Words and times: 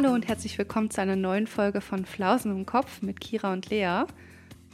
Hallo 0.00 0.14
und 0.14 0.28
herzlich 0.28 0.56
willkommen 0.58 0.90
zu 0.90 1.00
einer 1.00 1.16
neuen 1.16 1.48
Folge 1.48 1.80
von 1.80 2.04
Flausen 2.04 2.52
im 2.52 2.66
Kopf 2.66 3.02
mit 3.02 3.20
Kira 3.20 3.52
und 3.52 3.68
Lea. 3.68 4.04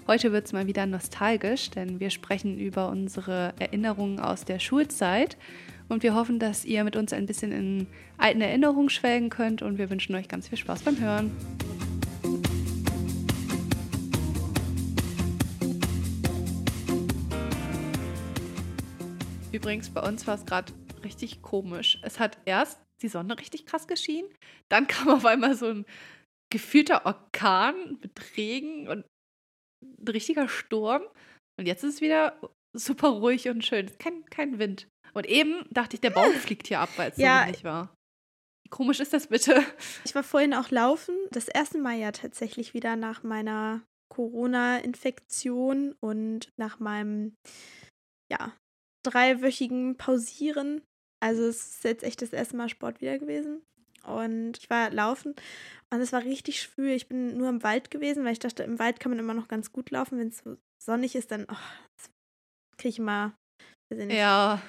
Heute 0.07 0.33
wird 0.33 0.45
es 0.45 0.53
mal 0.53 0.67
wieder 0.67 0.85
nostalgisch, 0.85 1.71
denn 1.71 1.99
wir 1.99 2.11
sprechen 2.11 2.59
über 2.59 2.91
unsere 2.91 3.55
Erinnerungen 3.59 4.21
aus 4.21 4.45
der 4.45 4.59
Schulzeit 4.59 5.39
und 5.89 6.03
wir 6.03 6.15
hoffen, 6.15 6.39
dass 6.39 6.67
ihr 6.67 6.85
mit 6.85 6.95
uns 6.95 7.15
ein 7.15 7.25
bisschen 7.25 7.53
in 7.53 7.87
alten 8.19 8.43
Erinnerungen 8.43 8.91
schwelgen 8.91 9.31
könnt 9.31 9.63
und 9.63 9.79
wir 9.79 9.89
wünschen 9.89 10.15
euch 10.15 10.29
ganz 10.29 10.49
viel 10.49 10.59
Spaß 10.59 10.83
beim 10.83 11.01
Hören. 11.01 11.31
Übrigens, 19.53 19.89
bei 19.89 20.03
uns 20.03 20.27
war 20.27 20.35
es 20.35 20.45
gerade 20.45 20.71
richtig 21.03 21.41
komisch. 21.41 21.99
Es 22.03 22.21
hat 22.21 22.37
erst 22.45 22.84
die 23.03 23.09
Sonne 23.09 23.39
richtig 23.39 23.67
krass 23.67 23.87
geschienen, 23.87 24.29
dann 24.71 24.87
kam 24.89 25.09
auf 25.09 25.25
einmal 25.25 25.55
so 25.57 25.67
ein 25.67 25.87
gefühlter 26.53 27.07
Orkan 27.07 27.99
mit 28.01 28.37
Regen 28.37 28.89
und 28.89 29.05
ein 29.83 30.09
richtiger 30.09 30.49
Sturm. 30.49 31.03
Und 31.59 31.67
jetzt 31.67 31.85
ist 31.85 31.95
es 31.95 32.01
wieder 32.01 32.39
super 32.77 33.09
ruhig 33.09 33.49
und 33.49 33.65
schön. 33.65 33.91
Kein, 33.99 34.25
kein 34.27 34.59
Wind. 34.59 34.89
Und 35.13 35.27
eben 35.27 35.65
dachte 35.71 35.95
ich, 35.97 36.01
der 36.01 36.11
Baum 36.11 36.33
fliegt 36.33 36.67
hier 36.67 36.81
ab, 36.81 36.91
weil 36.97 37.11
es 37.11 37.19
Ja. 37.19 37.45
so 37.45 37.51
nicht 37.51 37.65
war. 37.65 37.95
Wie 38.65 38.71
komisch 38.71 38.99
ist 39.01 39.13
das 39.13 39.29
bitte? 39.29 39.65
Ich 40.05 40.15
war 40.15 40.23
vorhin 40.25 40.55
auch 40.55 40.71
laufen. 40.71 41.15
Das 41.31 41.49
erste 41.49 41.79
Mal 41.79 41.99
ja 41.99 42.13
tatsächlich 42.13 42.75
wieder 42.75 42.97
nach 42.97 43.23
meiner 43.23 43.83
Corona-Infektion 44.09 45.95
und 46.01 46.49
nach 46.57 46.79
meinem, 46.81 47.35
ja, 48.33 48.57
dreiwöchigen 49.05 49.97
Pausieren. 49.97 50.83
Also 51.25 51.45
es 51.45 51.77
ist 51.77 51.85
jetzt 51.85 52.05
echt 52.05 52.21
das 52.21 52.35
erste 52.35 52.55
Mal 52.55 52.69
Sport 52.69 53.01
wieder 53.01 53.19
gewesen. 53.19 53.63
Und 54.07 54.59
ich 54.59 54.69
war 54.69 54.91
laufen 54.91 55.35
und 55.91 56.01
es 56.03 56.13
war 56.13 56.23
richtig 56.23 56.61
schwül. 56.61 56.91
Ich 56.91 57.09
bin 57.09 57.39
nur 57.39 57.49
im 57.49 57.63
Wald 57.63 57.91
gewesen, 57.91 58.25
weil 58.25 58.35
ich 58.35 58.41
dachte, 58.41 58.63
im 58.63 58.79
Wald 58.79 59.01
kann 59.01 59.09
man 59.09 59.19
immer 59.19 59.33
noch 59.33 59.49
ganz 59.49 59.73
gut 59.73 59.91
laufen. 59.91 60.19
Wenn 60.19 60.29
es 60.29 60.41
so 60.45 60.59
sonnig 60.79 61.15
ist, 61.15 61.31
dann 61.31 61.47
oh, 61.51 61.57
kriege 62.77 62.91
ich 62.91 62.99
immer, 62.99 63.35
Ja, 63.91 64.61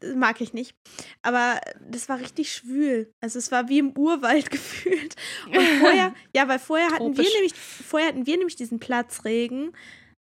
das 0.00 0.16
mag 0.16 0.40
ich 0.40 0.52
nicht. 0.52 0.74
Aber 1.22 1.60
das 1.78 2.08
war 2.08 2.18
richtig 2.18 2.52
schwül. 2.52 3.12
Also 3.22 3.38
es 3.38 3.52
war 3.52 3.68
wie 3.68 3.78
im 3.78 3.96
Urwald 3.96 4.50
gefühlt. 4.50 5.14
Und 5.46 5.62
vorher, 5.78 6.12
ja, 6.34 6.48
weil 6.48 6.58
vorher 6.58 6.88
hatten 6.88 7.16
wir 7.16 7.22
Tropisch. 7.22 7.34
nämlich, 7.34 7.54
vorher 7.54 8.08
hatten 8.08 8.26
wir 8.26 8.36
nämlich 8.36 8.56
diesen 8.56 8.80
Platzregen. 8.80 9.76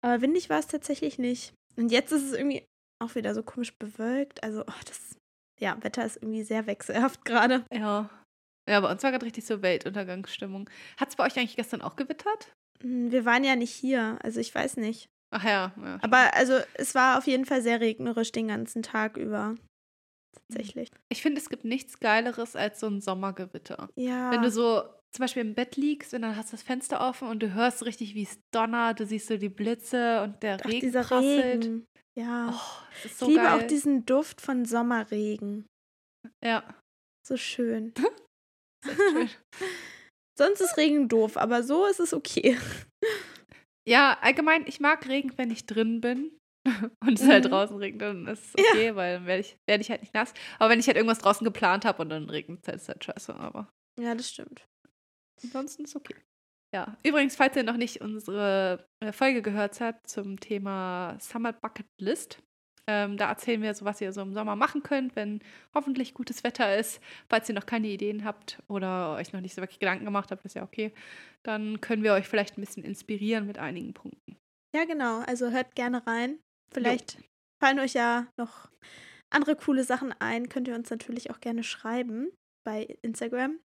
Aber 0.03 0.21
windig 0.21 0.49
war 0.49 0.57
es 0.57 0.65
tatsächlich 0.65 1.19
nicht. 1.19 1.53
Und 1.75 1.91
jetzt 1.91 2.11
ist 2.11 2.23
es 2.23 2.33
irgendwie 2.33 2.65
auch 3.03 3.13
wieder 3.13 3.35
so 3.35 3.43
komisch 3.43 3.77
bewölkt. 3.77 4.43
Also, 4.43 4.61
oh, 4.61 4.81
das, 4.87 5.15
ja, 5.59 5.77
Wetter 5.81 6.05
ist 6.05 6.17
irgendwie 6.17 6.43
sehr 6.43 6.67
wechselhaft 6.67 7.25
gerade. 7.25 7.65
ja. 7.71 8.09
Ja, 8.67 8.79
bei 8.79 8.89
uns 8.91 9.03
war 9.03 9.11
gerade 9.11 9.27
richtig 9.27 9.45
so 9.45 9.61
Weltuntergangsstimmung. 9.61 10.67
Hat 10.97 11.09
es 11.09 11.15
bei 11.15 11.23
euch 11.23 11.37
eigentlich 11.37 11.55
gestern 11.55 11.83
auch 11.83 11.95
gewittert? 11.95 12.51
Hm, 12.81 13.11
Wir 13.11 13.23
waren 13.23 13.43
ja 13.43 13.55
nicht 13.55 13.71
hier, 13.71 14.17
also 14.23 14.39
ich 14.39 14.55
weiß 14.55 14.77
nicht. 14.77 15.07
Ach 15.29 15.43
ja, 15.43 15.71
ja. 15.79 15.99
Aber 16.01 16.33
also 16.33 16.57
es 16.73 16.95
war 16.95 17.19
auf 17.19 17.27
jeden 17.27 17.45
Fall 17.45 17.61
sehr 17.61 17.79
regnerisch 17.79 18.31
den 18.31 18.47
ganzen 18.47 18.81
Tag 18.81 19.17
über. 19.17 19.53
Tatsächlich. 20.49 20.89
Ich 21.09 21.21
finde, 21.21 21.39
es 21.39 21.49
gibt 21.49 21.63
nichts 21.63 21.99
Geileres 21.99 22.55
als 22.55 22.79
so 22.79 22.87
ein 22.87 23.01
Sommergewitter. 23.01 23.87
Ja. 23.95 24.31
Wenn 24.31 24.41
du 24.41 24.49
so 24.49 24.81
zum 25.11 25.23
Beispiel 25.23 25.43
im 25.43 25.53
Bett 25.53 25.77
liegst 25.77 26.13
und 26.15 26.23
dann 26.23 26.35
hast 26.35 26.51
du 26.51 26.57
das 26.57 26.63
Fenster 26.63 27.07
offen 27.07 27.27
und 27.27 27.41
du 27.43 27.53
hörst 27.53 27.85
richtig, 27.85 28.15
wie 28.15 28.23
es 28.23 28.39
donnert, 28.51 28.99
du 28.99 29.05
siehst 29.05 29.27
so 29.27 29.37
die 29.37 29.49
Blitze 29.49 30.23
und 30.23 30.41
der 30.43 30.57
Ach, 30.61 30.65
Regen 30.69 30.91
prasselt. 30.91 31.63
Regen. 31.65 31.85
Ja. 32.17 32.49
Oh, 32.53 33.07
so 33.07 33.25
ich 33.25 33.31
liebe 33.33 33.43
geil. 33.43 33.59
auch 33.63 33.67
diesen 33.67 34.05
Duft 34.05 34.41
von 34.41 34.65
Sommerregen. 34.65 35.65
ja, 36.43 36.63
So 37.25 37.37
schön. 37.37 37.93
ist 38.85 38.95
schön. 38.97 39.29
Sonst 40.37 40.59
ist 40.61 40.77
Regen 40.77 41.07
doof, 41.07 41.37
aber 41.37 41.63
so 41.63 41.85
ist 41.85 41.99
es 42.01 42.13
okay. 42.13 42.57
ja, 43.87 44.17
allgemein, 44.21 44.67
ich 44.67 44.79
mag 44.81 45.07
Regen, 45.07 45.37
wenn 45.37 45.49
ich 45.51 45.65
drin 45.65 46.01
bin. 46.01 46.37
Und 47.05 47.19
es 47.19 47.27
halt 47.27 47.45
Mhm. 47.45 47.49
draußen 47.49 47.77
regnet, 47.77 48.01
dann 48.01 48.27
ist 48.27 48.47
es 48.47 48.53
okay, 48.55 48.95
weil 48.95 49.17
dann 49.17 49.25
werde 49.27 49.41
ich, 49.41 49.55
werd 49.67 49.81
ich 49.81 49.89
halt 49.91 50.01
nicht 50.01 50.13
nass. 50.13 50.33
Aber 50.59 50.69
wenn 50.69 50.79
ich 50.79 50.87
halt 50.87 50.97
irgendwas 50.97 51.19
draußen 51.19 51.45
geplant 51.45 51.85
habe 51.85 52.01
und 52.01 52.09
dann 52.09 52.29
regnet 52.29 52.61
es 52.63 52.67
halt, 52.67 52.77
ist 52.81 52.87
halt 52.89 53.03
scheiße. 53.03 53.35
Aber 53.35 53.69
Ja, 53.99 54.15
das 54.15 54.29
stimmt. 54.29 54.65
ansonsten 55.43 55.83
ist 55.85 55.95
okay. 55.95 56.15
Ja, 56.75 56.97
übrigens, 57.03 57.37
falls 57.37 57.55
ihr 57.55 57.63
noch 57.63 57.77
nicht 57.77 58.01
unsere 58.01 58.85
äh, 58.99 59.13
Folge 59.13 59.41
gehört 59.41 59.79
habt 59.79 60.09
zum 60.09 60.41
Thema 60.41 61.15
Summer 61.21 61.53
Bucket 61.53 61.85
List, 62.01 62.43
ähm, 62.85 63.15
da 63.15 63.29
erzählen 63.29 63.61
wir 63.61 63.73
so, 63.73 63.85
was 63.85 64.01
ihr 64.01 64.11
so 64.11 64.21
im 64.21 64.33
Sommer 64.33 64.57
machen 64.57 64.83
könnt, 64.83 65.15
wenn 65.15 65.39
hoffentlich 65.73 66.13
gutes 66.13 66.43
Wetter 66.43 66.77
ist. 66.77 66.99
Falls 67.29 67.47
ihr 67.47 67.55
noch 67.55 67.65
keine 67.65 67.87
Ideen 67.87 68.25
habt 68.25 68.61
oder 68.67 69.15
euch 69.15 69.31
noch 69.31 69.39
nicht 69.39 69.55
so 69.55 69.61
wirklich 69.61 69.79
Gedanken 69.79 70.03
gemacht 70.03 70.31
habt, 70.31 70.43
ist 70.43 70.55
ja 70.55 70.63
okay. 70.63 70.93
Dann 71.43 71.79
können 71.79 72.03
wir 72.03 72.11
euch 72.11 72.27
vielleicht 72.27 72.57
ein 72.57 72.61
bisschen 72.61 72.83
inspirieren 72.83 73.47
mit 73.47 73.57
einigen 73.57 73.93
Punkten. 73.93 74.35
Ja, 74.75 74.83
genau. 74.83 75.19
Also 75.21 75.51
hört 75.51 75.75
gerne 75.75 76.05
rein. 76.05 76.39
Vielleicht 76.73 77.23
fallen 77.63 77.79
euch 77.79 77.93
ja 77.93 78.27
noch 78.35 78.69
andere 79.29 79.55
coole 79.55 79.85
Sachen 79.85 80.13
ein. 80.19 80.49
Könnt 80.49 80.67
ihr 80.67 80.75
uns 80.75 80.89
natürlich 80.89 81.31
auch 81.31 81.39
gerne 81.39 81.63
schreiben 81.63 82.31
bei 82.65 82.97
Instagram. 83.01 83.61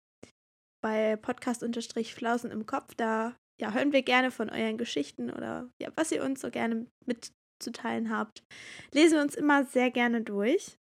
Bei 0.87 1.17
Podcast-Flausen 1.17 2.53
im 2.53 2.65
Kopf. 2.65 2.95
Da 2.95 3.35
ja, 3.61 3.73
hören 3.73 3.93
wir 3.93 4.03
gerne 4.03 4.31
von 4.31 4.49
euren 4.49 4.79
Geschichten 4.79 5.33
oder 5.33 5.69
ja, 5.81 5.91
was 5.97 6.13
ihr 6.13 6.23
uns 6.23 6.41
so 6.41 6.49
gerne 6.49 6.87
mitzuteilen 7.07 8.09
habt. 8.09 8.45
Lesen 8.93 9.15
wir 9.17 9.23
uns 9.23 9.35
immer 9.35 9.65
sehr 9.65 9.91
gerne 9.91 10.23
durch. 10.23 10.79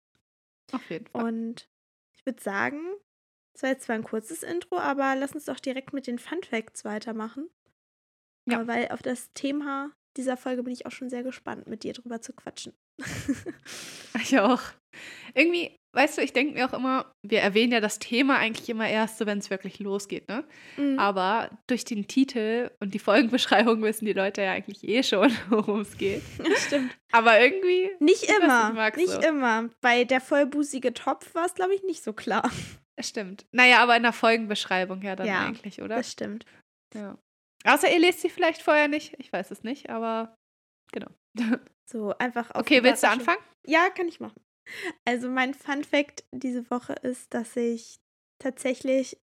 Auf 0.71 0.89
jeden 0.89 1.05
Fall. 1.05 1.23
Und 1.23 1.69
ich 2.17 2.25
würde 2.25 2.41
sagen, 2.41 2.81
es 3.53 3.61
war 3.61 3.69
jetzt 3.69 3.85
zwar 3.85 3.95
ein 3.95 4.03
kurzes 4.03 4.41
Intro, 4.41 4.79
aber 4.79 5.15
lass 5.15 5.35
uns 5.35 5.45
doch 5.45 5.59
direkt 5.59 5.93
mit 5.93 6.07
den 6.07 6.17
Fun 6.17 6.41
Facts 6.41 6.83
weitermachen. 6.83 7.51
Ja. 8.49 8.63
Äh, 8.63 8.67
Weil 8.67 8.87
auf 8.87 9.03
das 9.03 9.31
Thema 9.33 9.91
dieser 10.17 10.35
Folge 10.35 10.63
bin 10.63 10.73
ich 10.73 10.87
auch 10.87 10.91
schon 10.91 11.11
sehr 11.11 11.21
gespannt, 11.21 11.67
mit 11.67 11.83
dir 11.83 11.93
drüber 11.93 12.21
zu 12.21 12.33
quatschen. 12.33 12.73
Ich 14.23 14.37
auch. 14.39 14.61
Irgendwie, 15.33 15.79
weißt 15.93 16.17
du, 16.17 16.21
ich 16.21 16.33
denke 16.33 16.53
mir 16.53 16.65
auch 16.69 16.73
immer, 16.73 17.11
wir 17.21 17.41
erwähnen 17.41 17.73
ja 17.73 17.79
das 17.79 17.99
Thema 17.99 18.37
eigentlich 18.37 18.69
immer 18.69 18.87
erst 18.87 19.17
so, 19.17 19.25
wenn 19.25 19.37
es 19.39 19.49
wirklich 19.49 19.79
losgeht, 19.79 20.27
ne? 20.29 20.43
Mhm. 20.77 20.97
Aber 20.99 21.49
durch 21.67 21.83
den 21.85 22.07
Titel 22.07 22.71
und 22.79 22.93
die 22.93 22.99
Folgenbeschreibung 22.99 23.81
wissen 23.83 24.05
die 24.05 24.13
Leute 24.13 24.41
ja 24.41 24.51
eigentlich 24.51 24.83
eh 24.87 25.03
schon, 25.03 25.31
worum 25.49 25.81
es 25.81 25.97
geht. 25.97 26.21
Stimmt. 26.65 26.95
Aber 27.11 27.39
irgendwie, 27.39 27.91
Nicht 27.99 28.23
Ich 28.23 28.29
weiß, 28.29 28.37
immer. 28.43 28.73
mag's 28.73 28.97
nicht 28.97 29.09
so. 29.11 29.19
immer. 29.21 29.69
Bei 29.81 30.03
der 30.05 30.21
vollbusige 30.21 30.93
Topf 30.93 31.33
war 31.35 31.45
es, 31.45 31.53
glaube 31.55 31.73
ich, 31.75 31.83
nicht 31.83 32.03
so 32.03 32.13
klar. 32.13 32.49
stimmt. 32.99 33.45
Naja, 33.51 33.81
aber 33.83 33.95
in 33.97 34.03
der 34.03 34.13
Folgenbeschreibung 34.13 35.01
ja 35.01 35.15
dann 35.15 35.27
Ja, 35.27 35.45
eigentlich, 35.45 35.81
oder? 35.81 35.95
Das 35.97 36.11
stimmt. 36.11 36.45
Ja. 36.93 37.17
Außer 37.65 37.91
ihr 37.91 37.99
lest 37.99 38.21
sie 38.21 38.29
vielleicht 38.29 38.61
vorher 38.61 38.87
nicht. 38.87 39.15
Ich 39.19 39.31
weiß 39.31 39.51
es 39.51 39.63
nicht, 39.63 39.89
aber 39.89 40.35
genau. 40.91 41.07
So, 41.85 42.13
einfach 42.17 42.51
auf 42.51 42.61
Okay, 42.61 42.83
willst 42.83 43.03
du 43.03 43.09
anfangen? 43.09 43.41
Ja, 43.65 43.89
kann 43.89 44.07
ich 44.07 44.19
machen. 44.19 44.39
Also 45.05 45.29
mein 45.29 45.53
Fun 45.53 45.83
Fact 45.83 46.23
diese 46.31 46.69
Woche 46.69 46.93
ist, 46.93 47.33
dass 47.33 47.55
ich 47.55 47.99
tatsächlich, 48.39 49.17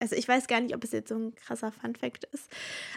also 0.00 0.16
ich 0.16 0.26
weiß 0.26 0.46
gar 0.46 0.60
nicht, 0.60 0.74
ob 0.74 0.82
es 0.84 0.92
jetzt 0.92 1.08
so 1.08 1.16
ein 1.16 1.34
krasser 1.34 1.72
Fun 1.72 1.94
Fact 1.94 2.24
ist, 2.32 2.50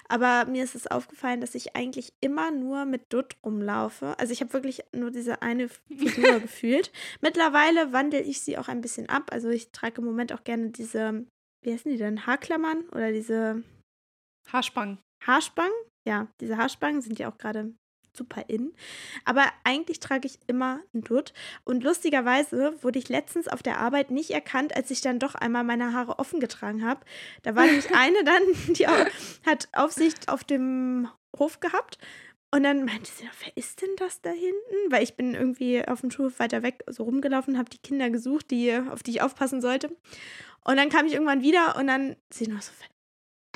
aber 0.08 0.46
mir 0.46 0.64
ist 0.64 0.76
es 0.76 0.88
aufgefallen, 0.88 1.42
dass 1.42 1.56
ich 1.56 1.76
eigentlich 1.76 2.14
immer 2.22 2.52
nur 2.52 2.86
mit 2.86 3.12
Dutt 3.12 3.36
rumlaufe. 3.46 4.18
Also 4.20 4.34
ich 4.34 4.42
habe 4.42 4.54
wirklich 4.54 4.84
nur 4.94 5.12
diese 5.12 5.42
eine 5.42 5.70
Figur 5.70 6.40
gefühlt. 6.40 6.92
Mittlerweile 7.22 7.94
wandle 7.94 8.22
ich 8.22 8.42
sie 8.42 8.58
auch 8.58 8.68
ein 8.68 8.82
bisschen 8.82 9.10
ab. 9.10 9.32
Also 9.32 9.50
ich 9.50 9.72
trage 9.72 10.02
im 10.02 10.08
Moment 10.08 10.34
auch 10.34 10.44
gerne 10.44 10.70
diese, 10.70 11.26
wie 11.64 11.74
heißen 11.74 11.92
die 11.92 11.98
denn, 11.98 12.26
Haarklammern 12.26 12.90
oder 12.90 13.12
diese 13.12 13.64
Haarspangen. 14.52 15.00
Haarspangen. 15.26 15.74
Ja, 16.08 16.28
diese 16.40 16.58
Haarspangen 16.58 17.02
sind 17.02 17.18
ja 17.18 17.32
auch 17.32 17.38
gerade 17.38 17.74
super 18.16 18.46
in. 18.48 18.74
Aber 19.26 19.46
eigentlich 19.64 20.00
trage 20.00 20.28
ich 20.28 20.40
immer 20.48 20.80
ein 20.94 21.02
Dutt. 21.02 21.34
Und 21.64 21.84
lustigerweise 21.84 22.74
wurde 22.84 23.00
ich 23.00 23.10
letztens 23.10 23.48
auf 23.48 23.62
der 23.64 23.80
Arbeit 23.80 24.12
nicht 24.12 24.32
erkannt, 24.32 24.76
als 24.76 24.92
ich 24.92 25.02
dann 25.02 25.20
doch 25.20 25.36
einmal 25.36 25.64
meine 25.64 25.94
Haare 25.94 26.20
offen 26.20 26.40
getragen 26.40 26.86
habe. 26.86 27.02
Da 27.44 27.56
war 27.56 27.66
nämlich 27.66 27.90
eine 27.96 28.24
dann, 28.24 28.74
die 28.74 28.88
au- 28.88 29.06
hat 29.46 29.68
Aufsicht 29.74 30.30
auf 30.30 30.44
dem 30.44 31.08
Hof 31.38 31.60
gehabt. 31.60 31.98
Und 32.52 32.64
dann 32.64 32.86
meinte 32.86 33.12
sie, 33.12 33.28
wer 33.44 33.58
ist 33.58 33.82
denn 33.82 33.90
das 33.98 34.22
da 34.22 34.30
hinten? 34.30 34.90
Weil 34.90 35.04
ich 35.04 35.16
bin 35.16 35.34
irgendwie 35.34 35.86
auf 35.86 36.00
dem 36.02 36.12
Schulhof 36.12 36.40
weiter 36.40 36.64
weg 36.64 36.84
so 36.88 37.04
rumgelaufen, 37.04 37.58
habe 37.58 37.70
die 37.70 37.80
Kinder 37.80 38.10
gesucht, 38.10 38.50
die, 38.52 38.74
auf 38.92 39.04
die 39.04 39.12
ich 39.12 39.22
aufpassen 39.22 39.62
sollte. 39.62 39.90
Und 40.64 40.78
dann 40.78 40.90
kam 40.90 41.06
ich 41.06 41.14
irgendwann 41.14 41.42
wieder 41.42 41.76
und 41.78 41.88
dann 41.88 42.16
sie 42.32 42.48
noch 42.48 42.62
so, 42.62 42.72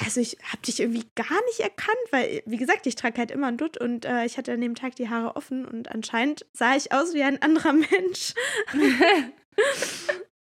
also 0.05 0.21
ich 0.21 0.37
habe 0.51 0.61
dich 0.65 0.79
irgendwie 0.79 1.05
gar 1.15 1.43
nicht 1.47 1.59
erkannt, 1.59 1.97
weil, 2.11 2.41
wie 2.45 2.57
gesagt, 2.57 2.85
ich 2.87 2.95
trage 2.95 3.17
halt 3.17 3.31
immer 3.31 3.47
ein 3.47 3.57
Dutt 3.57 3.77
und 3.79 4.05
äh, 4.05 4.25
ich 4.25 4.37
hatte 4.37 4.53
an 4.53 4.61
dem 4.61 4.75
Tag 4.75 4.95
die 4.95 5.09
Haare 5.09 5.35
offen 5.35 5.65
und 5.65 5.91
anscheinend 5.91 6.45
sah 6.53 6.75
ich 6.75 6.91
aus 6.91 7.13
wie 7.13 7.23
ein 7.23 7.41
anderer 7.41 7.73
Mensch. 7.73 8.33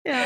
ja. 0.06 0.25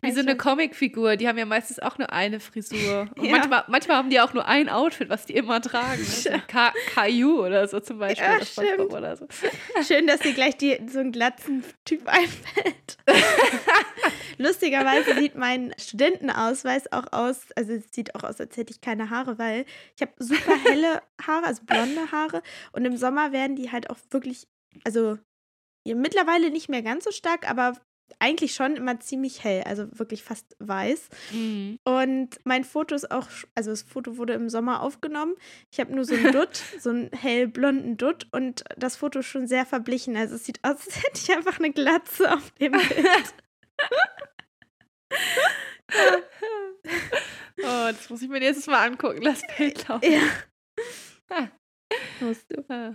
Wie 0.00 0.12
so 0.12 0.20
eine. 0.20 0.36
Comicfigur, 0.36 1.16
die 1.16 1.26
haben 1.26 1.38
ja 1.38 1.44
meistens 1.46 1.80
auch 1.80 1.98
nur 1.98 2.12
eine 2.12 2.38
Frisur. 2.38 3.08
Und 3.16 3.24
Ja. 3.24 3.32
manchmal, 3.32 3.64
manchmal 3.68 3.96
haben 3.96 4.10
die 4.10 4.20
auch 4.20 4.32
nur 4.32 4.46
ein 4.46 4.68
Outfit, 4.68 5.08
was 5.08 5.26
die 5.26 5.34
immer 5.34 5.60
tragen. 5.60 6.00
Also 6.00 6.30
Ka 6.46 6.72
Caillou 6.94 7.44
oder 7.44 7.66
so 7.66 7.80
zum 7.80 7.98
Beispiel. 7.98 8.24
Ja, 8.24 8.44
stimmt. 8.44 8.92
Oder 8.92 9.16
so. 9.16 9.26
Schön, 9.86 10.06
dass 10.06 10.20
dir 10.20 10.34
gleich 10.34 10.56
die, 10.56 10.78
so 10.88 11.00
ein 11.00 11.10
glatzen 11.10 11.64
Typ 11.84 12.02
einfällt. 12.06 12.98
Lustigerweise 14.38 15.14
sieht 15.14 15.34
mein 15.34 15.74
Studentenausweis 15.78 16.92
auch 16.92 17.12
aus, 17.12 17.40
also 17.56 17.72
es 17.72 17.84
sieht 17.92 18.14
auch 18.14 18.24
aus, 18.24 18.40
als 18.40 18.56
hätte 18.56 18.72
ich 18.72 18.80
keine 18.80 19.10
Haare, 19.10 19.38
weil 19.38 19.64
ich 19.96 20.02
habe 20.02 20.12
super 20.18 20.56
helle 20.64 21.02
Haare, 21.26 21.46
also 21.46 21.62
blonde 21.64 22.10
Haare. 22.12 22.42
Und 22.72 22.84
im 22.84 22.96
Sommer 22.96 23.32
werden 23.32 23.56
die 23.56 23.70
halt 23.72 23.90
auch 23.90 23.98
wirklich, 24.10 24.46
also 24.84 25.18
ja, 25.84 25.94
mittlerweile 25.94 26.50
nicht 26.50 26.68
mehr 26.68 26.82
ganz 26.82 27.04
so 27.04 27.10
stark, 27.10 27.48
aber 27.50 27.74
eigentlich 28.18 28.54
schon 28.54 28.76
immer 28.76 29.00
ziemlich 29.00 29.42
hell, 29.42 29.62
also 29.64 29.86
wirklich 29.98 30.22
fast 30.22 30.56
weiß. 30.58 31.08
Mhm. 31.32 31.78
Und 31.84 32.28
mein 32.44 32.64
Foto 32.64 32.94
ist 32.94 33.10
auch, 33.10 33.28
also 33.54 33.70
das 33.70 33.82
Foto 33.82 34.16
wurde 34.16 34.34
im 34.34 34.48
Sommer 34.48 34.82
aufgenommen. 34.82 35.34
Ich 35.70 35.80
habe 35.80 35.94
nur 35.94 36.04
so 36.04 36.14
einen 36.14 36.32
Dutt, 36.32 36.62
so 36.80 36.90
einen 36.90 37.10
hellblonden 37.12 37.96
Dutt 37.96 38.26
und 38.32 38.64
das 38.76 38.96
Foto 38.96 39.20
ist 39.20 39.26
schon 39.26 39.46
sehr 39.46 39.66
verblichen. 39.66 40.16
Also 40.16 40.36
es 40.36 40.44
sieht 40.44 40.60
aus, 40.62 40.86
als 40.86 40.96
hätte 40.96 41.20
ich 41.20 41.36
einfach 41.36 41.58
eine 41.58 41.72
Glatze 41.72 42.32
auf 42.32 42.50
dem 42.52 42.72
Bild. 42.72 43.34
Oh, 47.64 47.92
das 47.92 48.10
muss 48.10 48.22
ich 48.22 48.28
mir 48.28 48.40
nächstes 48.40 48.66
Mal 48.66 48.86
angucken. 48.86 49.22
Lass 49.22 49.42
Bild 49.56 49.86
laufen. 49.86 50.10
ja. 50.10 50.20
Ah. 51.28 51.48
Musst 52.20 52.50
du. 52.50 52.64
Ah. 52.68 52.94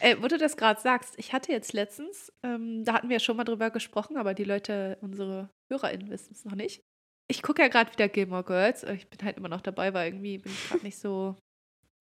Äh, 0.00 0.16
wo 0.20 0.28
du 0.28 0.38
das 0.38 0.56
gerade 0.56 0.80
sagst, 0.80 1.14
ich 1.18 1.32
hatte 1.32 1.52
jetzt 1.52 1.72
letztens, 1.72 2.32
ähm, 2.42 2.84
da 2.84 2.94
hatten 2.94 3.08
wir 3.08 3.16
ja 3.16 3.20
schon 3.20 3.36
mal 3.36 3.44
drüber 3.44 3.70
gesprochen, 3.70 4.16
aber 4.16 4.34
die 4.34 4.44
Leute, 4.44 4.98
unsere 5.00 5.50
HörerInnen 5.70 6.10
wissen 6.10 6.32
es 6.32 6.44
noch 6.44 6.54
nicht. 6.54 6.82
Ich 7.30 7.42
gucke 7.42 7.62
ja 7.62 7.68
gerade 7.68 7.92
wieder 7.92 8.08
Gilmore 8.08 8.44
Girls. 8.44 8.82
Ich 8.82 9.08
bin 9.08 9.24
halt 9.24 9.36
immer 9.36 9.48
noch 9.48 9.60
dabei, 9.60 9.94
weil 9.94 10.08
irgendwie 10.08 10.38
bin 10.38 10.50
ich 10.50 10.68
gerade 10.68 10.82
nicht 10.82 10.98
so 10.98 11.36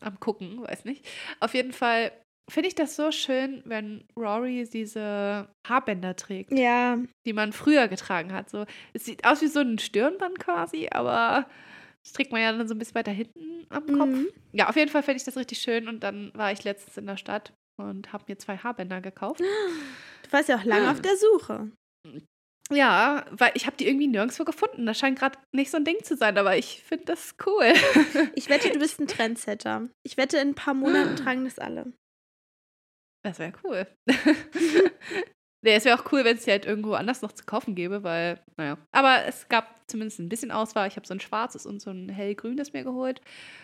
am 0.02 0.20
Gucken, 0.20 0.64
weiß 0.64 0.86
nicht. 0.86 1.08
Auf 1.40 1.54
jeden 1.54 1.74
Fall 1.74 2.12
finde 2.50 2.68
ich 2.70 2.76
das 2.76 2.96
so 2.96 3.12
schön, 3.12 3.62
wenn 3.66 4.06
Rory 4.18 4.68
diese 4.72 5.50
Haarbänder 5.68 6.16
trägt, 6.16 6.52
Ja, 6.52 6.98
die 7.26 7.34
man 7.34 7.54
früher 7.54 7.88
getragen 7.88 8.34
hat. 8.34 8.50
So, 8.50 8.66
es 8.94 9.06
sieht 9.06 9.26
aus 9.26 9.42
wie 9.42 9.48
so 9.48 9.60
ein 9.60 9.80
Stirnband 9.80 10.40
quasi, 10.40 10.88
aber 10.92 11.48
das 12.04 12.14
trägt 12.14 12.32
man 12.32 12.42
ja 12.42 12.52
dann 12.52 12.68
so 12.68 12.76
ein 12.76 12.80
bisschen 12.80 12.96
weiter 12.96 13.12
hinten 13.12 13.66
am 13.70 13.86
Kopf. 13.86 14.10
Mhm. 14.10 14.28
Ja, 14.52 14.70
auf 14.70 14.76
jeden 14.76 14.90
Fall 14.92 15.04
finde 15.04 15.18
ich 15.18 15.26
das 15.26 15.38
richtig 15.38 15.60
schön. 15.60 15.88
Und 15.88 16.02
dann 16.02 16.32
war 16.34 16.52
ich 16.52 16.64
letztens 16.64 16.98
in 16.98 17.06
der 17.06 17.18
Stadt 17.18 17.54
und 17.78 18.14
habe 18.14 18.26
mir 18.28 18.38
zwei 18.38 18.58
Haarbänder 18.58 19.02
gekauft. 19.02 19.40
du 20.24 20.32
warst 20.32 20.50
ja 20.50 20.58
auch 20.58 20.64
lange 20.64 20.90
auf 20.90 21.02
der 21.02 21.16
Suche. 21.18 21.72
Ja, 22.72 23.26
weil 23.32 23.52
ich 23.56 23.66
habe 23.66 23.78
die 23.78 23.88
irgendwie 23.88 24.08
nirgendwo 24.08 24.44
gefunden. 24.44 24.86
Das 24.86 24.98
scheint 25.00 25.18
gerade 25.18 25.40
nicht 25.52 25.72
so 25.72 25.78
ein 25.78 25.86
Ding 25.86 26.04
zu 26.04 26.16
sein, 26.16 26.38
aber 26.38 26.56
ich 26.56 26.84
finde 26.84 27.06
das 27.06 27.36
cool. 27.46 27.74
Ich 28.36 28.50
wette, 28.50 28.70
du 28.70 28.80
bist 28.80 29.00
ein 29.00 29.08
Trendsetter. 29.08 29.90
Ich 30.04 30.18
wette, 30.18 30.38
in 30.38 30.50
ein 30.50 30.56
paar 30.56 30.76
Monaten 30.76 31.16
tragen 31.24 31.46
das 31.46 31.58
alle. 31.58 31.92
Das 33.24 33.40
wäre 33.40 33.54
cool. 33.64 33.88
nee, 35.62 35.74
es 35.74 35.86
wäre 35.86 36.00
auch 36.00 36.12
cool, 36.12 36.24
wenn 36.24 36.38
es 36.38 36.46
die 36.46 36.52
halt 36.52 36.66
irgendwo 36.66 36.94
anders 36.94 37.22
noch 37.22 37.32
zu 37.32 37.46
kaufen 37.46 37.76
gäbe, 37.76 38.04
weil, 38.04 38.40
naja. 38.58 38.78
Aber 38.92 39.26
es 39.26 39.50
gab 39.50 39.80
zumindest 39.88 40.20
ein 40.20 40.30
bisschen 40.30 40.52
Auswahl. 40.52 40.88
Ich 40.88 40.96
habe 40.96 41.08
so 41.08 41.14
ein 41.14 41.20
schwarzes 41.20 41.66
und 41.66 41.82
so 41.82 41.92
ein 41.92 42.10
hellgrünes 42.10 42.74
mir 42.74 42.84
geholt. 42.84 43.22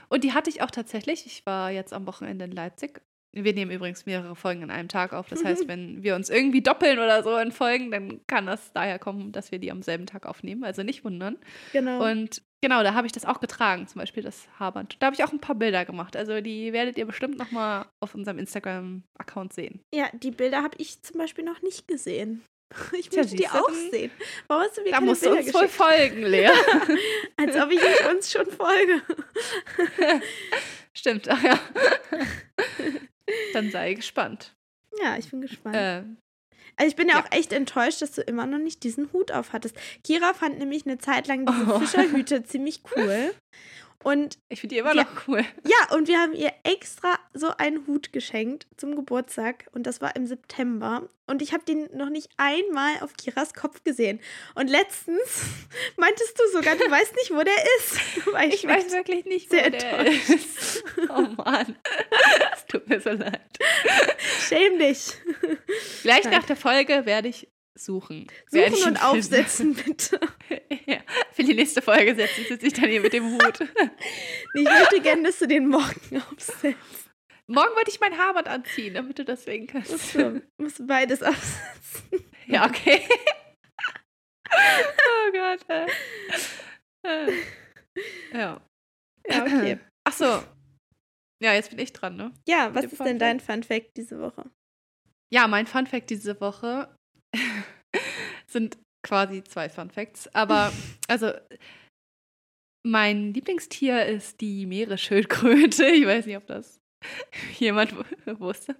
Und 0.10 0.24
die 0.24 0.34
hatte 0.34 0.50
ich 0.50 0.62
auch 0.62 0.72
tatsächlich. 0.72 1.26
Ich 1.26 1.46
war 1.46 1.72
jetzt 1.72 1.94
am 1.94 2.08
Wochenende 2.08 2.46
in 2.46 2.52
Leipzig. 2.52 3.02
Wir 3.32 3.54
nehmen 3.54 3.72
übrigens 3.72 4.06
mehrere 4.06 4.36
Folgen 4.36 4.64
an 4.64 4.72
einem 4.72 4.88
Tag 4.88 5.12
auf. 5.14 5.28
Das 5.28 5.44
heißt, 5.44 5.68
wenn 5.68 6.04
wir 6.04 6.16
uns 6.16 6.30
irgendwie 6.30 6.62
doppeln 6.62 7.00
oder 7.00 7.22
so 7.22 7.36
in 7.38 7.52
Folgen, 7.52 7.92
dann 7.92 8.22
kann 8.28 8.46
das 8.46 8.72
daher 8.72 8.98
kommen, 8.98 9.32
dass 9.32 9.52
wir 9.52 9.60
die 9.60 9.72
am 9.72 9.82
selben 9.82 10.06
Tag 10.06 10.26
aufnehmen. 10.26 10.64
Also 10.64 10.84
nicht 10.84 11.04
wundern. 11.04 11.38
Genau. 11.74 12.04
Und 12.10 12.42
genau, 12.66 12.82
da 12.84 12.96
habe 12.96 13.06
ich 13.06 13.14
das 13.14 13.26
auch 13.26 13.40
getragen, 13.40 13.88
zum 13.88 14.00
Beispiel 14.00 14.24
das 14.24 14.48
Haarband. 14.60 14.98
Da 15.00 15.06
habe 15.06 15.16
ich 15.16 15.24
auch 15.24 15.32
ein 15.32 15.40
paar 15.40 15.56
Bilder 15.56 15.86
gemacht. 15.86 16.16
Also 16.16 16.42
die 16.42 16.74
werdet 16.74 16.98
ihr 16.98 17.06
bestimmt 17.06 17.38
noch 17.38 17.52
mal 17.52 17.86
auf 18.00 18.16
unserem 18.16 18.40
Instagram-Account 18.40 19.54
sehen. 19.54 19.82
ja, 19.94 20.10
die 20.14 20.32
Bilder 20.32 20.64
habe 20.64 20.76
ich 20.80 21.02
zum 21.04 21.20
Beispiel 21.20 21.44
noch 21.46 21.62
nicht 21.62 21.88
gesehen. 21.88 22.44
Ich 22.98 23.10
Tja, 23.10 23.22
möchte 23.22 23.36
die 23.38 23.44
du, 23.44 23.50
auch 23.54 23.70
sehen. 23.92 24.10
Warum 24.48 24.64
hast 24.64 24.78
du 24.78 24.82
mir 24.82 24.90
Da 24.90 24.96
keine 24.98 25.06
musst 25.06 25.24
du 25.24 25.30
Bilder 25.30 25.46
uns 25.46 25.54
wohl 25.54 25.62
geschickt? 25.62 25.78
folgen, 25.78 26.24
Lea. 26.26 26.50
Als 27.38 27.56
ob 27.56 27.72
ich 27.72 28.10
uns 28.12 28.32
schon 28.32 28.48
folge. 28.48 29.02
Stimmt, 30.94 31.30
ach 31.30 31.44
ja. 31.44 31.60
Dann 33.54 33.70
sei 33.70 33.94
gespannt. 33.94 34.56
Ja, 35.02 35.16
ich 35.18 35.30
bin 35.30 35.42
gespannt. 35.42 35.76
Äh, 35.76 36.04
Also 36.78 36.90
ich 36.90 36.96
bin 36.96 37.08
ja, 37.08 37.16
ja. 37.16 37.24
auch 37.24 37.32
echt 37.32 37.54
enttäuscht, 37.54 38.02
dass 38.02 38.12
du 38.12 38.22
immer 38.22 38.46
noch 38.46 38.60
nicht 38.60 38.84
diesen 38.84 39.12
Hut 39.14 39.32
auf 39.32 39.54
hattest. 39.54 39.76
Kira 40.04 40.34
fand 40.34 40.60
nämlich 40.60 40.86
eine 40.86 40.98
Zeit 40.98 41.28
lang 41.28 41.46
diese 41.46 41.74
Oh. 41.74 41.80
Fischerhüte 41.80 42.44
ziemlich 42.46 42.82
cool. 42.96 43.34
Und 44.06 44.38
ich 44.50 44.62
finde 44.62 44.76
die 44.76 44.80
immer 44.80 44.94
Ja. 44.94 45.02
noch 45.04 45.28
cool. 45.28 45.44
ja, 45.66 45.96
und 45.96 46.08
wir 46.08 46.20
haben 46.20 46.34
ihr 46.34 46.54
extra 46.64 47.18
so 47.34 47.48
einen 47.58 47.88
Hut 47.88 48.14
geschenkt 48.14 48.68
zum 48.78 48.96
Geburtstag. 48.96 49.66
Und 49.74 49.88
das 49.88 50.00
war 50.00 50.16
im 50.16 50.28
September. 50.28 51.10
Und 51.26 51.42
ich 51.42 51.54
habe 51.54 51.66
den 51.66 51.90
noch 51.98 52.10
nicht 52.12 52.30
einmal 52.38 53.00
auf 53.02 53.14
Kiras 53.16 53.56
Kopf 53.56 53.84
gesehen. 53.84 54.20
Und 54.54 54.70
letztens 54.70 55.42
meintest 55.98 56.40
du 56.40 56.44
sogar, 56.56 56.76
du 56.76 56.84
weißt 56.90 57.16
nicht, 57.16 57.32
wo 57.32 57.42
der 57.42 57.56
ist. 57.80 58.28
Weil 58.32 58.54
Ich 58.54 58.68
weiß 58.68 58.92
wirklich 58.92 59.26
nicht, 59.26 59.50
wo 59.52 59.56
sehr 59.56 59.72
der 59.72 60.06
ist. 60.06 60.84
Oh 61.10 61.22
Mann. 61.38 61.76
Es 62.54 62.66
tut 62.68 62.88
mir 62.88 63.00
so 63.02 63.10
leid. 63.10 63.42
Schäm 64.48 64.78
dich. 64.78 65.14
Gleich 66.04 66.26
Nein. 66.26 66.34
nach 66.34 66.44
der 66.46 66.56
Folge 66.56 67.06
werde 67.08 67.28
ich 67.30 67.48
suchen. 67.76 68.28
Suchen 68.50 68.74
und 68.74 68.80
finden. 68.80 68.98
aufsetzen, 68.98 69.74
bitte. 69.86 70.20
ja, 70.86 71.00
für 71.34 71.44
die 71.44 71.54
nächste 71.54 71.82
Folge 71.82 72.16
setze 72.16 72.42
ich, 72.42 72.48
sitze 72.48 72.68
ich 72.68 72.74
dann 72.74 72.90
hier 72.90 73.02
mit 73.02 73.14
dem 73.14 73.34
Hut. 73.34 73.60
Ich 74.56 74.64
möchte 74.64 75.02
gerne, 75.02 75.24
dass 75.24 75.40
du 75.40 75.48
den 75.48 75.68
morgen 75.68 76.22
aufsetzt. 76.32 77.10
Morgen 77.48 77.76
wollte 77.76 77.92
ich 77.92 78.00
mein 78.00 78.18
Haarband 78.18 78.48
anziehen, 78.48 78.96
damit 78.96 79.20
du 79.20 79.26
das 79.26 79.44
sehen 79.44 79.68
kannst. 79.68 79.92
Musst 79.92 80.16
du, 80.16 80.42
musst 80.58 80.80
du 80.80 80.88
beides 80.88 81.22
aufsetzen. 81.22 82.26
Ja, 82.48 82.66
okay. 82.66 83.02
oh 84.52 85.32
Gott. 85.32 85.70
Äh. 85.70 85.88
Äh. 87.04 87.44
Ja. 88.34 88.62
Ja, 89.28 89.42
okay. 89.42 89.80
Ach 90.04 90.14
so. 90.14 90.44
Ja, 91.42 91.54
jetzt 91.54 91.70
bin 91.70 91.80
ich 91.80 91.94
dran, 91.94 92.16
ne? 92.16 92.32
Ja, 92.48 92.74
was 92.74 92.86
ist 92.86 92.98
Fun 92.98 93.06
denn 93.06 93.20
dein 93.20 93.40
Fun 93.40 93.64
Fact 93.64 93.98
diese 93.98 94.20
Woche? 94.20 94.50
Ja, 95.32 95.48
mein 95.48 95.68
Fun 95.68 95.86
Fact 95.86 96.10
diese 96.10 96.40
Woche 96.40 96.96
sind 98.48 98.78
quasi 99.06 99.44
zwei 99.44 99.70
Fun 99.70 99.90
Facts. 99.90 100.28
Aber, 100.34 100.72
also, 101.08 101.32
mein 102.86 103.34
Lieblingstier 103.34 104.06
ist 104.06 104.42
die 104.42 104.66
Meeresschildkröte. 104.66 105.86
Ich 105.88 106.06
weiß 106.06 106.26
nicht, 106.26 106.38
ob 106.38 106.48
das 106.48 106.80
jemand 107.60 107.94
wusste. 108.40 108.76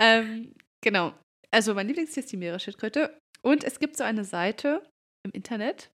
ähm, 0.00 0.54
genau. 0.82 1.14
Also, 1.50 1.74
mein 1.74 1.88
Lieblingstier 1.88 2.22
ist 2.22 2.32
die 2.32 2.36
Meeresschildkröte. 2.36 3.18
Und 3.42 3.64
es 3.64 3.78
gibt 3.78 3.96
so 3.96 4.04
eine 4.04 4.24
Seite 4.24 4.82
im 5.24 5.32
Internet, 5.32 5.90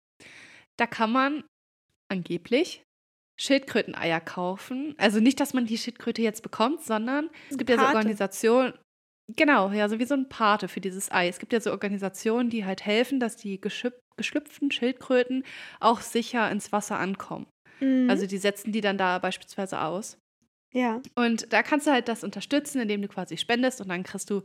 da 0.78 0.86
kann 0.86 1.12
man 1.12 1.44
angeblich 2.10 2.82
Schildkröteneier 3.40 4.20
kaufen. 4.20 4.94
Also 4.98 5.20
nicht, 5.20 5.40
dass 5.40 5.54
man 5.54 5.66
die 5.66 5.78
Schildkröte 5.78 6.22
jetzt 6.22 6.42
bekommt, 6.42 6.82
sondern 6.82 7.30
es 7.50 7.58
gibt 7.58 7.70
ja 7.70 7.78
so. 7.78 7.84
Organisationen, 7.84 8.74
genau, 9.28 9.70
ja, 9.70 9.88
so 9.88 9.98
wie 9.98 10.04
so 10.04 10.14
ein 10.14 10.28
Pate 10.28 10.68
für 10.68 10.80
dieses 10.80 11.10
Ei. 11.10 11.28
Es 11.28 11.38
gibt 11.38 11.52
ja 11.52 11.60
so 11.60 11.70
Organisationen, 11.70 12.50
die 12.50 12.64
halt 12.64 12.84
helfen, 12.84 13.20
dass 13.20 13.36
die 13.36 13.60
geschlüpften 13.60 14.70
Schildkröten 14.70 15.44
auch 15.80 16.00
sicher 16.00 16.50
ins 16.50 16.72
Wasser 16.72 16.98
ankommen. 16.98 17.46
Mhm. 17.80 18.08
Also 18.10 18.26
die 18.26 18.38
setzen 18.38 18.72
die 18.72 18.80
dann 18.80 18.98
da 18.98 19.18
beispielsweise 19.18 19.80
aus. 19.80 20.18
ja. 20.72 21.00
Und 21.14 21.52
da 21.52 21.62
kannst 21.62 21.86
du 21.86 21.92
halt 21.92 22.08
das 22.08 22.24
unterstützen, 22.24 22.80
indem 22.80 23.02
du 23.02 23.08
quasi 23.08 23.36
spendest 23.36 23.80
und 23.80 23.88
dann 23.88 24.02
kriegst 24.02 24.30
du 24.30 24.42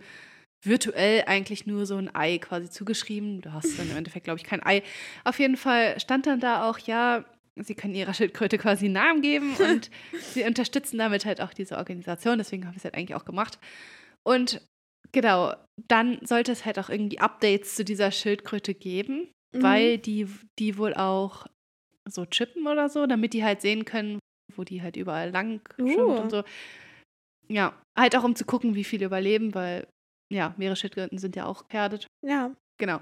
virtuell 0.64 1.24
eigentlich 1.26 1.66
nur 1.68 1.86
so 1.86 1.96
ein 1.96 2.14
Ei 2.14 2.38
quasi 2.38 2.70
zugeschrieben. 2.70 3.42
Du 3.42 3.54
hast 3.54 3.80
dann 3.80 3.90
im 3.90 3.98
Endeffekt, 3.98 4.26
glaube 4.26 4.40
ich, 4.40 4.44
kein 4.44 4.62
Ei. 4.66 4.84
Auf 5.24 5.40
jeden 5.40 5.56
Fall 5.58 6.00
stand 6.00 6.28
dann 6.28 6.40
da 6.40 6.70
auch, 6.70 6.80
ja, 6.80 7.24
sie 7.56 7.76
können 7.76 7.96
ihrer 7.96 8.14
Schildkröte 8.14 8.58
quasi 8.58 8.86
einen 8.86 8.96
Namen 8.96 9.22
geben 9.22 9.56
und 9.56 9.90
sie 10.34 10.44
unterstützen 10.44 10.98
damit 10.98 11.26
halt 11.26 11.42
auch 11.42 11.54
diese 11.54 11.78
Organisation. 11.78 12.38
Deswegen 12.38 12.66
habe 12.66 12.74
ich 12.76 12.82
es 12.82 12.84
halt 12.84 12.96
eigentlich 12.96 13.16
auch 13.16 13.26
gemacht. 13.26 13.58
Und 14.28 14.62
genau, 15.12 15.54
dann 15.88 16.20
sollte 16.26 16.52
es 16.52 16.66
halt 16.66 16.78
auch 16.80 16.90
irgendwie 16.90 17.20
Updates 17.20 17.76
zu 17.76 17.84
dieser 17.86 18.12
Schildkröte 18.12 18.74
geben, 18.74 19.32
Mhm. 19.56 19.64
weil 19.64 19.98
die, 19.98 20.28
die 20.60 20.78
wohl 20.78 20.94
auch 20.94 21.48
so 22.08 22.26
chippen 22.26 22.68
oder 22.68 22.88
so, 22.90 23.06
damit 23.08 23.34
die 23.34 23.44
halt 23.44 23.62
sehen 23.62 23.84
können, 23.86 24.20
wo 24.56 24.64
die 24.64 24.82
halt 24.84 24.96
überall 24.98 25.32
lang 25.32 25.62
schwimmt 25.76 25.98
Uh. 25.98 26.20
und 26.22 26.30
so. 26.30 26.44
Ja, 27.48 27.80
halt 27.98 28.16
auch 28.16 28.24
um 28.24 28.36
zu 28.36 28.46
gucken, 28.46 28.76
wie 28.76 28.84
viele 28.84 29.06
überleben, 29.06 29.56
weil 29.56 29.88
ja, 30.32 30.54
Meeresschildkröten 30.58 31.18
sind 31.18 31.36
ja 31.36 31.46
auch 31.46 31.64
gefährdet. 31.68 32.06
Ja. 32.24 32.56
Genau. 32.80 33.00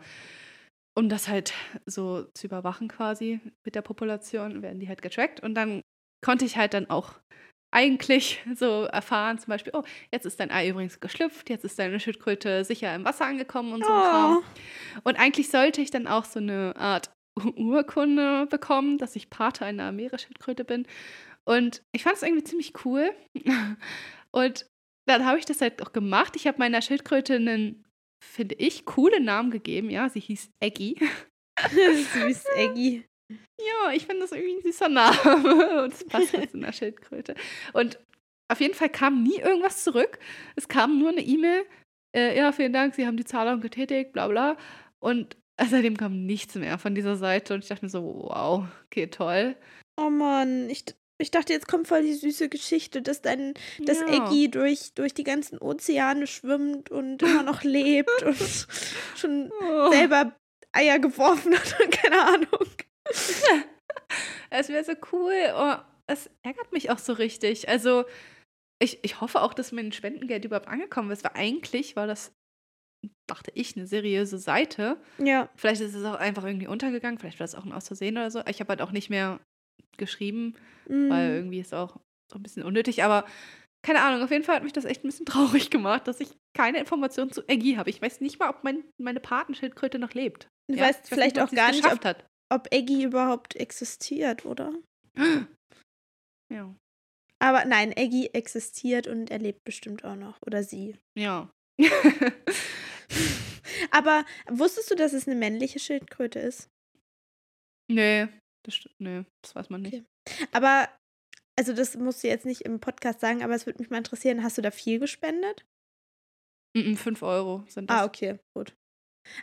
Um 0.98 1.10
das 1.10 1.28
halt 1.28 1.54
so 1.86 2.24
zu 2.34 2.48
überwachen 2.48 2.88
quasi 2.88 3.42
mit 3.66 3.76
der 3.76 3.82
Population, 3.82 4.62
werden 4.62 4.80
die 4.80 4.88
halt 4.88 5.02
getrackt. 5.02 5.42
Und 5.44 5.54
dann 5.56 5.82
konnte 6.26 6.46
ich 6.46 6.56
halt 6.58 6.74
dann 6.74 6.90
auch 6.90 7.16
eigentlich 7.72 8.44
so 8.56 8.84
erfahren, 8.84 9.40
zum 9.40 9.52
Beispiel, 9.52 9.74
oh, 9.76 9.84
jetzt 10.12 10.26
ist 10.26 10.40
dein 10.40 10.52
Ei 10.52 10.70
übrigens 10.70 11.00
geschlüpft, 11.00 11.50
jetzt 11.50 11.66
ist 11.66 11.80
deine 11.80 12.00
Schildkröte 12.00 12.64
sicher 12.64 12.94
im 12.96 13.06
Wasser 13.06 13.26
angekommen 13.26 13.74
und 13.74 13.84
so 13.84 13.90
Kram. 13.90 14.44
Und 15.04 15.20
eigentlich 15.20 15.50
sollte 15.50 15.82
ich 15.82 15.92
dann 15.92 16.08
auch 16.08 16.26
so 16.26 16.40
eine 16.40 16.76
Art 16.76 17.12
Urkunde 17.36 18.48
bekommen, 18.48 18.98
dass 18.98 19.16
ich 19.16 19.30
Pate 19.30 19.66
einer 19.66 19.92
Meeresschildkröte 19.92 20.66
bin. 20.66 20.88
Und 21.46 21.84
ich 21.92 22.04
fand 22.04 22.18
es 22.18 22.24
irgendwie 22.24 22.44
ziemlich 22.44 22.74
cool. 22.86 23.16
Und 24.32 24.66
dann 25.08 25.26
habe 25.26 25.40
ich 25.40 25.46
das 25.46 25.62
halt 25.62 25.82
auch 25.82 25.94
gemacht. 25.94 26.36
Ich 26.36 26.48
habe 26.48 26.60
meiner 26.60 26.82
Schildkröte 26.82 27.36
einen, 27.36 27.86
finde 28.24 28.56
ich, 28.56 28.86
coolen 28.86 29.24
Namen 29.24 29.52
gegeben. 29.52 29.90
Ja, 29.90 30.10
sie 30.10 30.20
hieß 30.20 30.52
Eggy. 30.60 30.98
Süß, 31.72 32.46
Eggy. 32.56 33.06
Ja, 33.30 33.92
ich 33.94 34.06
finde 34.06 34.22
das 34.22 34.32
irgendwie 34.32 34.58
ein 34.58 34.64
süßer 34.64 34.90
Name. 34.90 35.84
Und 35.84 35.94
es 35.94 36.06
passt 36.06 36.34
halt 36.34 36.52
zu 36.52 36.58
einer 36.58 36.72
Schildkröte. 36.74 37.36
Und 37.74 38.00
auf 38.50 38.62
jeden 38.62 38.74
Fall 38.74 38.90
kam 38.90 39.24
nie 39.24 39.38
irgendwas 39.40 39.84
zurück. 39.84 40.20
Es 40.56 40.68
kam 40.68 41.00
nur 41.00 41.10
eine 41.10 41.22
E-Mail. 41.22 41.66
Äh, 42.16 42.38
ja, 42.38 42.52
vielen 42.52 42.74
Dank, 42.74 42.96
Sie 42.96 43.06
haben 43.06 43.18
die 43.18 43.26
Zahlung 43.26 43.60
getätigt, 43.62 44.14
bla 44.14 44.28
bla. 44.28 44.58
Und 45.00 45.36
seitdem 45.62 45.98
kam 45.98 46.26
nichts 46.26 46.56
mehr 46.56 46.78
von 46.78 46.96
dieser 46.96 47.16
Seite. 47.18 47.54
Und 47.54 47.64
ich 47.64 47.70
dachte 47.70 47.84
mir 47.86 47.90
so, 47.90 48.04
wow, 48.04 48.66
okay, 48.86 49.08
toll. 49.08 49.56
Oh 50.00 50.10
Mann, 50.10 50.70
ich, 50.70 50.86
ich 51.18 51.32
dachte, 51.32 51.52
jetzt 51.52 51.68
kommt 51.68 51.88
voll 51.88 52.04
die 52.04 52.14
süße 52.14 52.48
Geschichte, 52.48 53.02
dass 53.02 53.22
dein, 53.22 53.56
dass 53.80 54.00
Ja. 54.00 54.08
Eggy 54.28 54.50
durch, 54.50 54.94
durch 54.94 55.14
die 55.14 55.24
ganzen 55.26 55.58
Ozeane 55.58 56.28
schwimmt 56.28 56.90
und 56.92 57.22
immer 57.24 57.44
noch 57.44 57.64
lebt 57.64 58.24
und 58.24 58.38
schon 59.18 59.52
Oh. 59.62 59.92
selber 59.92 60.34
Eier 60.72 61.00
geworfen 61.00 61.54
hat 61.58 61.76
und 61.82 61.92
keine 61.92 62.22
Ahnung. 62.22 62.68
Es 64.50 64.70
wäre 64.70 64.84
so 64.84 64.94
cool. 65.12 65.34
Oh, 65.56 65.76
es 66.08 66.30
ärgert 66.44 66.72
mich 66.72 66.90
auch 66.90 67.00
so 67.00 67.14
richtig. 67.14 67.68
Also, 67.68 68.06
ich, 68.82 69.04
ich 69.04 69.20
hoffe 69.20 69.42
auch, 69.42 69.54
dass 69.54 69.72
mein 69.74 69.92
Spendengeld 69.92 70.46
überhaupt 70.46 70.68
angekommen 70.70 71.12
ist, 71.12 71.24
weil 71.26 71.34
eigentlich 71.36 71.96
war 71.98 72.08
das, 72.08 72.32
dachte 73.30 73.52
ich, 73.56 73.76
eine 73.76 73.88
seriöse 73.88 74.38
Seite. 74.38 74.98
Ja. 75.18 75.50
Vielleicht 75.56 75.82
ist 75.82 75.96
es 75.96 76.06
auch 76.06 76.16
einfach 76.16 76.46
irgendwie 76.46 76.68
untergegangen, 76.68 77.20
vielleicht 77.20 77.40
war 77.40 77.46
es 77.46 77.56
auch 77.56 77.66
ein 77.66 77.74
Außersehen 77.74 78.16
oder 78.18 78.32
so. 78.32 78.42
Ich 78.48 78.60
habe 78.62 78.70
halt 78.70 78.82
auch 78.82 78.92
nicht 78.92 79.10
mehr 79.10 79.40
geschrieben, 79.98 80.56
Mm. 80.88 81.10
weil 81.10 81.30
irgendwie 81.32 81.60
ist 81.60 81.74
auch 81.74 82.00
so 82.32 82.40
ein 82.40 82.44
bisschen 82.44 82.64
unnötig, 82.64 83.04
aber 83.04 83.26
keine 83.86 84.02
Ahnung, 84.04 84.24
auf 84.24 84.32
jeden 84.32 84.44
Fall 84.46 84.56
hat 84.56 84.64
mich 84.64 84.72
das 84.74 84.86
echt 84.86 85.04
ein 85.04 85.08
bisschen 85.10 85.26
traurig 85.66 85.70
gemacht, 85.70 86.08
dass 86.08 86.22
ich 86.22 86.30
keine 86.56 86.80
Informationen 86.80 87.32
zu 87.32 87.46
Eggy 87.50 87.76
habe. 87.76 87.90
Ich 87.90 88.02
weiß 88.02 88.22
nicht 88.22 88.40
mal, 88.40 88.50
ob 88.50 88.64
mein, 88.64 88.86
meine 88.98 89.20
Patenschildkröte 89.20 90.00
noch 90.00 90.14
lebt. 90.14 90.48
Du 90.72 90.78
Ja, 90.78 90.86
weißt 90.86 91.02
ich 91.06 91.12
weiß 91.12 91.18
vielleicht 91.18 91.36
mal, 91.36 91.44
ob 91.44 91.50
auch 91.50 91.56
gar 91.56 91.72
nicht, 91.72 91.84
geschafft 91.84 92.02
ob, 92.02 92.06
hat. 92.06 92.26
Ob 92.50 92.68
Eggy 92.72 93.04
überhaupt 93.04 93.56
existiert, 93.56 94.46
oder? 94.46 94.74
Ja. 96.50 96.74
Aber 97.40 97.66
nein, 97.66 97.92
Eggy 97.92 98.28
existiert 98.28 99.06
und 99.06 99.30
er 99.30 99.40
lebt 99.40 99.66
bestimmt 99.66 100.06
auch 100.06 100.16
noch. 100.16 100.42
Oder 100.46 100.64
sie. 100.64 100.96
Ja. 101.14 101.52
Aber 103.92 104.26
wusstest 104.50 104.90
du, 104.90 104.96
dass 104.96 105.12
es 105.14 105.28
eine 105.28 105.36
männliche 105.36 105.80
Schildkröte 105.80 106.40
ist? 106.40 106.70
nee, 107.90 108.28
das, 108.64 108.88
nee, 109.00 109.24
das 109.42 109.56
weiß 109.56 109.70
man 109.70 109.82
nicht. 109.82 109.94
Okay. 109.94 110.06
Aber, 110.52 110.90
also 111.58 111.74
das 111.74 111.96
musst 111.96 112.24
du 112.24 112.28
jetzt 112.28 112.46
nicht 112.46 112.62
im 112.62 112.80
Podcast 112.80 113.20
sagen, 113.20 113.44
aber 113.44 113.56
es 113.56 113.66
würde 113.66 113.80
mich 113.80 113.90
mal 113.90 113.98
interessieren, 113.98 114.44
hast 114.44 114.58
du 114.58 114.62
da 114.62 114.72
viel 114.72 115.00
gespendet? 115.00 115.66
Mm, 116.76 116.92
mm, 116.92 116.96
Fünf 116.98 117.24
Euro 117.24 117.64
sind 117.68 117.90
das. 117.90 117.98
Ah, 118.02 118.06
okay, 118.06 118.40
gut. 118.56 118.76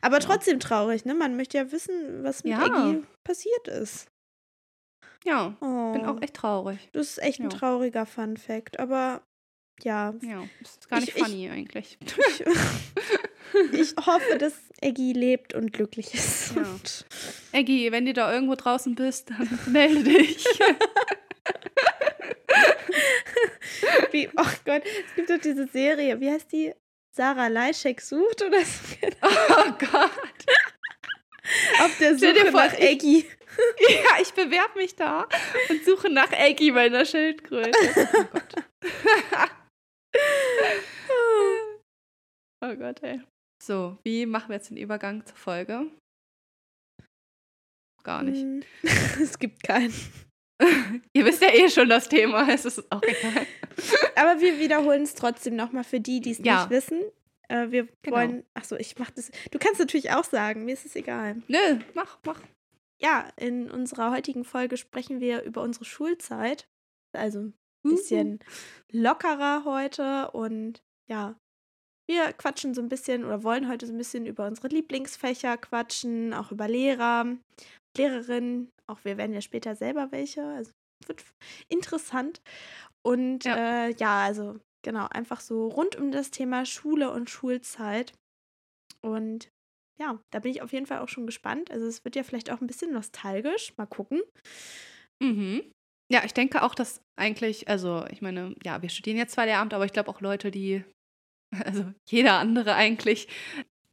Aber 0.03 0.21
trotzdem 0.21 0.61
traurig, 0.61 1.05
ne? 1.05 1.15
Man 1.15 1.37
möchte 1.37 1.59
ja 1.59 1.71
wissen, 1.73 2.23
was 2.25 2.45
mit 2.45 2.53
Ja. 2.53 2.65
Eggy 2.65 3.03
passiert 3.25 3.69
ist. 3.69 4.09
Ja, 5.25 5.57
Oh, 5.61 5.93
bin 5.93 6.05
auch 6.05 6.21
echt 6.21 6.35
traurig. 6.35 6.89
das 6.93 7.11
ist 7.13 7.23
echt 7.23 7.41
ein 7.41 7.51
Ja. 7.51 7.57
trauriger 7.57 8.05
Fun 8.07 8.37
Fact, 8.37 8.79
aber 8.79 9.23
ja, 9.83 10.15
Ja, 10.23 10.45
das 10.61 10.71
ist 10.73 10.89
gar 10.89 10.99
Ich- 10.99 11.07
nicht 11.07 11.17
ich- 11.17 11.23
funny 11.25 11.51
eigentlich. 11.51 11.99
ich, 12.01 12.45
ich 13.73 13.95
hoffe, 14.07 14.39
dass 14.39 14.55
Eggy 14.81 15.13
lebt 15.13 15.55
und 15.55 15.73
glücklich 15.73 16.15
ist. 16.15 16.55
Ja. 16.55 16.63
Eggy, 17.53 17.91
wenn 17.91 18.07
du 18.07 18.13
da 18.13 18.33
irgendwo 18.33 18.55
draußen 18.55 18.95
bist, 18.95 19.31
dann 19.31 19.59
melde 19.73 20.05
dich. 20.05 20.45
wie, 24.13 24.29
oh 24.37 24.47
Gott, 24.65 24.83
es 24.85 25.15
gibt 25.17 25.31
doch 25.31 25.39
diese 25.39 25.67
Serie, 25.69 26.21
wie 26.21 26.31
heißt 26.31 26.53
die? 26.53 26.73
Sarah 27.15 27.47
Leischek 27.47 28.01
sucht 28.01 28.43
oder 28.43 28.65
so? 28.65 28.97
oh 29.23 29.73
Gott. 29.79 30.11
Auf 31.81 31.97
der 31.99 32.19
Suche 32.19 32.51
vor, 32.51 32.65
nach 32.65 32.75
Eggy. 32.75 33.25
Ja, 33.89 34.21
ich 34.21 34.35
bewerbe 34.35 34.81
mich 34.81 34.97
da 34.97 35.29
und 35.69 35.85
suche 35.85 36.11
nach 36.11 36.33
Eggy 36.33 36.73
meiner 36.73 37.05
Schildkröte. 37.05 37.71
Oh 38.13 38.25
Gott. 38.33 38.55
oh 42.65 42.75
Gott, 42.75 43.01
ey. 43.05 43.23
So, 43.63 43.97
wie 44.03 44.27
machen 44.27 44.49
wir 44.49 44.57
jetzt 44.57 44.71
den 44.71 44.77
Übergang 44.77 45.25
zur 45.25 45.37
Folge? 45.37 45.89
Gar 48.03 48.25
nicht. 48.25 48.43
Hm, 48.43 48.65
es 49.23 49.39
gibt 49.39 49.63
keinen. 49.63 49.95
Ihr 51.13 51.25
wisst 51.25 51.43
ja 51.43 51.53
eh 51.53 51.69
schon 51.69 51.89
das 51.89 52.09
Thema, 52.09 52.49
es 52.49 52.65
ist 52.65 52.91
auch 52.93 53.03
egal. 53.03 53.47
Aber 54.17 54.41
wir 54.41 54.59
wiederholen 54.59 55.03
es 55.03 55.15
trotzdem 55.15 55.57
nochmal 55.57 55.85
für 55.85 56.01
die, 56.01 56.21
die 56.21 56.31
es 56.31 56.39
Ja. 56.39 56.61
nicht 56.61 56.71
wissen. 56.71 57.03
Äh, 57.49 57.71
wir 57.71 57.89
Genau. 58.03 58.17
wollen, 58.17 58.45
ach 58.55 58.65
so, 58.65 58.77
ich 58.77 58.99
mach 58.99 59.11
das. 59.11 59.31
Du 59.51 59.59
kannst 59.59 59.81
natürlich 59.81 60.13
auch 60.13 60.25
sagen, 60.25 60.65
mir 60.65 60.73
ist 60.73 60.87
es 60.87 60.97
egal. 60.97 61.43
Nö, 61.49 61.79
mach, 61.95 62.19
mach. 62.25 62.41
Ja, 63.03 63.29
in 63.37 63.71
unserer 63.71 64.13
heutigen 64.13 64.45
Folge 64.45 64.77
sprechen 64.77 65.21
wir 65.21 65.43
über 65.43 65.61
unsere 65.63 65.85
Schulzeit. 65.85 66.67
Also 67.13 67.41
ein 67.41 67.55
Mhm. 67.85 67.91
bisschen 67.91 68.39
lockerer 68.93 69.65
heute 69.65 70.31
und 70.31 70.81
ja, 71.11 71.37
wir 72.09 72.33
quatschen 72.33 72.75
so 72.75 72.81
ein 72.81 72.89
bisschen 72.89 73.25
oder 73.25 73.43
wollen 73.43 73.69
heute 73.69 73.87
so 73.87 73.93
ein 73.93 73.99
bisschen 73.99 74.25
über 74.27 74.47
unsere 74.47 74.69
Lieblingsfächer 74.69 75.57
quatschen, 75.59 76.33
auch 76.33 76.51
über 76.53 76.67
Lehrer, 76.69 77.37
Lehrerinnen. 77.97 78.71
Auch 78.91 79.05
wir 79.05 79.17
werden 79.17 79.35
ja 79.35 79.41
später 79.41 79.75
selber 79.77 80.13
welche. 80.13 80.45
Also 80.45 80.73
wird 81.07 81.25
interessant. 81.69 82.41
Und 83.03 83.45
Ja. 83.45 83.87
äh, 83.89 83.95
ja, 83.97 84.25
also 84.25 84.59
genau, 84.85 85.07
einfach 85.11 85.41
so 85.41 85.69
rund 85.69 85.97
um 85.97 86.13
das 86.13 86.31
Thema 86.31 86.65
Schule 86.67 87.11
und 87.11 87.31
Schulzeit. 87.31 88.13
Und 89.03 89.49
ja, 90.01 90.19
da 90.33 90.41
bin 90.41 90.51
ich 90.51 90.63
auf 90.63 90.73
jeden 90.73 90.87
Fall 90.87 90.99
auch 91.01 91.09
schon 91.09 91.27
gespannt. 91.27 91.71
Also 91.71 91.87
es 91.87 92.05
wird 92.05 92.17
ja 92.17 92.23
vielleicht 92.25 92.51
auch 92.51 92.61
ein 92.61 92.67
bisschen 92.67 92.93
nostalgisch. 92.93 93.73
Mal 93.77 93.87
gucken. 93.87 94.23
Mhm. 95.23 95.71
Ja, 96.13 96.23
ich 96.25 96.35
denke 96.35 96.63
auch, 96.63 96.75
dass 96.75 97.01
eigentlich, 97.17 97.69
also 97.69 98.05
ich 98.11 98.21
meine, 98.21 98.55
ja, 98.65 98.83
wir 98.83 98.89
studieren 98.89 99.17
jetzt 99.17 99.33
zwar 99.35 99.47
Lehramt, 99.47 99.73
aber 99.75 99.85
ich 99.85 99.93
glaube 99.93 100.11
auch 100.11 100.21
Leute, 100.21 100.51
die, 100.51 100.85
also 101.65 101.93
jeder 102.11 102.35
andere 102.39 102.75
eigentlich, 102.75 103.29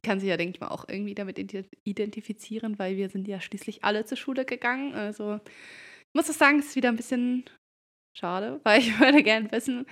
kann 0.02 0.20
sich 0.20 0.28
ja, 0.28 0.36
denke 0.36 0.54
ich 0.56 0.60
mal, 0.60 0.68
auch 0.68 0.88
irgendwie 0.88 1.14
damit 1.14 1.38
ident- 1.38 1.70
identifizieren, 1.84 2.78
weil 2.78 2.96
wir 2.96 3.08
sind 3.08 3.28
ja 3.28 3.40
schließlich 3.40 3.84
alle 3.84 4.04
zur 4.04 4.16
Schule 4.16 4.44
gegangen. 4.44 4.94
Also 4.94 5.40
ich 5.46 6.14
muss 6.14 6.28
auch 6.30 6.34
sagen, 6.34 6.58
es 6.58 6.66
ist 6.66 6.76
wieder 6.76 6.88
ein 6.88 6.96
bisschen 6.96 7.44
schade, 8.16 8.60
weil 8.64 8.80
ich 8.80 8.98
würde 9.00 9.22
gerne 9.22 9.50
wissen, 9.52 9.86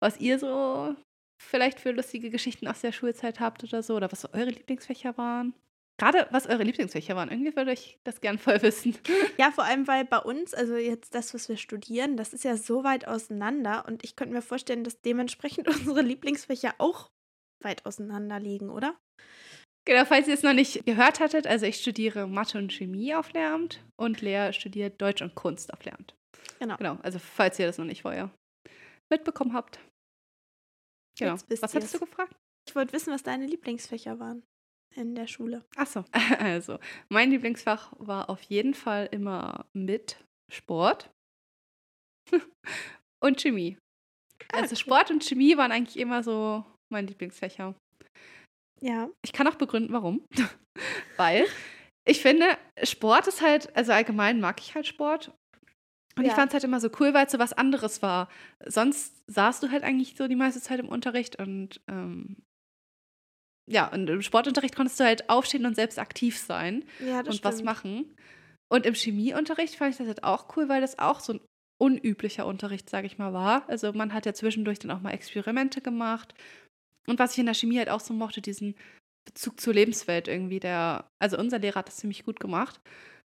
was 0.00 0.20
ihr 0.20 0.38
so 0.38 0.94
vielleicht 1.42 1.80
für 1.80 1.90
lustige 1.92 2.30
Geschichten 2.30 2.68
aus 2.68 2.80
der 2.80 2.92
Schulzeit 2.92 3.40
habt 3.40 3.64
oder 3.64 3.82
so, 3.82 3.96
oder 3.96 4.10
was 4.10 4.22
so 4.22 4.28
eure 4.32 4.50
Lieblingsfächer 4.50 5.16
waren. 5.18 5.54
Gerade 5.96 6.26
was 6.32 6.48
eure 6.48 6.64
Lieblingsfächer 6.64 7.14
waren. 7.14 7.30
Irgendwie 7.30 7.54
würde 7.54 7.72
ich 7.72 7.98
das 8.02 8.20
gern 8.20 8.38
voll 8.38 8.60
wissen. 8.62 8.96
Ja, 9.38 9.50
vor 9.50 9.64
allem, 9.64 9.86
weil 9.86 10.04
bei 10.04 10.18
uns, 10.18 10.54
also 10.54 10.76
jetzt 10.76 11.14
das, 11.14 11.34
was 11.34 11.48
wir 11.48 11.56
studieren, 11.56 12.16
das 12.16 12.32
ist 12.32 12.44
ja 12.44 12.56
so 12.56 12.84
weit 12.84 13.06
auseinander 13.06 13.84
und 13.86 14.04
ich 14.04 14.16
könnte 14.16 14.34
mir 14.34 14.42
vorstellen, 14.42 14.84
dass 14.84 15.00
dementsprechend 15.02 15.68
unsere 15.68 16.02
Lieblingsfächer 16.02 16.74
auch 16.78 17.10
weit 17.62 17.86
auseinander 17.86 18.38
liegen, 18.40 18.70
oder? 18.70 18.96
Genau, 19.86 20.04
falls 20.06 20.26
ihr 20.28 20.34
es 20.34 20.42
noch 20.42 20.54
nicht 20.54 20.86
gehört 20.86 21.20
hattet, 21.20 21.46
also 21.46 21.66
ich 21.66 21.76
studiere 21.76 22.26
Mathe 22.26 22.56
und 22.58 22.72
Chemie 22.72 23.14
auf 23.14 23.32
Lehramt 23.32 23.84
und 23.96 24.22
Lea 24.22 24.50
studiert 24.52 25.00
Deutsch 25.00 25.20
und 25.20 25.34
Kunst 25.34 25.72
auf 25.72 25.84
Lehramt. 25.84 26.14
Genau. 26.58 26.76
Genau, 26.76 26.98
also 27.02 27.18
falls 27.18 27.58
ihr 27.58 27.66
das 27.66 27.76
noch 27.78 27.84
nicht 27.84 28.02
vorher 28.02 28.30
mitbekommen 29.10 29.52
habt. 29.52 29.78
Genau. 31.18 31.34
Was 31.60 31.74
hattest 31.74 31.94
du 31.94 31.98
gefragt? 32.00 32.34
Ich 32.66 32.74
wollte 32.74 32.92
wissen, 32.94 33.12
was 33.12 33.22
deine 33.22 33.46
Lieblingsfächer 33.46 34.18
waren 34.18 34.42
in 34.94 35.14
der 35.14 35.26
Schule. 35.26 35.64
Achso, 35.76 36.04
also 36.38 36.78
mein 37.10 37.30
Lieblingsfach 37.30 37.92
war 37.98 38.30
auf 38.30 38.40
jeden 38.42 38.74
Fall 38.74 39.08
immer 39.12 39.66
mit 39.74 40.24
Sport 40.50 41.10
und 43.22 43.40
Chemie. 43.40 43.76
Ah, 44.52 44.62
Also. 44.62 44.76
Sport 44.76 45.10
und 45.10 45.22
Chemie 45.22 45.56
waren 45.56 45.72
eigentlich 45.72 45.98
immer 45.98 46.22
so 46.22 46.64
mein 46.90 47.06
Lieblingsfächer. 47.06 47.74
Ja. 48.84 49.08
Ich 49.24 49.32
kann 49.32 49.46
auch 49.48 49.54
begründen, 49.54 49.92
warum. 49.94 50.26
Weil 51.16 51.46
ich 52.04 52.20
finde, 52.20 52.44
Sport 52.82 53.26
ist 53.28 53.40
halt, 53.40 53.74
also 53.76 53.92
allgemein 53.92 54.40
mag 54.40 54.60
ich 54.60 54.74
halt 54.74 54.86
Sport. 54.86 55.32
Und 56.16 56.24
ich 56.24 56.30
Ja. 56.30 56.34
fand 56.34 56.50
es 56.50 56.54
halt 56.54 56.64
immer 56.64 56.80
so 56.80 56.90
cool, 57.00 57.14
weil 57.14 57.26
es 57.26 57.32
so 57.32 57.38
was 57.38 57.54
anderes 57.54 58.02
war. 58.02 58.28
Sonst 58.66 59.22
saßt 59.26 59.62
du 59.62 59.70
halt 59.70 59.82
eigentlich 59.84 60.16
so 60.16 60.28
die 60.28 60.36
meiste 60.36 60.60
Zeit 60.60 60.78
im 60.80 60.88
Unterricht 60.88 61.36
und 61.36 61.80
ähm, 61.88 62.36
ja, 63.66 63.90
und 63.90 64.08
im 64.10 64.20
Sportunterricht 64.20 64.76
konntest 64.76 65.00
du 65.00 65.04
halt 65.04 65.30
aufstehen 65.30 65.64
und 65.64 65.74
selbst 65.74 65.98
aktiv 65.98 66.38
sein 66.38 66.84
Ja, 66.98 67.20
und 67.20 67.42
was 67.42 67.56
stimmt. 67.56 67.64
machen. 67.64 68.14
Und 68.68 68.84
im 68.86 68.94
Chemieunterricht 68.94 69.76
fand 69.76 69.92
ich 69.92 69.96
das 69.98 70.06
halt 70.06 70.24
auch 70.24 70.54
cool, 70.56 70.68
weil 70.68 70.82
das 70.82 70.98
auch 70.98 71.20
so 71.20 71.34
ein 71.34 71.40
unüblicher 71.80 72.46
Unterricht, 72.46 72.88
sage 72.90 73.06
ich 73.06 73.18
mal, 73.18 73.32
war. 73.32 73.68
Also 73.68 73.92
man 73.92 74.12
hat 74.12 74.26
ja 74.26 74.34
zwischendurch 74.34 74.78
dann 74.78 74.90
auch 74.90 75.00
mal 75.00 75.10
Experimente 75.12 75.80
gemacht. 75.80 76.34
Und 77.06 77.18
was 77.18 77.32
ich 77.32 77.38
in 77.38 77.46
der 77.46 77.54
Chemie 77.54 77.78
halt 77.78 77.90
auch 77.90 78.00
so 78.00 78.14
mochte, 78.14 78.40
diesen 78.40 78.74
Bezug 79.24 79.60
zur 79.60 79.74
Lebenswelt 79.74 80.28
irgendwie. 80.28 80.60
Der, 80.60 81.08
also 81.18 81.38
unser 81.38 81.58
Lehrer 81.58 81.76
hat 81.76 81.88
das 81.88 81.96
ziemlich 81.96 82.24
gut 82.24 82.40
gemacht, 82.40 82.80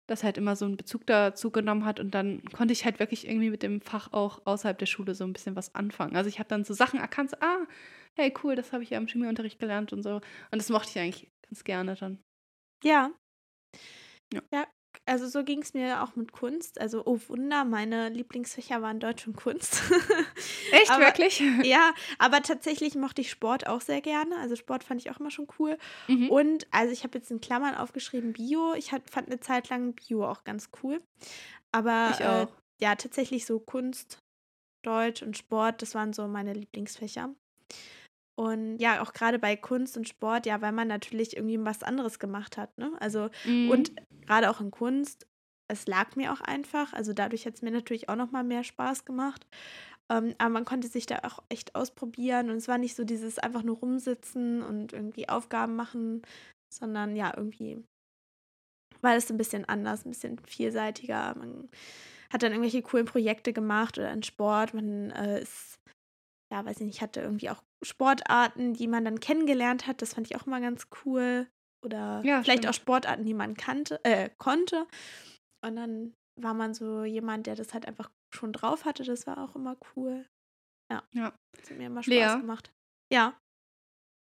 dass 0.07 0.21
er 0.21 0.27
halt 0.27 0.37
immer 0.37 0.55
so 0.55 0.65
einen 0.65 0.77
Bezug 0.77 1.05
dazu 1.07 1.51
genommen 1.51 1.85
hat 1.85 1.99
und 1.99 2.11
dann 2.11 2.43
konnte 2.51 2.73
ich 2.73 2.85
halt 2.85 2.99
wirklich 2.99 3.27
irgendwie 3.27 3.49
mit 3.49 3.63
dem 3.63 3.81
Fach 3.81 4.11
auch 4.13 4.41
außerhalb 4.45 4.77
der 4.77 4.85
Schule 4.85 5.15
so 5.15 5.23
ein 5.23 5.33
bisschen 5.33 5.55
was 5.55 5.75
anfangen. 5.75 6.15
Also 6.15 6.29
ich 6.29 6.39
habe 6.39 6.49
dann 6.49 6.65
so 6.65 6.73
Sachen 6.73 6.99
erkannt, 6.99 7.31
so, 7.31 7.37
ah, 7.39 7.67
hey 8.17 8.33
cool, 8.43 8.55
das 8.55 8.73
habe 8.73 8.83
ich 8.83 8.89
ja 8.91 8.97
im 8.97 9.07
Chemieunterricht 9.07 9.59
gelernt 9.59 9.93
und 9.93 10.03
so. 10.03 10.15
Und 10.15 10.23
das 10.51 10.69
mochte 10.69 10.89
ich 10.89 10.99
eigentlich 10.99 11.29
ganz 11.47 11.63
gerne 11.63 11.95
dann. 11.95 12.19
Ja. 12.83 13.11
Ja. 14.33 14.41
Ja, 14.53 14.65
also 15.11 15.27
so 15.27 15.43
ging 15.43 15.61
es 15.61 15.73
mir 15.73 16.01
auch 16.03 16.15
mit 16.15 16.31
Kunst. 16.31 16.79
Also, 16.81 17.03
oh 17.05 17.19
Wunder, 17.27 17.65
meine 17.65 18.09
Lieblingsfächer 18.09 18.81
waren 18.81 18.99
Deutsch 18.99 19.27
und 19.27 19.35
Kunst. 19.35 19.81
Echt, 20.71 20.89
Aber- 20.89 21.03
wirklich? 21.05 21.39
ja, 21.63 21.93
aber 22.17 22.41
tatsächlich 22.41 22.95
mochte 22.95 23.21
ich 23.21 23.29
Sport 23.29 23.67
auch 23.67 23.81
sehr 23.81 24.01
gerne. 24.01 24.37
Also 24.37 24.55
Sport 24.55 24.83
fand 24.83 25.01
ich 25.01 25.11
auch 25.11 25.19
immer 25.19 25.31
schon 25.31 25.47
cool. 25.59 25.77
Mhm. 26.07 26.29
Und 26.29 26.67
also 26.71 26.91
ich 26.91 27.03
habe 27.03 27.17
jetzt 27.17 27.29
in 27.31 27.41
Klammern 27.41 27.75
aufgeschrieben 27.75 28.33
Bio. 28.33 28.73
Ich 28.75 28.91
hat, 28.91 29.09
fand 29.09 29.27
eine 29.27 29.39
Zeit 29.39 29.69
lang 29.69 29.93
Bio 29.93 30.25
auch 30.27 30.43
ganz 30.43 30.69
cool. 30.81 31.01
Aber 31.71 32.09
Ich 32.13 32.21
äh, 32.21 32.25
auch. 32.27 32.47
ja, 32.79 32.95
tatsächlich 32.95 33.45
so 33.45 33.59
Kunst, 33.59 34.19
Deutsch 34.83 35.21
und 35.21 35.37
Sport, 35.37 35.81
das 35.81 35.93
waren 35.93 36.13
so 36.13 36.27
meine 36.27 36.53
Lieblingsfächer. 36.53 37.33
Und 38.41 38.79
ja, 38.79 39.01
auch 39.03 39.13
gerade 39.13 39.37
bei 39.37 39.55
Kunst 39.55 39.97
und 39.97 40.07
Sport, 40.07 40.47
ja, 40.47 40.61
weil 40.61 40.71
man 40.71 40.87
natürlich 40.87 41.37
irgendwie 41.37 41.63
was 41.63 41.83
anderes 41.83 42.17
gemacht 42.17 42.57
hat, 42.57 42.75
ne? 42.79 42.91
Also, 42.99 43.29
Mhm. 43.45 43.69
und 43.71 43.91
gerade 44.25 44.49
auch 44.49 44.61
in 44.61 44.71
Kunst, 44.71 45.27
es 45.67 45.85
lag 45.87 46.15
mir 46.15 46.33
auch 46.33 46.41
einfach. 46.41 46.93
Also 46.93 47.13
dadurch 47.13 47.45
hat 47.45 47.53
es 47.55 47.61
mir 47.61 47.71
natürlich 47.71 48.09
auch 48.09 48.15
noch 48.15 48.31
mal 48.31 48.43
mehr 48.43 48.63
Spaß 48.63 49.05
gemacht. 49.05 49.45
Ähm, 50.11 50.33
aber 50.39 50.49
man 50.49 50.65
konnte 50.65 50.87
sich 50.87 51.05
da 51.05 51.19
auch 51.23 51.39
echt 51.49 51.75
ausprobieren 51.75 52.49
und 52.49 52.57
es 52.57 52.67
war 52.67 52.77
nicht 52.77 52.95
so 52.95 53.03
dieses 53.03 53.39
einfach 53.39 53.63
nur 53.63 53.77
rumsitzen 53.77 54.63
und 54.63 54.93
irgendwie 54.93 55.29
Aufgaben 55.29 55.75
machen, 55.75 56.23
sondern 56.73 57.15
ja, 57.15 57.33
irgendwie 57.37 57.83
war 59.01 59.15
das 59.15 59.29
ein 59.31 59.37
bisschen 59.37 59.65
anders, 59.65 60.05
ein 60.05 60.09
bisschen 60.11 60.39
vielseitiger. 60.39 61.35
Man 61.37 61.69
hat 62.31 62.43
dann 62.43 62.51
irgendwelche 62.51 62.81
coolen 62.81 63.05
Projekte 63.05 63.53
gemacht 63.53 63.97
oder 63.97 64.11
in 64.11 64.23
Sport. 64.23 64.73
Man 64.73 65.11
äh, 65.11 65.41
ist, 65.41 65.79
ja, 66.51 66.65
weiß 66.65 66.79
ich 66.81 66.85
nicht, 66.87 67.01
hatte 67.01 67.21
irgendwie 67.21 67.49
auch 67.49 67.63
Sportarten, 67.83 68.73
die 68.73 68.87
man 68.87 69.05
dann 69.05 69.19
kennengelernt 69.19 69.87
hat. 69.87 70.01
Das 70.01 70.13
fand 70.13 70.27
ich 70.29 70.35
auch 70.35 70.45
immer 70.47 70.61
ganz 70.61 70.87
cool. 71.05 71.47
Oder 71.83 72.21
Ja, 72.23 72.43
vielleicht 72.43 72.63
stimmt. 72.63 72.67
auch 72.69 72.73
Sportarten, 72.79 73.25
die 73.25 73.33
man 73.33 73.55
kannte, 73.55 73.99
äh, 74.03 74.29
konnte. 74.37 74.87
Und 75.65 75.75
dann 75.75 76.13
war 76.39 76.53
man 76.53 76.73
so 76.73 77.03
jemand, 77.03 77.47
der 77.47 77.55
das 77.55 77.73
halt 77.73 77.87
einfach 77.87 78.09
schon 78.33 78.53
drauf 78.53 78.85
hatte. 78.85 79.03
Das 79.03 79.25
war 79.27 79.37
auch 79.39 79.55
immer 79.55 79.77
cool. 79.95 80.25
Ja. 80.91 81.03
Ja. 81.13 81.33
Das 81.57 81.69
hat 81.71 81.77
mir 81.77 81.87
immer 81.87 82.03
Spaß 82.03 82.13
Lea? 82.13 82.39
gemacht. 82.39 82.71
Ja. 83.11 83.37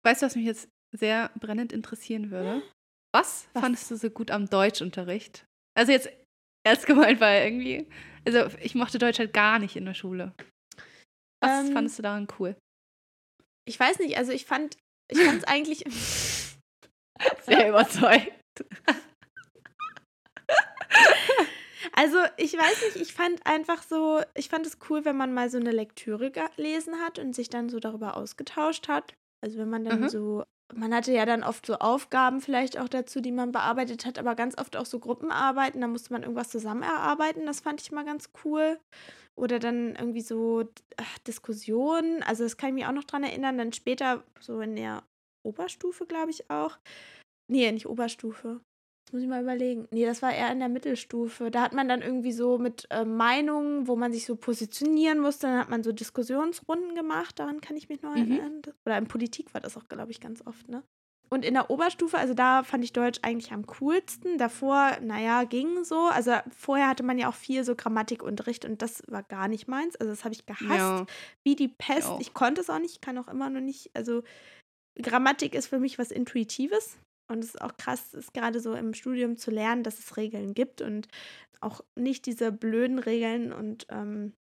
Weißt 0.05 0.21
du, 0.21 0.25
was 0.25 0.35
mich 0.35 0.45
jetzt 0.45 0.69
sehr 0.97 1.29
brennend 1.39 1.73
interessieren 1.73 2.31
würde? 2.31 2.61
Was, 3.13 3.49
Was? 3.53 3.61
fandest 3.61 3.91
du 3.91 3.97
so 3.97 4.09
gut 4.09 4.31
am 4.31 4.49
Deutschunterricht? 4.49 5.45
Also 5.77 5.91
jetzt 5.91 6.09
ernst 6.65 6.85
gemeint, 6.85 7.19
weil 7.19 7.43
irgendwie, 7.43 7.89
also 8.25 8.57
ich 8.61 8.73
mochte 8.73 8.99
Deutsch 8.99 9.19
halt 9.19 9.33
gar 9.33 9.59
nicht 9.59 9.75
in 9.75 9.83
der 9.83 9.93
Schule. 9.93 10.33
Was 11.43 11.67
Ähm, 11.67 11.73
fandest 11.73 11.99
du 11.99 12.03
daran 12.03 12.27
cool? 12.39 12.55
Ich 13.65 13.79
weiß 13.79 13.99
nicht, 13.99 14.17
also 14.17 14.31
ich 14.31 14.45
fand, 14.45 14.77
ich 15.09 15.19
fand 15.19 15.39
es 15.39 15.43
eigentlich. 15.47 15.83
Sehr 17.45 17.69
überzeugt. 17.69 18.31
Also, 21.93 22.17
ich 22.37 22.53
weiß 22.53 22.83
nicht, 22.85 22.95
ich 22.97 23.13
fand 23.13 23.45
einfach 23.45 23.83
so, 23.83 24.21
ich 24.35 24.49
fand 24.49 24.65
es 24.65 24.77
cool, 24.89 25.03
wenn 25.03 25.17
man 25.17 25.33
mal 25.33 25.49
so 25.49 25.57
eine 25.57 25.71
Lektüre 25.71 26.31
gelesen 26.31 26.99
hat 27.01 27.19
und 27.19 27.33
sich 27.35 27.49
dann 27.49 27.69
so 27.69 27.79
darüber 27.79 28.15
ausgetauscht 28.17 28.87
hat. 28.87 29.13
Also, 29.43 29.57
wenn 29.57 29.69
man 29.69 29.83
dann 29.83 30.01
Mhm. 30.01 30.09
so, 30.09 30.43
man 30.73 30.93
hatte 30.93 31.11
ja 31.11 31.25
dann 31.25 31.43
oft 31.43 31.65
so 31.65 31.75
Aufgaben 31.79 32.39
vielleicht 32.39 32.77
auch 32.77 32.87
dazu, 32.87 33.19
die 33.19 33.31
man 33.31 33.51
bearbeitet 33.51 34.05
hat, 34.05 34.19
aber 34.19 34.35
ganz 34.35 34.57
oft 34.57 34.77
auch 34.77 34.85
so 34.85 34.99
Gruppenarbeiten, 34.99 35.81
da 35.81 35.87
musste 35.87 36.13
man 36.13 36.21
irgendwas 36.21 36.49
zusammen 36.49 36.83
erarbeiten, 36.83 37.45
das 37.45 37.61
fand 37.61 37.81
ich 37.81 37.91
immer 37.91 38.05
ganz 38.05 38.29
cool. 38.45 38.79
Oder 39.39 39.59
dann 39.59 39.95
irgendwie 39.95 40.21
so 40.21 40.65
ach, 40.97 41.17
Diskussionen, 41.19 42.21
also 42.23 42.43
das 42.43 42.57
kann 42.57 42.69
ich 42.69 42.75
mich 42.75 42.85
auch 42.85 42.91
noch 42.91 43.05
dran 43.05 43.23
erinnern, 43.23 43.57
dann 43.57 43.73
später 43.73 44.23
so 44.39 44.59
in 44.61 44.75
der 44.75 45.03
Oberstufe, 45.43 46.05
glaube 46.05 46.31
ich 46.31 46.49
auch. 46.49 46.77
Nee, 47.51 47.71
nicht 47.71 47.87
Oberstufe. 47.87 48.61
Das 49.05 49.13
muss 49.13 49.23
ich 49.23 49.27
mal 49.27 49.41
überlegen. 49.41 49.87
Nee, 49.91 50.05
das 50.05 50.21
war 50.21 50.33
eher 50.33 50.51
in 50.51 50.59
der 50.59 50.69
Mittelstufe. 50.69 51.49
Da 51.51 51.61
hat 51.61 51.73
man 51.73 51.89
dann 51.89 52.01
irgendwie 52.01 52.31
so 52.31 52.57
mit 52.57 52.87
äh, 52.91 53.03
Meinungen, 53.03 53.87
wo 53.87 53.95
man 53.95 54.13
sich 54.13 54.25
so 54.25 54.35
positionieren 54.35 55.19
musste, 55.19 55.47
dann 55.47 55.59
hat 55.59 55.69
man 55.69 55.83
so 55.83 55.91
Diskussionsrunden 55.91 56.95
gemacht, 56.95 57.39
daran 57.39 57.59
kann 57.61 57.75
ich 57.75 57.89
mich 57.89 58.01
noch 58.03 58.15
Mhm. 58.15 58.17
erinnern. 58.31 58.61
Oder 58.85 58.97
in 58.97 59.07
Politik 59.07 59.53
war 59.53 59.61
das 59.61 59.75
auch, 59.75 59.87
glaube 59.89 60.11
ich, 60.11 60.21
ganz 60.21 60.45
oft, 60.45 60.67
ne? 60.69 60.83
Und 61.33 61.45
in 61.45 61.53
der 61.53 61.69
Oberstufe, 61.69 62.17
also 62.17 62.33
da 62.33 62.63
fand 62.63 62.83
ich 62.83 62.91
Deutsch 62.91 63.19
eigentlich 63.21 63.53
am 63.53 63.65
coolsten. 63.65 64.37
Davor, 64.37 64.97
naja, 65.01 65.45
ging 65.45 65.85
so. 65.85 66.07
Also 66.07 66.33
vorher 66.53 66.89
hatte 66.89 67.03
man 67.03 67.17
ja 67.17 67.29
auch 67.29 67.33
viel 67.35 67.63
so 67.63 67.73
Grammatikunterricht 67.73 68.65
und 68.65 68.81
das 68.81 69.01
war 69.07 69.23
gar 69.23 69.47
nicht 69.47 69.69
meins. 69.69 69.95
Also 69.95 70.11
das 70.11 70.25
habe 70.25 70.33
ich 70.35 70.45
gehasst 70.45 70.69
Ja. 70.69 71.05
wie 71.43 71.55
die 71.55 71.69
Pest. 71.69 72.09
auch. 72.09 72.19
Ich 72.19 72.33
konnte 72.33 72.59
es 72.59 72.69
auch 72.69 72.79
nicht, 72.79 72.95
ich 72.95 73.01
kann 73.01 73.17
auch 73.17 73.29
immer 73.29 73.49
noch 73.49 73.61
nicht. 73.61 73.89
Also 73.95 74.23
Grammatik 75.01 75.55
ist 75.55 75.67
für 75.67 75.79
mich 75.79 75.97
was 75.97 76.11
Intuitives. 76.11 76.97
Und 77.29 77.39
es 77.45 77.51
ist 77.51 77.61
auch 77.61 77.77
krass, 77.77 78.13
ist 78.13 78.33
gerade 78.33 78.59
so 78.59 78.73
im 78.73 78.93
Studium 78.93 79.37
zu 79.37 79.51
lernen, 79.51 79.83
dass 79.83 79.99
es 79.99 80.17
Regeln 80.17 80.53
gibt 80.53 80.81
und 80.81 81.07
auch 81.61 81.79
nicht 81.95 82.25
diese 82.25 82.51
blöden 82.51 82.99
Regeln 82.99 83.53
und 83.53 83.87
ähm, 83.89 84.33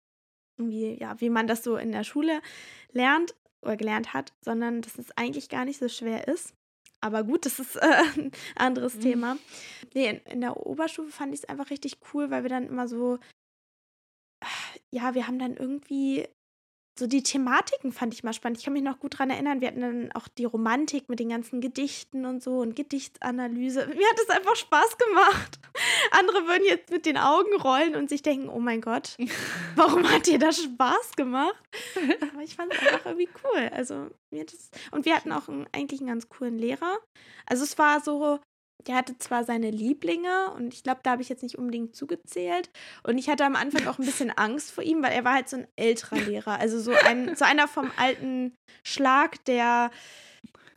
wie, 0.57 0.99
ja, 0.99 1.21
wie 1.21 1.29
man 1.29 1.47
das 1.47 1.63
so 1.63 1.77
in 1.77 1.93
der 1.93 2.05
Schule 2.05 2.41
lernt 2.93 3.35
oder 3.63 3.77
gelernt 3.77 4.15
hat, 4.15 4.33
sondern 4.43 4.81
dass 4.81 4.97
es 4.97 5.11
eigentlich 5.19 5.51
gar 5.51 5.67
nicht 5.67 5.79
so 5.79 5.89
schwer 5.91 6.29
ist. 6.29 6.55
Aber 7.01 7.23
gut, 7.25 7.47
das 7.47 7.59
ist 7.61 7.77
äh, 7.77 7.81
ein 8.17 8.33
anderes 8.57 8.97
Mhm. 8.97 9.01
Thema. 9.01 9.37
Nee, 9.95 10.09
in, 10.11 10.17
in 10.33 10.41
der 10.41 10.57
Oberstufe 10.67 11.11
fand 11.11 11.33
ich 11.35 11.41
es 11.41 11.49
einfach 11.49 11.71
richtig 11.71 11.99
cool, 12.13 12.31
weil 12.31 12.43
wir 12.43 12.51
dann 12.51 12.67
immer 12.67 12.89
so, 12.89 13.19
ja, 14.91 15.15
wir 15.15 15.27
haben 15.27 15.39
dann 15.39 15.57
irgendwie 15.57 16.27
so 16.99 17.07
die 17.07 17.23
Thematiken 17.23 17.93
fand 17.93 18.13
ich 18.15 18.25
mal 18.25 18.33
spannend. 18.33 18.59
Ich 18.59 18.65
kann 18.65 18.73
mich 18.73 18.83
noch 18.83 18.99
gut 18.99 19.19
dran 19.19 19.31
erinnern, 19.31 19.61
wir 19.61 19.69
hatten 19.69 19.81
dann 19.81 20.13
auch 20.13 20.29
die 20.29 20.45
Romantik 20.45 21.09
mit 21.09 21.21
den 21.21 21.29
ganzen 21.29 21.61
Gedichten 21.61 22.27
und 22.27 22.43
so 22.43 22.59
und 22.59 22.75
Gedichtanalyse. 22.75 23.87
Mir 23.87 24.09
hat 24.09 24.21
es 24.21 24.31
einfach 24.31 24.57
Spaß 24.57 24.99
gemacht. 24.99 25.59
Andere 26.11 26.47
würden 26.47 26.65
jetzt 26.65 26.91
mit 26.91 27.07
den 27.07 27.17
Augen 27.17 27.55
rollen 27.61 27.95
und 27.95 28.09
sich 28.09 28.23
denken, 28.23 28.49
oh 28.49 28.59
mein 28.59 28.81
Gott, 28.81 29.17
warum 29.77 30.09
hat 30.11 30.27
dir 30.27 30.39
das 30.39 30.63
Spaß 30.63 31.13
gemacht? 31.17 31.55
Aber 32.33 32.43
ich 32.43 32.57
fand 32.57 32.73
es 32.75 32.81
einfach 32.81 33.07
irgendwie 33.07 33.29
cool. 33.45 33.71
Also 33.73 34.09
mir 34.31 34.45
das 34.45 34.71
und 34.91 35.05
wir 35.05 35.15
hatten 35.15 35.33
auch 35.33 35.49
einen, 35.49 35.67
eigentlich 35.73 36.01
einen 36.01 36.09
ganz 36.09 36.29
coolen 36.29 36.59
Lehrer. 36.59 36.99
Also 37.47 37.65
es 37.65 37.79
war 37.79 38.01
so, 38.01 38.41
der 38.87 38.95
hatte 38.95 39.19
zwar 39.19 39.45
seine 39.45 39.71
Lieblinge 39.71 40.53
und 40.55 40.73
ich 40.73 40.83
glaube, 40.83 41.01
da 41.03 41.11
habe 41.11 41.23
ich 41.23 41.29
jetzt 41.29 41.43
nicht 41.43 41.59
unbedingt 41.59 41.97
zugezählt. 41.97 42.71
Und 43.03 43.19
ich 43.19 43.29
hatte 43.29 43.45
am 43.45 43.57
Anfang 43.57 43.87
auch 43.87 43.99
ein 43.99 44.05
bisschen 44.05 44.31
Angst 44.31 44.71
vor 44.71 44.85
ihm, 44.85 45.03
weil 45.03 45.13
er 45.13 45.25
war 45.25 45.35
halt 45.35 45.49
so 45.49 45.57
ein 45.57 45.67
älterer 45.77 46.17
Lehrer. 46.21 46.59
Also 46.59 46.81
so, 46.81 46.93
ein, 46.93 47.37
so 47.37 47.45
einer 47.45 47.69
vom 47.69 47.91
alten 47.97 48.55
Schlag, 48.85 49.45
der, 49.47 49.91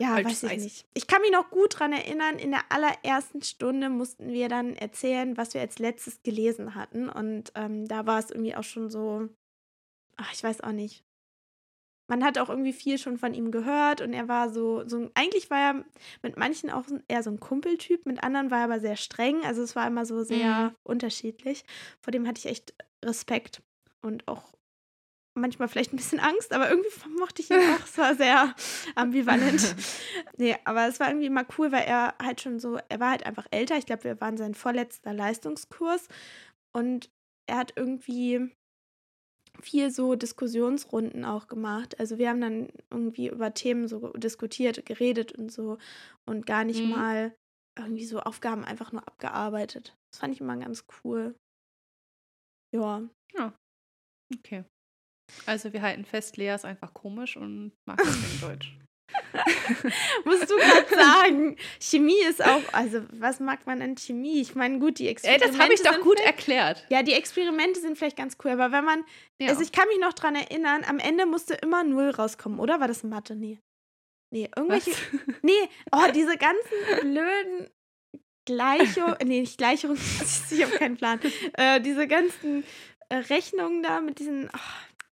ja, 0.01 0.15
Altes 0.15 0.43
weiß 0.43 0.43
ich 0.43 0.57
Eis. 0.57 0.63
nicht. 0.63 0.85
Ich 0.95 1.07
kann 1.07 1.21
mich 1.21 1.31
noch 1.31 1.51
gut 1.51 1.79
dran 1.79 1.93
erinnern, 1.93 2.39
in 2.39 2.51
der 2.51 2.63
allerersten 2.69 3.43
Stunde 3.43 3.89
mussten 3.89 4.29
wir 4.29 4.49
dann 4.49 4.75
erzählen, 4.75 5.37
was 5.37 5.53
wir 5.53 5.61
als 5.61 5.77
letztes 5.77 6.23
gelesen 6.23 6.73
hatten. 6.73 7.07
Und 7.07 7.51
ähm, 7.55 7.87
da 7.87 8.07
war 8.07 8.17
es 8.17 8.31
irgendwie 8.31 8.55
auch 8.55 8.63
schon 8.63 8.89
so, 8.89 9.29
ach, 10.17 10.33
ich 10.33 10.43
weiß 10.43 10.61
auch 10.61 10.71
nicht. 10.71 11.03
Man 12.11 12.25
hat 12.25 12.37
auch 12.37 12.49
irgendwie 12.49 12.73
viel 12.73 12.97
schon 12.97 13.17
von 13.17 13.33
ihm 13.33 13.51
gehört 13.51 14.01
und 14.01 14.11
er 14.11 14.27
war 14.27 14.49
so, 14.49 14.85
so 14.85 15.09
eigentlich 15.13 15.49
war 15.49 15.59
er 15.59 15.85
mit 16.21 16.35
manchen 16.35 16.69
auch 16.69 16.83
eher 17.07 17.23
so 17.23 17.29
ein 17.29 17.39
Kumpeltyp, 17.39 18.05
mit 18.05 18.21
anderen 18.21 18.51
war 18.51 18.57
er 18.57 18.63
aber 18.65 18.81
sehr 18.81 18.97
streng. 18.97 19.45
Also 19.45 19.61
es 19.61 19.77
war 19.77 19.87
immer 19.87 20.05
so 20.05 20.21
sehr 20.21 20.71
Mhm. 20.71 20.75
unterschiedlich. 20.83 21.63
Vor 22.01 22.11
dem 22.11 22.27
hatte 22.27 22.39
ich 22.39 22.47
echt 22.47 22.73
Respekt 23.05 23.61
und 24.01 24.27
auch 24.27 24.43
manchmal 25.35 25.69
vielleicht 25.69 25.93
ein 25.93 25.95
bisschen 25.95 26.19
Angst, 26.19 26.51
aber 26.51 26.69
irgendwie 26.69 26.89
mochte 27.17 27.41
ich 27.41 27.49
ihn 27.49 27.55
auch. 27.57 27.85
Es 27.85 27.97
war 27.97 28.13
sehr 28.15 28.53
ambivalent. 28.95 29.73
Nee, 30.37 30.57
aber 30.65 30.87
es 30.87 30.99
war 30.99 31.07
irgendwie 31.07 31.27
immer 31.27 31.45
cool, 31.57 31.71
weil 31.71 31.83
er 31.83 32.15
halt 32.21 32.41
schon 32.41 32.59
so, 32.59 32.77
er 32.89 32.99
war 32.99 33.11
halt 33.11 33.25
einfach 33.25 33.45
älter. 33.51 33.77
Ich 33.77 33.85
glaube, 33.85 34.03
wir 34.03 34.19
waren 34.19 34.35
sein 34.35 34.53
vorletzter 34.53 35.13
Leistungskurs 35.13 36.09
und 36.73 37.09
er 37.47 37.57
hat 37.57 37.71
irgendwie 37.77 38.49
viel 39.61 39.91
so 39.91 40.15
Diskussionsrunden 40.15 41.25
auch 41.25 41.47
gemacht. 41.47 41.99
Also 41.99 42.17
wir 42.17 42.29
haben 42.29 42.41
dann 42.41 42.69
irgendwie 42.89 43.27
über 43.27 43.53
Themen 43.53 43.87
so 43.87 44.09
diskutiert, 44.13 44.85
geredet 44.85 45.31
und 45.33 45.51
so 45.51 45.77
und 46.25 46.45
gar 46.45 46.63
nicht 46.63 46.83
Mhm. 46.83 46.89
mal 46.89 47.35
irgendwie 47.77 48.05
so 48.05 48.19
Aufgaben 48.19 48.63
einfach 48.65 48.91
nur 48.91 49.07
abgearbeitet. 49.07 49.95
Das 50.11 50.19
fand 50.19 50.33
ich 50.33 50.41
immer 50.41 50.57
ganz 50.57 50.85
cool. 51.03 51.35
Ja. 52.73 53.07
Okay. 54.35 54.63
Also 55.45 55.71
wir 55.73 55.81
halten 55.81 56.05
fest, 56.05 56.37
Lea 56.37 56.53
ist 56.53 56.65
einfach 56.65 56.93
komisch 56.93 57.37
und 57.37 57.71
mag 57.87 57.97
deswegen 58.05 58.41
Deutsch. 58.41 58.77
Musst 60.25 60.49
du 60.49 60.55
gerade 60.55 60.95
sagen. 60.95 61.55
Chemie 61.79 62.21
ist 62.27 62.43
auch, 62.43 62.61
also 62.71 63.01
was 63.11 63.39
mag 63.39 63.65
man 63.65 63.81
an 63.81 63.95
Chemie? 63.95 64.41
Ich 64.41 64.55
meine, 64.55 64.79
gut, 64.79 64.99
die 64.99 65.07
Experimente. 65.07 65.45
Ey, 65.45 65.51
das 65.51 65.59
habe 65.59 65.73
ich 65.73 65.81
doch 65.81 65.99
gut 66.01 66.19
erklärt. 66.19 66.85
Ja, 66.89 67.03
die 67.03 67.13
Experimente 67.13 67.79
sind 67.79 67.97
vielleicht 67.97 68.17
ganz 68.17 68.37
cool, 68.43 68.51
aber 68.51 68.71
wenn 68.71 68.85
man, 68.85 69.03
ja. 69.39 69.49
also 69.49 69.61
ich 69.61 69.71
kann 69.71 69.87
mich 69.87 69.99
noch 69.99 70.13
dran 70.13 70.35
erinnern, 70.35 70.83
am 70.87 70.99
Ende 70.99 71.25
musste 71.25 71.53
immer 71.55 71.83
Null 71.83 72.09
rauskommen, 72.09 72.59
oder? 72.59 72.79
War 72.79 72.87
das 72.87 73.03
Mathe? 73.03 73.35
Nee. 73.35 73.59
Nee, 74.31 74.49
irgendwelche. 74.55 74.91
Was? 74.91 74.97
Nee, 75.41 75.69
oh, 75.91 76.11
diese 76.13 76.37
ganzen 76.37 77.01
blöden 77.01 77.69
Gleichung, 78.45 79.15
nee, 79.23 79.41
nicht 79.41 79.57
Gleichung, 79.57 79.97
ich 80.51 80.63
habe 80.63 80.77
keinen 80.77 80.97
Plan. 80.97 81.19
Äh, 81.53 81.81
diese 81.81 82.07
ganzen 82.07 82.63
äh, 83.09 83.15
Rechnungen 83.15 83.83
da 83.83 84.01
mit 84.01 84.19
diesen, 84.19 84.49
oh, 84.53 84.59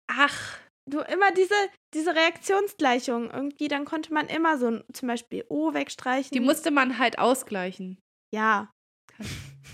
ach, 0.07 0.57
du 0.89 0.99
immer 0.99 1.31
diese, 1.31 1.55
diese 1.93 2.15
Reaktionsgleichung 2.15 3.31
irgendwie, 3.31 3.67
dann 3.67 3.85
konnte 3.85 4.13
man 4.13 4.27
immer 4.27 4.57
so 4.57 4.81
zum 4.93 5.07
Beispiel 5.07 5.45
O 5.49 5.73
wegstreichen. 5.73 6.31
Die 6.31 6.39
musste 6.39 6.71
man 6.71 6.97
halt 6.97 7.19
ausgleichen. 7.19 7.97
Ja. 8.33 8.71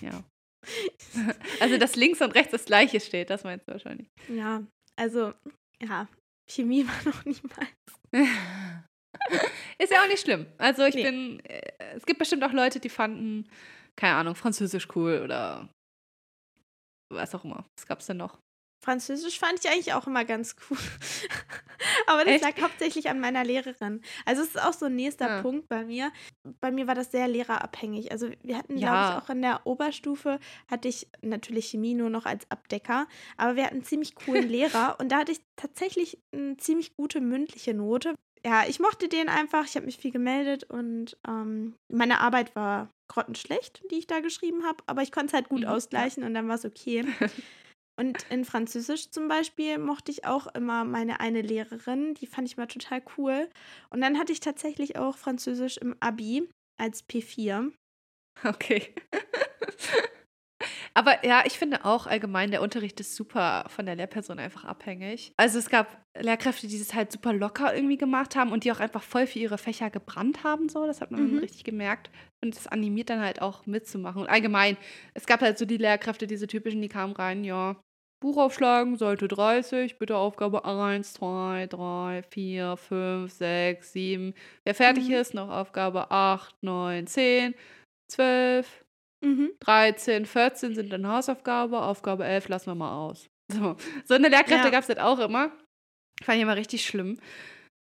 Ja. 0.02 0.24
also, 1.60 1.78
dass 1.78 1.96
links 1.96 2.22
und 2.22 2.32
rechts 2.32 2.52
das 2.52 2.66
gleiche 2.66 3.00
steht, 3.00 3.30
das 3.30 3.44
meinst 3.44 3.68
du 3.68 3.74
wahrscheinlich. 3.74 4.08
Ja, 4.28 4.64
also, 4.96 5.34
ja, 5.82 6.08
Chemie 6.50 6.88
war 6.88 7.04
noch 7.06 7.26
meins. 7.26 7.76
Ist 9.80 9.92
ja 9.92 10.04
auch 10.04 10.08
nicht 10.08 10.22
schlimm. 10.22 10.46
Also 10.58 10.86
ich 10.86 10.96
nee. 10.96 11.04
bin, 11.04 11.40
äh, 11.46 11.74
es 11.96 12.06
gibt 12.06 12.20
bestimmt 12.20 12.44
auch 12.44 12.52
Leute, 12.52 12.80
die 12.80 12.90
fanden, 12.90 13.50
keine 13.96 14.16
Ahnung, 14.16 14.36
Französisch 14.36 14.88
cool 14.96 15.22
oder 15.24 15.70
was 17.12 17.34
auch 17.34 17.44
immer. 17.44 17.66
Was 17.78 17.86
gab 17.86 18.00
es 18.00 18.08
denn 18.08 18.18
noch? 18.18 18.40
Französisch 18.86 19.40
fand 19.40 19.60
ich 19.60 19.70
eigentlich 19.70 19.94
auch 19.94 20.06
immer 20.06 20.26
ganz 20.26 20.56
cool. 20.70 20.78
Aber 22.08 22.24
das 22.24 22.36
Echt? 22.36 22.44
lag 22.44 22.62
hauptsächlich 22.62 23.10
an 23.10 23.20
meiner 23.20 23.44
Lehrerin. 23.44 24.02
Also 24.26 24.44
es 24.44 24.50
ist 24.50 24.62
auch 24.62 24.74
so 24.74 24.86
ein 24.86 24.96
nächster 24.96 25.28
ja. 25.28 25.42
Punkt 25.42 25.68
bei 25.68 25.86
mir. 25.86 26.12
Bei 26.62 26.72
mir 26.72 26.86
war 26.86 26.94
das 26.94 27.12
sehr 27.12 27.28
lehrerabhängig. 27.28 28.12
Also 28.12 28.30
wir 28.44 28.58
hatten, 28.58 28.78
ja. 28.78 28.88
glaube 28.88 29.18
ich, 29.18 29.24
auch 29.24 29.36
in 29.36 29.42
der 29.42 29.66
Oberstufe 29.66 30.40
hatte 30.70 30.88
ich 30.88 31.08
natürlich 31.22 31.66
Chemie 31.66 31.96
nur 31.96 32.12
noch 32.12 32.28
als 32.28 32.50
Abdecker. 32.52 33.08
Aber 33.38 33.56
wir 33.56 33.66
hatten 33.66 33.78
einen 33.78 33.84
ziemlich 33.84 34.14
coolen 34.14 34.48
Lehrer 34.50 34.98
und 35.00 35.12
da 35.12 35.18
hatte 35.20 35.32
ich 35.32 35.42
tatsächlich 35.56 36.20
eine 36.32 36.56
ziemlich 36.58 36.96
gute 36.96 37.22
mündliche 37.22 37.74
Note. 37.74 38.14
Ja, 38.46 38.66
ich 38.68 38.80
mochte 38.80 39.10
den 39.10 39.30
einfach. 39.30 39.66
Ich 39.66 39.76
habe 39.76 39.88
mich 39.88 39.98
viel 39.98 40.12
gemeldet 40.12 40.64
und 40.66 41.18
ähm, 41.28 41.74
meine 41.92 42.20
Arbeit 42.20 42.56
war 42.56 42.90
grottenschlecht, 43.08 43.82
die 43.90 43.96
ich 43.96 44.06
da 44.06 44.20
geschrieben 44.20 44.64
habe. 44.64 44.84
Aber 44.86 45.02
ich 45.02 45.12
konnte 45.12 45.28
es 45.28 45.34
halt 45.34 45.50
gut 45.50 45.62
mhm. 45.62 45.68
ausgleichen 45.68 46.24
und 46.24 46.36
dann 46.36 46.48
war 46.48 46.56
es 46.56 46.66
okay. 46.66 47.04
Und 47.98 48.26
in 48.30 48.44
Französisch 48.44 49.10
zum 49.12 49.28
Beispiel 49.28 49.78
mochte 49.78 50.12
ich 50.12 50.26
auch 50.26 50.48
immer 50.48 50.84
meine 50.84 51.22
eine 51.22 51.42
Lehrerin, 51.42 52.14
die 52.16 52.28
fand 52.28 52.48
ich 52.48 52.58
mal 52.58 52.68
total 52.68 53.02
cool. 53.18 53.50
Und 53.90 54.02
dann 54.02 54.20
hatte 54.20 54.34
ich 54.34 54.42
tatsächlich 54.42 54.98
auch 54.98 55.18
Französisch 55.18 55.78
im 55.78 55.96
Abi 56.02 56.50
als 56.78 57.08
P4. 57.08 57.72
Okay. 58.44 58.94
Aber 60.98 61.26
ja, 61.26 61.44
ich 61.46 61.58
finde 61.60 61.84
auch 61.84 62.08
allgemein, 62.08 62.52
der 62.52 62.62
Unterricht 62.62 62.98
ist 63.02 63.16
super 63.16 63.66
von 63.68 63.86
der 63.86 63.96
Lehrperson 63.96 64.40
einfach 64.40 64.64
abhängig. 64.64 65.34
Also 65.36 65.60
es 65.60 65.70
gab 65.70 66.02
Lehrkräfte, 66.18 66.68
die 66.68 66.80
das 66.80 66.94
halt 66.94 67.12
super 67.12 67.34
locker 67.34 67.76
irgendwie 67.76 67.98
gemacht 67.98 68.38
haben 68.38 68.54
und 68.54 68.64
die 68.64 68.72
auch 68.72 68.80
einfach 68.80 69.04
voll 69.04 69.28
für 69.28 69.40
ihre 69.40 69.58
Fächer 69.58 69.90
gebrannt 69.90 70.46
haben. 70.46 70.70
So, 70.70 70.88
das 70.88 71.02
hat 71.02 71.12
man 71.12 71.34
mhm. 71.34 71.40
richtig 71.40 71.66
gemerkt. 71.66 72.10
Und 72.42 72.56
das 72.56 72.68
animiert 72.68 73.10
dann 73.10 73.20
halt 73.20 73.42
auch 73.42 73.66
mitzumachen. 73.66 74.22
Und 74.22 74.30
allgemein, 74.30 74.78
es 75.14 75.26
gab 75.26 75.42
halt 75.42 75.58
so 75.58 75.66
die 75.66 75.78
Lehrkräfte, 75.78 76.28
diese 76.28 76.48
typischen, 76.48 76.82
die 76.82 76.90
kamen 76.90 77.14
rein, 77.14 77.44
ja, 77.44 77.76
Buch 78.26 78.38
aufschlagen, 78.38 78.98
Seite 78.98 79.28
30, 79.28 80.00
bitte 80.00 80.18
Aufgabe 80.18 80.66
1, 80.66 81.14
2, 81.14 81.68
3, 81.68 82.24
4, 82.24 82.76
5, 82.76 83.32
6, 83.32 83.94
7. 83.94 84.34
Wer 84.64 84.76
fertig 84.76 85.10
mhm. 85.10 85.14
ist, 85.14 85.34
noch 85.36 85.50
Aufgabe 85.50 86.10
8, 86.10 86.64
9, 86.64 87.06
10, 87.06 87.56
12, 88.12 88.86
Mhm. 89.26 89.52
13, 89.60 90.26
14 90.26 90.76
sind 90.76 90.94
dann 90.94 91.08
Hausaufgabe, 91.08 91.82
Aufgabe 91.82 92.26
11 92.26 92.48
lassen 92.50 92.68
wir 92.68 92.76
mal 92.76 92.96
aus. 92.96 93.30
So, 93.52 93.78
so 94.06 94.16
eine 94.16 94.28
Lehrkräfte 94.30 94.66
ja. 94.66 94.70
gab 94.72 94.82
es 94.82 94.90
halt 94.90 95.00
auch 95.00 95.20
immer. 95.20 95.52
Fand 96.24 96.38
ich 96.38 96.42
immer 96.42 96.56
richtig 96.56 96.84
schlimm. 96.84 97.20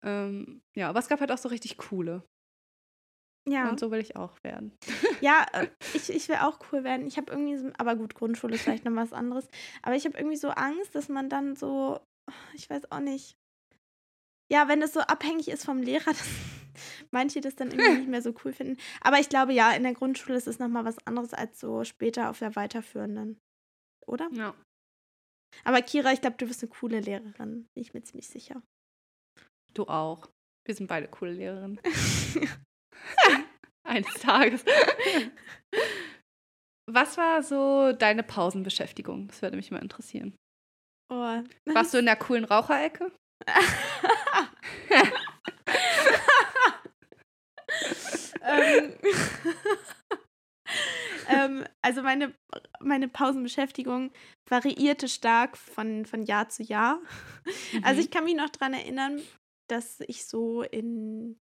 Ähm, 0.02 0.62
ja, 0.78 0.88
aber 0.88 1.00
es 1.00 1.10
gab 1.10 1.20
halt 1.20 1.30
auch 1.30 1.38
so 1.38 1.50
richtig 1.50 1.78
coole. 1.78 2.24
Ja. 3.50 3.70
Und 3.70 3.80
so 3.80 3.92
will 3.92 4.00
ich 4.00 4.16
auch 4.16 4.44
werden. 4.44 4.78
Ja, 5.22 5.46
äh, 5.54 5.68
ich, 5.94 6.10
ich 6.10 6.28
will 6.30 6.38
auch 6.38 6.60
cool 6.72 6.84
werden. 6.84 7.06
Ich 7.06 7.18
habe 7.18 7.32
irgendwie 7.32 7.56
so, 7.56 7.70
aber 7.78 7.96
gut, 7.96 8.16
Grundschule 8.16 8.56
ist 8.56 8.64
vielleicht 8.64 8.86
noch 8.86 8.96
was 8.96 9.14
anderes. 9.14 9.48
Aber 9.84 9.96
ich 9.96 10.06
habe 10.06 10.18
irgendwie 10.18 10.38
so 10.38 10.50
Angst, 10.50 10.96
dass 10.96 11.10
man 11.10 11.30
dann 11.30 11.56
so, 11.56 12.00
ich 12.56 12.68
weiß 12.70 12.92
auch 12.92 13.02
nicht. 13.02 13.38
Ja, 14.52 14.68
wenn 14.68 14.82
das 14.82 14.94
so 14.94 15.02
abhängig 15.02 15.48
ist 15.48 15.64
vom 15.64 15.84
Lehrer, 15.84 16.06
dass 16.12 16.28
manche 17.12 17.40
das 17.40 17.56
dann 17.56 17.70
irgendwie 17.70 18.00
nicht 18.00 18.10
mehr 18.10 18.24
so 18.24 18.34
cool 18.44 18.52
finden. 18.52 18.78
Aber 19.00 19.20
ich 19.20 19.30
glaube, 19.30 19.54
ja, 19.54 19.72
in 19.74 19.84
der 19.84 19.94
Grundschule 19.94 20.38
ist 20.38 20.48
es 20.48 20.58
nochmal 20.58 20.86
was 20.86 20.98
anderes 21.06 21.34
als 21.36 21.60
so 21.60 21.84
später 21.84 22.32
auf 22.32 22.40
der 22.40 22.56
weiterführenden. 22.56 23.38
Oder? 24.08 24.28
Ja. 24.32 24.56
Aber 25.64 25.82
Kira, 25.84 26.14
ich 26.14 26.22
glaube, 26.22 26.38
du 26.38 26.48
bist 26.48 26.64
eine 26.64 26.70
coole 26.72 27.00
Lehrerin. 27.00 27.68
Bin 27.76 27.84
ich 27.84 27.94
mir 27.94 28.02
ziemlich 28.02 28.28
sicher. 28.28 28.64
Du 29.76 29.84
auch. 29.84 30.28
Wir 30.66 30.74
sind 30.74 30.88
beide 30.88 31.08
coole 31.08 31.34
Lehrerinnen. 31.34 31.80
Eines 33.84 34.14
Tages. 34.16 34.64
Was 36.88 37.18
war 37.18 37.44
so 37.44 37.94
deine 37.94 38.24
Pausenbeschäftigung? 38.24 39.28
Das 39.28 39.42
würde 39.42 39.58
mich 39.58 39.72
mal 39.72 39.82
interessieren. 39.82 40.36
Oh, 41.10 41.42
Warst 41.66 41.94
du 41.94 41.98
in 41.98 42.06
der 42.06 42.16
coolen 42.16 42.46
Raucherecke? 42.46 43.12
ähm, 48.44 48.94
ähm, 51.28 51.66
also 51.82 52.02
meine, 52.02 52.34
meine 52.80 53.08
Pausenbeschäftigung 53.08 54.12
variierte 54.50 55.08
stark 55.08 55.58
von, 55.58 56.06
von 56.06 56.24
Jahr 56.24 56.50
zu 56.50 56.64
Jahr. 56.64 57.00
Mhm. 57.74 57.84
Also 57.84 58.02
ich 58.02 58.12
kann 58.12 58.24
mich 58.24 58.36
noch 58.36 58.50
daran 58.50 58.74
erinnern, 58.74 59.22
dass 59.70 60.02
ich 60.08 60.26
so 60.26 60.64
in 60.64 61.40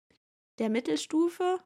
der 0.58 0.70
Mittelstufe 0.70 1.60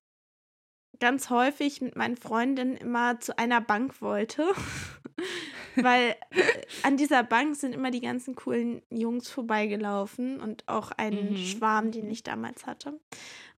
ganz 1.01 1.31
häufig 1.31 1.81
mit 1.81 1.97
meinen 1.97 2.17
Freundinnen 2.17 2.77
immer 2.77 3.21
zu 3.21 3.39
einer 3.39 3.61
Bank 3.61 4.01
wollte. 4.01 4.49
Weil 5.77 6.17
äh, 6.31 6.43
an 6.83 6.97
dieser 6.97 7.23
Bank 7.23 7.55
sind 7.57 7.73
immer 7.73 7.91
die 7.91 8.01
ganzen 8.01 8.35
coolen 8.35 8.83
Jungs 8.91 9.31
vorbeigelaufen 9.31 10.41
und 10.41 10.67
auch 10.67 10.91
ein 10.97 11.33
mhm. 11.33 11.37
Schwarm, 11.37 11.93
den 11.93 12.11
ich 12.11 12.23
damals 12.23 12.67
hatte. 12.67 12.99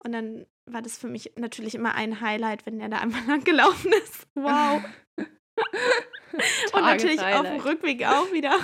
Und 0.03 0.11
dann 0.11 0.45
war 0.65 0.81
das 0.81 0.97
für 0.97 1.07
mich 1.07 1.33
natürlich 1.35 1.75
immer 1.75 1.95
ein 1.95 2.21
Highlight, 2.21 2.65
wenn 2.65 2.79
der 2.79 2.89
da 2.89 2.99
einmal 2.99 3.23
lang 3.27 3.43
gelaufen 3.43 3.91
ist. 4.03 4.27
Wow. 4.35 4.83
und 5.17 6.81
natürlich 6.81 7.21
auf 7.21 7.45
dem 7.45 7.61
Rückweg 7.61 8.05
auch 8.05 8.31
wieder. 8.31 8.57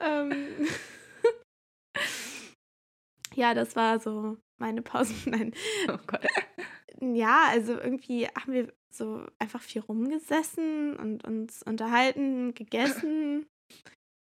oh 0.00 0.02
ähm, 0.02 0.32
ja, 3.34 3.54
das 3.54 3.76
war 3.76 4.00
so 4.00 4.36
meine 4.58 4.82
Pause. 4.82 5.14
Nein. 5.26 5.52
Oh 5.88 5.98
Gott. 6.06 6.26
Ja, 7.00 7.46
also 7.48 7.72
irgendwie 7.72 8.26
haben 8.26 8.52
wir 8.52 8.72
so 8.92 9.24
einfach 9.38 9.62
viel 9.62 9.82
rumgesessen 9.82 10.96
und 10.96 11.24
uns 11.24 11.62
unterhalten, 11.62 12.54
gegessen. 12.54 13.46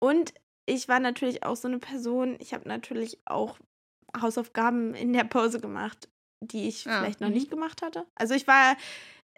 Und 0.01 0.33
ich 0.65 0.87
war 0.87 0.99
natürlich 0.99 1.43
auch 1.43 1.55
so 1.55 1.67
eine 1.67 1.79
Person, 1.79 2.37
ich 2.39 2.53
habe 2.53 2.67
natürlich 2.67 3.19
auch 3.25 3.59
Hausaufgaben 4.19 4.93
in 4.93 5.13
der 5.13 5.23
Pause 5.23 5.59
gemacht, 5.59 6.09
die 6.43 6.67
ich 6.67 6.87
ah, 6.87 6.99
vielleicht 6.99 7.21
noch 7.21 7.27
mhm. 7.27 7.33
nicht 7.33 7.49
gemacht 7.49 7.81
hatte. 7.81 8.05
Also 8.15 8.33
ich 8.33 8.47
war, 8.47 8.77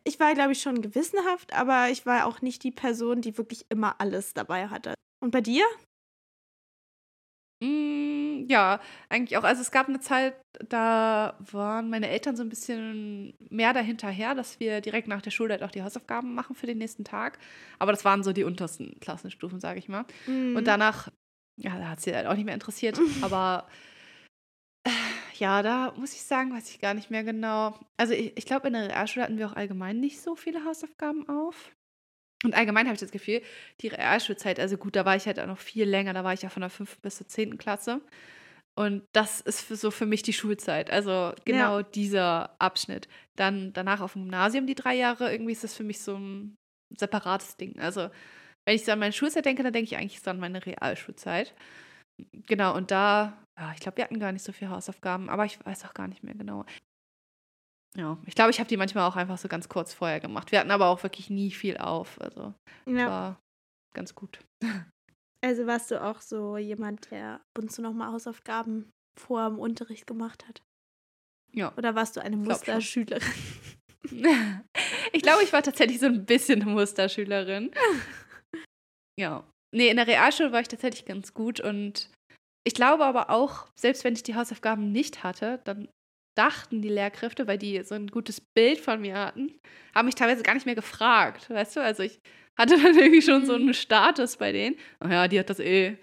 ich 0.04 0.20
war, 0.20 0.34
glaube 0.34 0.52
ich, 0.52 0.62
schon 0.62 0.82
gewissenhaft, 0.82 1.54
aber 1.54 1.90
ich 1.90 2.06
war 2.06 2.26
auch 2.26 2.42
nicht 2.42 2.64
die 2.64 2.72
Person, 2.72 3.22
die 3.22 3.38
wirklich 3.38 3.66
immer 3.70 4.00
alles 4.00 4.34
dabei 4.34 4.68
hatte. 4.68 4.94
Und 5.24 5.32
bei 5.32 5.42
dir? 5.42 5.66
Mm, 7.62 8.48
ja, 8.50 8.80
eigentlich 9.10 9.38
auch. 9.38 9.44
Also 9.44 9.62
es 9.62 9.72
gab 9.72 9.88
eine 9.88 10.00
Zeit, 10.00 10.36
da 10.68 11.38
waren 11.52 11.90
meine 11.90 12.10
Eltern 12.10 12.36
so 12.36 12.44
ein 12.44 12.50
bisschen 12.50 13.34
mehr 13.50 13.72
dahinterher, 13.74 14.34
dass 14.34 14.60
wir 14.60 14.82
direkt 14.82 15.08
nach 15.08 15.22
der 15.22 15.32
Schule 15.32 15.54
halt 15.54 15.64
auch 15.64 15.72
die 15.72 15.84
Hausaufgaben 15.84 16.34
machen 16.34 16.56
für 16.56 16.66
den 16.66 16.80
nächsten 16.80 17.04
Tag. 17.04 17.38
Aber 17.78 17.92
das 17.92 18.04
waren 18.04 18.24
so 18.24 18.34
die 18.34 18.44
untersten 18.44 19.00
Klassenstufen, 19.00 19.60
sage 19.60 19.80
ich 19.80 19.88
mal. 19.88 20.06
Mhm. 20.26 20.56
Und 20.56 20.66
danach, 20.66 21.10
ja, 21.56 21.78
da 21.78 21.90
hat 21.90 22.02
sie 22.02 22.16
halt 22.16 22.26
auch 22.26 22.36
nicht 22.36 22.46
mehr 22.46 22.56
interessiert. 22.56 23.00
Aber 23.22 23.68
ja, 25.38 25.62
da 25.62 25.94
muss 25.98 26.14
ich 26.14 26.24
sagen, 26.24 26.54
weiß 26.54 26.70
ich 26.70 26.82
gar 26.82 26.96
nicht 26.96 27.12
mehr 27.12 27.24
genau. 27.24 27.80
Also 27.98 28.14
ich, 28.14 28.36
ich 28.38 28.46
glaube, 28.46 28.68
in 28.68 28.74
der 28.74 28.90
Realschule 28.90 29.24
hatten 29.24 29.38
wir 29.38 29.48
auch 29.48 29.56
allgemein 29.56 30.00
nicht 30.00 30.20
so 30.22 30.36
viele 30.36 30.66
Hausaufgaben 30.66 31.30
auf. 31.30 31.72
Und 32.44 32.56
allgemein 32.56 32.88
habe 32.88 32.96
ich 32.96 33.00
das 33.00 33.12
Gefühl, 33.12 33.42
die 33.82 33.90
Realschulzeit, 33.90 34.60
also 34.60 34.78
gut, 34.78 34.96
da 34.96 35.06
war 35.06 35.16
ich 35.16 35.26
halt 35.28 35.40
auch 35.40 35.48
noch 35.48 35.60
viel 35.60 35.88
länger, 35.88 36.14
da 36.14 36.24
war 36.24 36.34
ich 36.34 36.42
ja 36.42 36.50
von 36.50 36.62
der 36.62 36.70
5. 36.70 37.00
bis 37.00 37.18
zur 37.18 37.28
10. 37.28 37.58
Klasse. 37.58 38.02
Und 38.76 39.04
das 39.12 39.42
ist 39.42 39.62
für, 39.62 39.76
so 39.76 39.92
für 39.92 40.06
mich 40.06 40.24
die 40.24 40.34
Schulzeit. 40.34 40.90
Also 40.92 41.34
genau 41.46 41.80
ja. 41.80 41.84
dieser 41.84 42.56
Abschnitt. 42.60 43.08
Dann 43.36 43.74
danach 43.74 44.02
auf 44.02 44.14
dem 44.14 44.24
Gymnasium 44.24 44.66
die 44.66 44.76
drei 44.76 44.96
Jahre, 44.96 45.32
irgendwie 45.32 45.52
ist 45.52 45.64
das 45.64 45.76
für 45.76 45.84
mich 45.84 46.02
so 46.02 46.16
ein 46.16 46.56
separates 46.98 47.58
Ding. 47.58 47.80
Also 47.80 48.10
wenn 48.66 48.76
ich 48.76 48.86
so 48.86 48.92
an 48.92 49.00
meine 49.00 49.14
Schulzeit 49.14 49.46
denke, 49.46 49.64
dann 49.64 49.74
denke 49.74 49.94
ich 49.94 49.98
eigentlich 49.98 50.22
so 50.22 50.32
an 50.32 50.40
meine 50.40 50.66
Realschulzeit. 50.66 51.54
genau, 52.48 52.76
und 52.76 52.92
da, 52.92 53.38
ja, 53.60 53.72
ich 53.74 53.80
glaube, 53.82 53.98
wir 53.98 54.04
hatten 54.06 54.20
gar 54.20 54.32
nicht 54.32 54.44
so 54.44 54.52
viele 54.52 54.72
Hausaufgaben, 54.72 55.30
aber 55.30 55.46
ich 55.46 55.64
weiß 55.66 55.86
auch 55.86 55.94
gar 55.94 56.08
nicht 56.08 56.24
mehr 56.24 56.36
genau. 56.36 56.66
Ja, 57.98 58.18
ich 58.26 58.36
glaube, 58.36 58.52
ich 58.52 58.60
habe 58.60 58.70
die 58.70 58.78
manchmal 58.78 59.08
auch 59.10 59.16
einfach 59.18 59.38
so 59.38 59.48
ganz 59.50 59.68
kurz 59.68 59.94
vorher 59.94 60.20
gemacht. 60.20 60.52
Wir 60.52 60.60
hatten 60.60 60.72
aber 60.72 60.88
auch 60.88 61.04
wirklich 61.04 61.30
nie 61.30 61.52
viel 61.52 61.78
auf. 61.78 62.20
Also 62.22 62.54
Ja. 62.86 63.08
war 63.08 63.40
ganz 63.94 64.16
gut. 64.16 64.40
Also 65.44 65.66
warst 65.66 65.90
du 65.90 66.00
auch 66.00 66.22
so 66.22 66.56
jemand, 66.58 67.10
der 67.10 67.38
ab 67.38 67.58
und 67.58 67.72
zu 67.72 67.82
nochmal 67.82 68.12
Hausaufgaben 68.12 68.92
vor 69.20 69.50
dem 69.50 69.58
Unterricht 69.58 70.06
gemacht 70.06 70.48
hat? 70.48 70.62
Ja. 71.52 71.74
Oder 71.78 71.96
warst 71.96 72.16
du 72.16 72.22
eine. 72.22 72.38
Musterschülerin? 72.38 73.24
Ich 75.14 75.24
glaube, 75.24 75.44
ich 75.44 75.52
war 75.52 75.64
tatsächlich 75.64 76.00
so 76.00 76.06
ein 76.06 76.26
bisschen 76.26 76.62
eine 76.62 76.72
Musterschülerin. 76.72 77.72
Ja. 79.20 79.44
Nee, 79.76 79.90
in 79.90 79.98
der 79.98 80.08
Realschule 80.08 80.52
war 80.52 80.62
ich 80.62 80.68
tatsächlich 80.68 81.06
ganz 81.06 81.34
gut 81.34 81.60
und 81.60 82.10
ich 82.64 82.74
glaube 82.74 83.06
aber 83.06 83.30
auch, 83.30 83.68
selbst 83.80 84.04
wenn 84.04 84.14
ich 84.14 84.24
die 84.24 84.36
Hausaufgaben 84.36 84.92
nicht 84.92 85.24
hatte, 85.24 85.60
dann 85.64 85.90
dachten 86.36 86.82
die 86.82 86.90
Lehrkräfte, 86.90 87.48
weil 87.48 87.58
die 87.58 87.82
so 87.84 87.96
ein 87.96 88.08
gutes 88.08 88.42
Bild 88.42 88.80
von 88.80 89.02
mir 89.02 89.16
hatten, 89.16 89.54
haben 89.94 90.06
mich 90.06 90.16
teilweise 90.16 90.44
gar 90.44 90.54
nicht 90.54 90.66
mehr 90.66 90.76
gefragt, 90.76 91.50
weißt 91.50 91.76
du? 91.78 91.82
Also 91.82 92.04
ich 92.04 92.20
hatte 92.58 92.76
dann 92.82 92.98
irgendwie 92.98 93.22
schon 93.22 93.46
so 93.46 93.54
Mhm. 93.54 93.64
einen 93.64 93.74
Status 93.74 94.38
bei 94.38 94.52
denen. 94.52 94.76
Oh 95.04 95.08
ja, 95.08 95.28
die 95.28 95.40
hat 95.40 95.50
das 95.50 95.60
eh. 95.60 95.98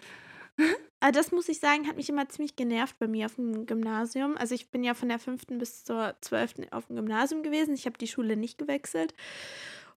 Aber 1.01 1.13
das 1.13 1.31
muss 1.31 1.49
ich 1.49 1.61
sagen, 1.61 1.87
hat 1.87 1.97
mich 1.97 2.09
immer 2.09 2.29
ziemlich 2.29 2.57
genervt 2.57 2.99
bei 2.99 3.07
mir 3.07 3.27
auf 3.27 3.37
dem 3.37 3.67
Gymnasium. 3.67 4.37
Also 4.37 4.55
ich 4.55 4.71
bin 4.71 4.83
ja 4.83 4.95
von 4.95 5.09
der 5.09 5.21
fünften 5.21 5.59
bis 5.59 5.85
zur 5.85 6.17
zwölften 6.21 6.67
auf 6.73 6.87
dem 6.89 6.97
Gymnasium 6.97 7.43
gewesen. 7.45 7.75
Ich 7.75 7.87
habe 7.87 7.97
die 7.99 8.09
Schule 8.09 8.37
nicht 8.37 8.59
gewechselt. 8.59 9.15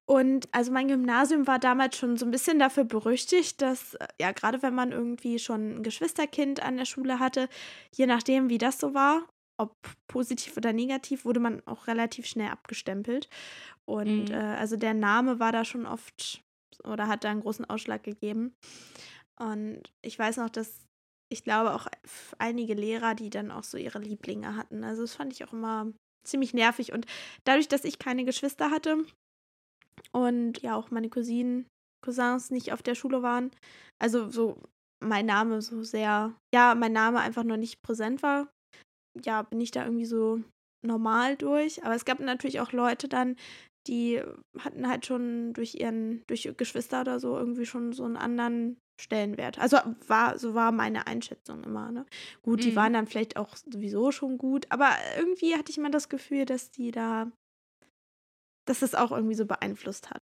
Und 0.06 0.48
also 0.52 0.72
mein 0.72 0.88
Gymnasium 0.90 1.48
war 1.48 1.58
damals 1.58 1.98
schon 1.98 2.18
so 2.18 2.26
ein 2.26 2.32
bisschen 2.32 2.60
dafür 2.60 2.84
berüchtigt, 2.84 3.62
dass, 3.62 3.98
ja, 4.20 4.32
gerade 4.32 4.62
wenn 4.62 4.76
man 4.76 4.92
irgendwie 4.92 5.40
schon 5.40 5.78
ein 5.78 5.84
Geschwisterkind 5.84 6.62
an 6.62 6.78
der 6.78 6.86
Schule 6.86 7.20
hatte, 7.20 7.48
je 7.96 8.06
nachdem, 8.08 8.50
wie 8.50 8.58
das 8.58 8.80
so 8.80 8.94
war, 8.94 9.24
ob 9.62 9.76
positiv 10.08 10.58
oder 10.58 10.74
negativ, 10.74 11.26
wurde 11.26 11.40
man 11.40 11.62
auch 11.68 11.88
relativ 11.88 12.26
schnell 12.26 12.50
abgestempelt. 12.50 13.30
Und 13.86 14.30
Mhm. 14.30 14.34
äh, 14.34 14.36
also 14.36 14.76
der 14.78 14.94
Name 14.94 15.40
war 15.40 15.52
da 15.52 15.66
schon 15.66 15.86
oft 15.86 16.42
oder 16.84 17.08
hat 17.08 17.24
da 17.24 17.32
einen 17.32 17.42
großen 17.42 17.70
Ausschlag 17.70 18.04
gegeben. 18.04 18.54
Und 19.40 19.84
ich 20.04 20.18
weiß 20.18 20.38
noch, 20.38 20.50
dass 20.50 20.86
ich 21.32 21.44
glaube 21.44 21.74
auch 21.74 21.88
einige 22.40 22.74
Lehrer, 22.74 23.16
die 23.16 23.30
dann 23.30 23.52
auch 23.52 23.64
so 23.64 23.78
ihre 23.78 24.00
Lieblinge 24.00 24.56
hatten. 24.58 24.84
Also 24.84 25.04
das 25.04 25.16
fand 25.16 25.34
ich 25.34 25.44
auch 25.46 25.54
immer 25.54 25.92
ziemlich 26.28 26.54
nervig. 26.54 26.92
Und 26.92 27.06
dadurch, 27.46 27.68
dass 27.68 27.86
ich 27.86 28.00
keine 28.00 28.26
Geschwister 28.26 28.72
hatte 28.72 29.06
und 30.12 30.62
ja 30.62 30.76
auch 30.76 30.92
meine 30.92 31.10
Cousinen, 31.10 31.68
Cousins 32.04 32.52
nicht 32.52 32.74
auf 32.74 32.82
der 32.84 32.96
Schule 32.96 33.22
waren, 33.22 33.52
also 34.00 34.30
so 34.30 34.62
mein 35.04 35.26
Name 35.26 35.62
so 35.62 35.84
sehr, 35.84 36.36
ja, 36.54 36.76
mein 36.76 36.94
Name 36.94 37.20
einfach 37.20 37.44
noch 37.44 37.58
nicht 37.58 37.82
präsent 37.82 38.24
war, 38.24 38.50
ja, 39.24 39.42
bin 39.44 39.62
ich 39.62 39.72
da 39.72 39.84
irgendwie 39.86 40.06
so 40.06 40.42
normal 40.86 41.36
durch. 41.38 41.84
Aber 41.84 41.96
es 41.96 42.06
gab 42.06 42.20
natürlich 42.20 42.60
auch 42.60 42.72
Leute 42.72 43.08
dann, 43.08 43.36
die 43.88 44.22
hatten 44.60 44.88
halt 44.88 45.06
schon 45.06 45.54
durch 45.54 45.76
ihren, 45.76 46.24
durch 46.28 46.52
Geschwister 46.58 47.02
oder 47.02 47.20
so 47.20 47.38
irgendwie 47.38 47.66
schon 47.66 47.94
so 47.94 48.04
einen 48.04 48.18
anderen 48.18 48.78
Stellenwert. 49.00 49.58
Also 49.58 49.78
war, 50.08 50.38
so 50.38 50.54
war 50.54 50.72
meine 50.72 51.08
Einschätzung 51.08 51.64
immer, 51.64 51.92
ne? 51.92 52.06
Gut, 52.44 52.64
die 52.64 52.76
Mhm. 52.76 52.76
waren 52.76 52.94
dann 52.94 53.08
vielleicht 53.08 53.38
auch 53.38 53.56
sowieso 53.56 54.12
schon 54.12 54.38
gut, 54.38 54.68
aber 54.70 54.92
irgendwie 55.18 55.56
hatte 55.56 55.72
ich 55.72 55.78
immer 55.80 55.90
das 55.90 56.10
Gefühl, 56.10 56.46
dass 56.46 56.70
die 56.70 56.92
da, 56.92 57.32
dass 58.66 58.80
das 58.80 58.96
auch 58.96 59.12
irgendwie 59.12 59.36
so 59.36 59.46
beeinflusst 59.46 60.10
hat. 60.10 60.22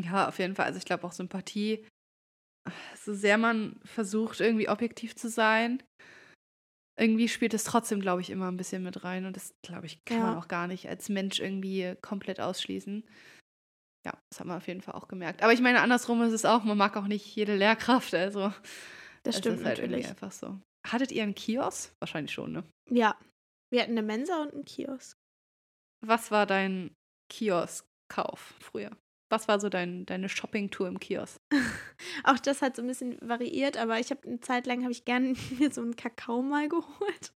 Ja, 0.00 0.28
auf 0.28 0.38
jeden 0.38 0.54
Fall. 0.54 0.66
Also 0.66 0.78
ich 0.78 0.84
glaube 0.84 1.04
auch 1.06 1.12
Sympathie, 1.12 1.86
so 2.96 3.14
sehr 3.14 3.38
man 3.38 3.80
versucht, 3.84 4.40
irgendwie 4.40 4.68
objektiv 4.68 5.14
zu 5.16 5.28
sein, 5.28 5.82
irgendwie 6.96 7.28
spielt 7.28 7.54
es 7.54 7.64
trotzdem, 7.64 8.00
glaube 8.00 8.20
ich, 8.20 8.30
immer 8.30 8.48
ein 8.50 8.56
bisschen 8.56 8.82
mit 8.82 9.04
rein. 9.04 9.24
Und 9.26 9.36
das, 9.36 9.54
glaube 9.62 9.86
ich, 9.86 10.04
kann 10.04 10.20
man 10.20 10.32
Ja. 10.34 10.38
auch 10.38 10.48
gar 10.48 10.66
nicht 10.66 10.88
als 10.88 11.08
Mensch 11.08 11.40
irgendwie 11.40 11.96
komplett 12.02 12.40
ausschließen. 12.40 13.04
Ja, 14.06 14.12
das 14.30 14.40
hat 14.40 14.46
man 14.46 14.58
auf 14.58 14.68
jeden 14.68 14.82
Fall 14.82 14.94
auch 14.94 15.08
gemerkt. 15.08 15.42
Aber 15.42 15.52
ich 15.52 15.60
meine, 15.60 15.80
andersrum 15.80 16.20
ist 16.22 16.32
es 16.32 16.44
auch, 16.44 16.62
man 16.64 16.76
mag 16.76 16.96
auch 16.96 17.06
nicht 17.06 17.34
jede 17.34 17.56
Lehrkraft. 17.56 18.14
Also 18.14 18.52
Das 19.22 19.38
stimmt 19.38 19.60
ist 19.60 19.64
halt 19.64 19.78
irgendwie 19.78 19.96
natürlich. 20.02 20.08
einfach 20.10 20.32
so. 20.32 20.60
Hattet 20.86 21.10
ihr 21.10 21.22
einen 21.22 21.34
Kiosk? 21.34 21.94
Wahrscheinlich 22.00 22.32
schon, 22.32 22.52
ne? 22.52 22.64
Ja, 22.90 23.18
wir 23.72 23.80
hatten 23.80 23.92
eine 23.92 24.02
Mensa 24.02 24.42
und 24.42 24.52
einen 24.52 24.64
Kiosk. 24.66 25.16
Was 26.04 26.30
war 26.30 26.44
dein 26.46 26.94
Kiosk-Kauf 27.32 28.54
früher? 28.60 28.90
Was 29.30 29.48
war 29.48 29.58
so 29.58 29.68
dein, 29.68 30.06
deine 30.06 30.28
Shopping-Tour 30.28 30.86
im 30.86 31.00
Kiosk? 31.00 31.40
Auch 32.24 32.38
das 32.38 32.62
hat 32.62 32.76
so 32.76 32.82
ein 32.82 32.88
bisschen 32.88 33.18
variiert, 33.20 33.76
aber 33.76 33.98
ich 33.98 34.10
habe 34.10 34.26
eine 34.28 34.40
Zeit 34.40 34.66
lang 34.66 34.82
habe 34.82 34.92
ich 34.92 35.04
gerne 35.04 35.34
mir 35.58 35.72
so 35.72 35.80
einen 35.80 35.96
Kakao 35.96 36.42
mal 36.42 36.68
geholt. 36.68 37.32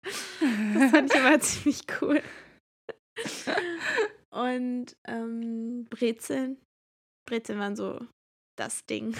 Das 0.75 0.91
fand 0.91 1.13
ich 1.13 1.19
immer 1.19 1.41
ziemlich 1.41 1.83
cool. 2.01 2.23
Und 4.31 4.97
ähm, 5.07 5.87
Brezeln. 5.91 6.59
Brezeln 7.29 7.59
waren 7.59 7.77
so 7.77 8.01
das 8.57 8.85
Ding. 8.87 9.17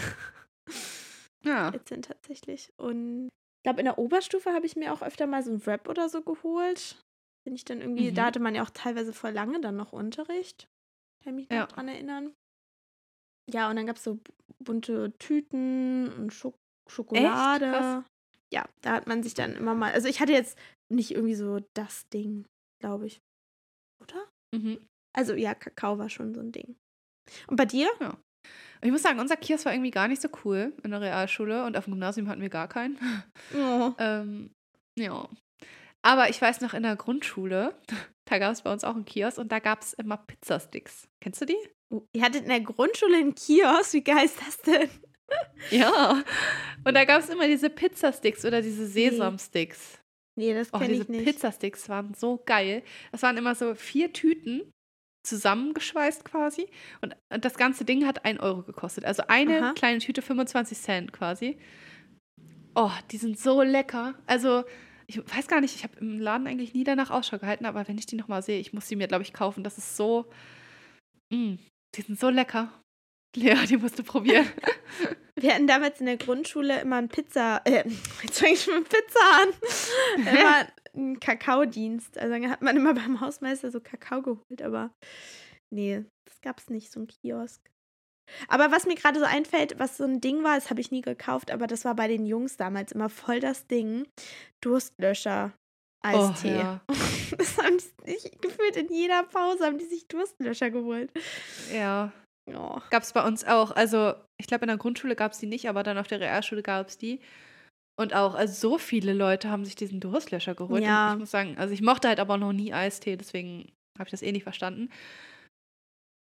Ja. 1.45 1.71
Brezeln 1.71 2.03
tatsächlich. 2.03 2.73
Und 2.77 3.27
ich 3.29 3.63
glaube, 3.65 3.81
in 3.81 3.87
der 3.87 3.99
Oberstufe 3.99 4.53
habe 4.53 4.67
ich 4.67 4.77
mir 4.77 4.93
auch 4.93 5.03
öfter 5.03 5.27
mal 5.27 5.43
so 5.43 5.51
ein 5.51 5.65
Wrap 5.67 5.89
oder 5.89 6.09
so 6.09 6.23
geholt. 6.23 7.03
Bin 7.45 7.55
ich 7.55 7.65
dann 7.65 7.81
irgendwie, 7.81 8.11
Mhm. 8.11 8.15
da 8.15 8.27
hatte 8.27 8.41
man 8.41 8.55
ja 8.55 8.63
auch 8.63 8.71
teilweise 8.71 9.13
voll 9.13 9.33
lange 9.33 9.61
dann 9.61 9.77
noch 9.77 9.93
Unterricht. 9.93 10.69
Kann 11.25 11.35
mich 11.37 11.49
noch 11.49 11.57
Ja. 11.57 11.67
dran 11.67 11.89
erinnern. 11.89 12.35
Ja, 13.51 13.71
und 13.71 13.77
dann 13.77 13.87
gab 13.87 13.97
es 13.97 14.05
so 14.05 14.19
bunte 14.59 15.13
Tüten 15.19 16.13
und 16.13 16.33
Schok 16.33 16.55
Schokolade. 16.89 18.05
Ja, 18.51 18.65
da 18.81 18.93
hat 18.93 19.07
man 19.07 19.23
sich 19.23 19.35
dann 19.35 19.55
immer 19.57 19.75
mal. 19.75 19.93
Also 19.93 20.09
ich 20.09 20.21
hatte 20.21 20.33
jetzt 20.33 20.59
nicht 20.89 21.11
irgendwie 21.11 21.35
so 21.35 21.61
das 21.75 22.09
Ding, 22.09 22.47
glaube 22.81 23.07
ich. 23.07 23.21
Oder? 24.03 24.27
Mhm. 24.55 24.79
Also 25.15 25.35
ja, 25.35 25.55
Kakao 25.55 25.99
war 25.99 26.09
schon 26.09 26.35
so 26.35 26.41
ein 26.41 26.53
Ding. 26.53 26.77
Und 27.47 27.57
bei 27.57 27.67
dir? 27.67 27.91
Ich 28.81 28.91
muss 28.91 29.03
sagen, 29.03 29.21
unser 29.21 29.37
Kiosk 29.37 29.67
war 29.67 29.73
irgendwie 29.73 29.91
gar 29.91 30.09
nicht 30.09 30.23
so 30.23 30.29
cool 30.45 30.73
in 30.83 30.93
der 30.93 31.01
Realschule 31.01 31.65
und 31.65 31.77
auf 31.77 31.85
dem 31.85 31.95
Gymnasium 31.95 32.29
hatten 32.29 32.41
wir 32.41 32.49
gar 32.49 32.69
keinen. 32.69 32.99
Oh. 33.55 33.93
ähm, 33.99 34.51
ja. 34.99 35.29
Aber 36.03 36.31
ich 36.31 36.41
weiß 36.41 36.61
noch, 36.61 36.75
in 36.75 36.85
der 36.85 36.97
Grundschule, 36.97 37.75
da 38.25 38.39
gab 38.39 38.53
es 38.53 38.63
bei 38.63 38.73
uns 38.73 38.85
auch 38.85 38.95
einen 38.95 39.05
Kiosk 39.05 39.39
und 39.39 39.53
da 39.53 39.59
gab 39.59 39.83
es 39.83 39.93
immer 39.95 40.17
Pizzasticks. 40.17 41.09
Kennst 41.21 41.41
du 41.41 41.47
die? 41.47 41.59
Ihr 42.13 42.23
hattet 42.23 42.43
in 42.43 42.49
der 42.49 42.61
Grundschule 42.61 43.17
einen 43.17 43.35
Kiosk? 43.35 43.95
Wie 43.95 44.03
geil 44.05 44.27
ist 44.27 44.39
das 44.47 44.59
denn? 44.59 44.91
Ja. 45.71 46.23
Und 46.85 46.95
da 46.95 47.05
gab 47.05 47.21
es 47.23 47.29
immer 47.29 47.47
diese 47.47 47.71
Pizzasticks 47.71 48.45
oder 48.45 48.63
diese 48.63 48.87
Sesamsticks. 48.87 49.99
Nee, 50.37 50.55
das 50.55 50.73
Oh, 50.73 50.79
kenne 50.79 50.91
diese 50.91 51.03
ich 51.05 51.09
nicht. 51.09 51.25
Pizzasticks 51.25 51.89
waren 51.89 52.15
so 52.15 52.43
geil. 52.45 52.83
Das 53.13 53.23
waren 53.23 53.37
immer 53.37 53.55
so 53.55 53.75
vier 53.75 54.13
Tüten 54.13 54.71
zusammengeschweißt 55.27 56.25
quasi. 56.25 56.69
Und 57.01 57.17
das 57.29 57.57
ganze 57.57 57.85
Ding 57.85 58.07
hat 58.07 58.25
1 58.25 58.41
Euro 58.41 58.63
gekostet. 58.63 59.05
Also 59.05 59.25
eine 59.29 59.63
Aha. 59.63 59.73
kleine 59.73 59.99
Tüte 59.99 60.23
25 60.23 60.79
Cent 60.79 61.13
quasi. 61.13 61.59
Oh, 62.75 62.91
die 63.11 63.17
sind 63.17 63.39
so 63.39 63.63
lecker. 63.63 64.15
Also, 64.27 64.65
ich 65.07 65.19
weiß 65.19 65.49
gar 65.49 65.61
nicht, 65.61 65.75
ich 65.75 65.83
habe 65.83 65.99
im 65.99 66.21
Laden 66.21 66.47
eigentlich 66.47 66.75
nie 66.75 66.85
danach 66.85 67.11
Ausschau 67.11 67.39
gehalten, 67.39 67.67
aber 67.67 67.89
wenn 67.89 67.99
ich 67.99 68.07
die 68.07 68.17
nochmal 68.17 68.43
sehe, 68.43 68.61
ich 68.61 68.73
muss 68.73 68.87
sie 68.87 68.95
mir, 68.97 69.09
glaube 69.09 69.23
ich, 69.25 69.33
kaufen. 69.33 69.65
Das 69.65 69.77
ist 69.79 69.97
so. 69.97 70.27
Mm, 71.31 71.57
die 71.99 72.03
sind 72.03 72.19
so 72.19 72.31
lecker. 72.31 72.73
Lea, 73.37 73.67
die 73.69 73.77
musst 73.77 73.99
du 73.99 74.05
probieren. 74.05 74.47
Wir 75.35 75.55
hatten 75.55 75.67
damals 75.67 76.01
in 76.01 76.07
der 76.07 76.17
Grundschule 76.17 76.81
immer 76.81 76.97
einen 76.97 77.09
Pizza, 77.09 77.61
äh, 77.65 77.85
jetzt 78.23 78.41
fange 78.41 78.55
ich 78.55 78.63
schon 78.63 78.79
mit 78.79 78.89
Pizza 78.89 79.21
an, 79.43 79.49
immer 80.17 80.67
einen 80.95 81.21
Kakaodienst. 81.21 82.19
Also 82.19 82.33
dann 82.33 82.51
hat 82.51 82.63
man 82.63 82.77
immer 82.77 82.95
beim 82.95 83.21
Hausmeister 83.21 83.71
so 83.71 83.81
Kakao 83.81 84.23
geholt, 84.23 84.63
aber 84.63 84.91
nee, 85.71 86.05
das 86.25 86.41
gab 86.41 86.59
es 86.59 86.71
nicht, 86.71 86.91
so 86.91 87.01
ein 87.01 87.07
Kiosk. 87.07 87.61
Aber 88.49 88.73
was 88.73 88.87
mir 88.87 88.95
gerade 88.95 89.19
so 89.19 89.25
einfällt, 89.25 89.79
was 89.79 89.97
so 89.97 90.05
ein 90.05 90.21
Ding 90.21 90.43
war, 90.43 90.55
das 90.55 90.71
habe 90.71 90.81
ich 90.81 90.91
nie 90.91 91.03
gekauft, 91.03 91.51
aber 91.51 91.67
das 91.67 91.85
war 91.85 91.95
bei 91.95 92.09
den 92.09 92.27
Jungs 92.27 92.57
damals 92.57 92.93
immer 92.93 93.09
voll 93.09 93.41
das 93.41 93.67
Ding. 93.67 94.07
Durstlöscher. 94.61 95.53
Eistee. 96.05 96.55
Oh, 96.55 96.59
ja. 96.59 96.81
Das 97.37 97.59
haben 97.59 97.77
die 98.07 98.31
gefühlt 98.41 98.77
in 98.77 98.89
jeder 98.91 99.23
Pause 99.25 99.67
haben 99.67 99.79
die 99.79 99.85
sich 99.85 100.09
Durstlöscher 100.09 100.71
geholt. 100.71 101.11
ja. 101.73 102.13
Oh. 102.55 102.81
Gab 102.89 103.03
es 103.03 103.13
bei 103.13 103.23
uns 103.23 103.45
auch. 103.45 103.73
Also, 103.73 104.15
ich 104.41 104.47
glaube, 104.47 104.65
in 104.65 104.69
der 104.69 104.79
Grundschule 104.79 105.15
gab 105.15 105.33
es 105.33 105.39
die 105.39 105.47
nicht, 105.47 105.69
aber 105.69 105.83
dann 105.83 105.99
auf 105.99 106.07
der 106.07 106.21
Realschule 106.21 106.63
gab 106.63 106.89
es 106.89 106.97
die. 106.97 107.21
Und 107.99 108.15
auch, 108.15 108.35
also 108.35 108.55
so 108.55 108.79
viele 108.79 109.13
Leute 109.13 109.51
haben 109.51 109.65
sich 109.65 109.75
diesen 109.75 110.01
Durstlöscher 110.01 110.55
geholt. 110.55 110.83
Ja. 110.83 111.09
Und 111.09 111.15
ich 111.15 111.21
muss 111.21 111.31
sagen, 111.31 111.59
also 111.59 111.75
ich 111.75 111.83
mochte 111.83 112.09
halt 112.09 112.21
aber 112.21 112.39
noch 112.39 112.53
nie 112.53 112.73
Eistee, 112.73 113.17
deswegen 113.17 113.71
habe 113.99 114.07
ich 114.07 114.13
das 114.13 114.23
eh 114.23 114.33
nicht 114.33 114.45
verstanden. 114.45 114.89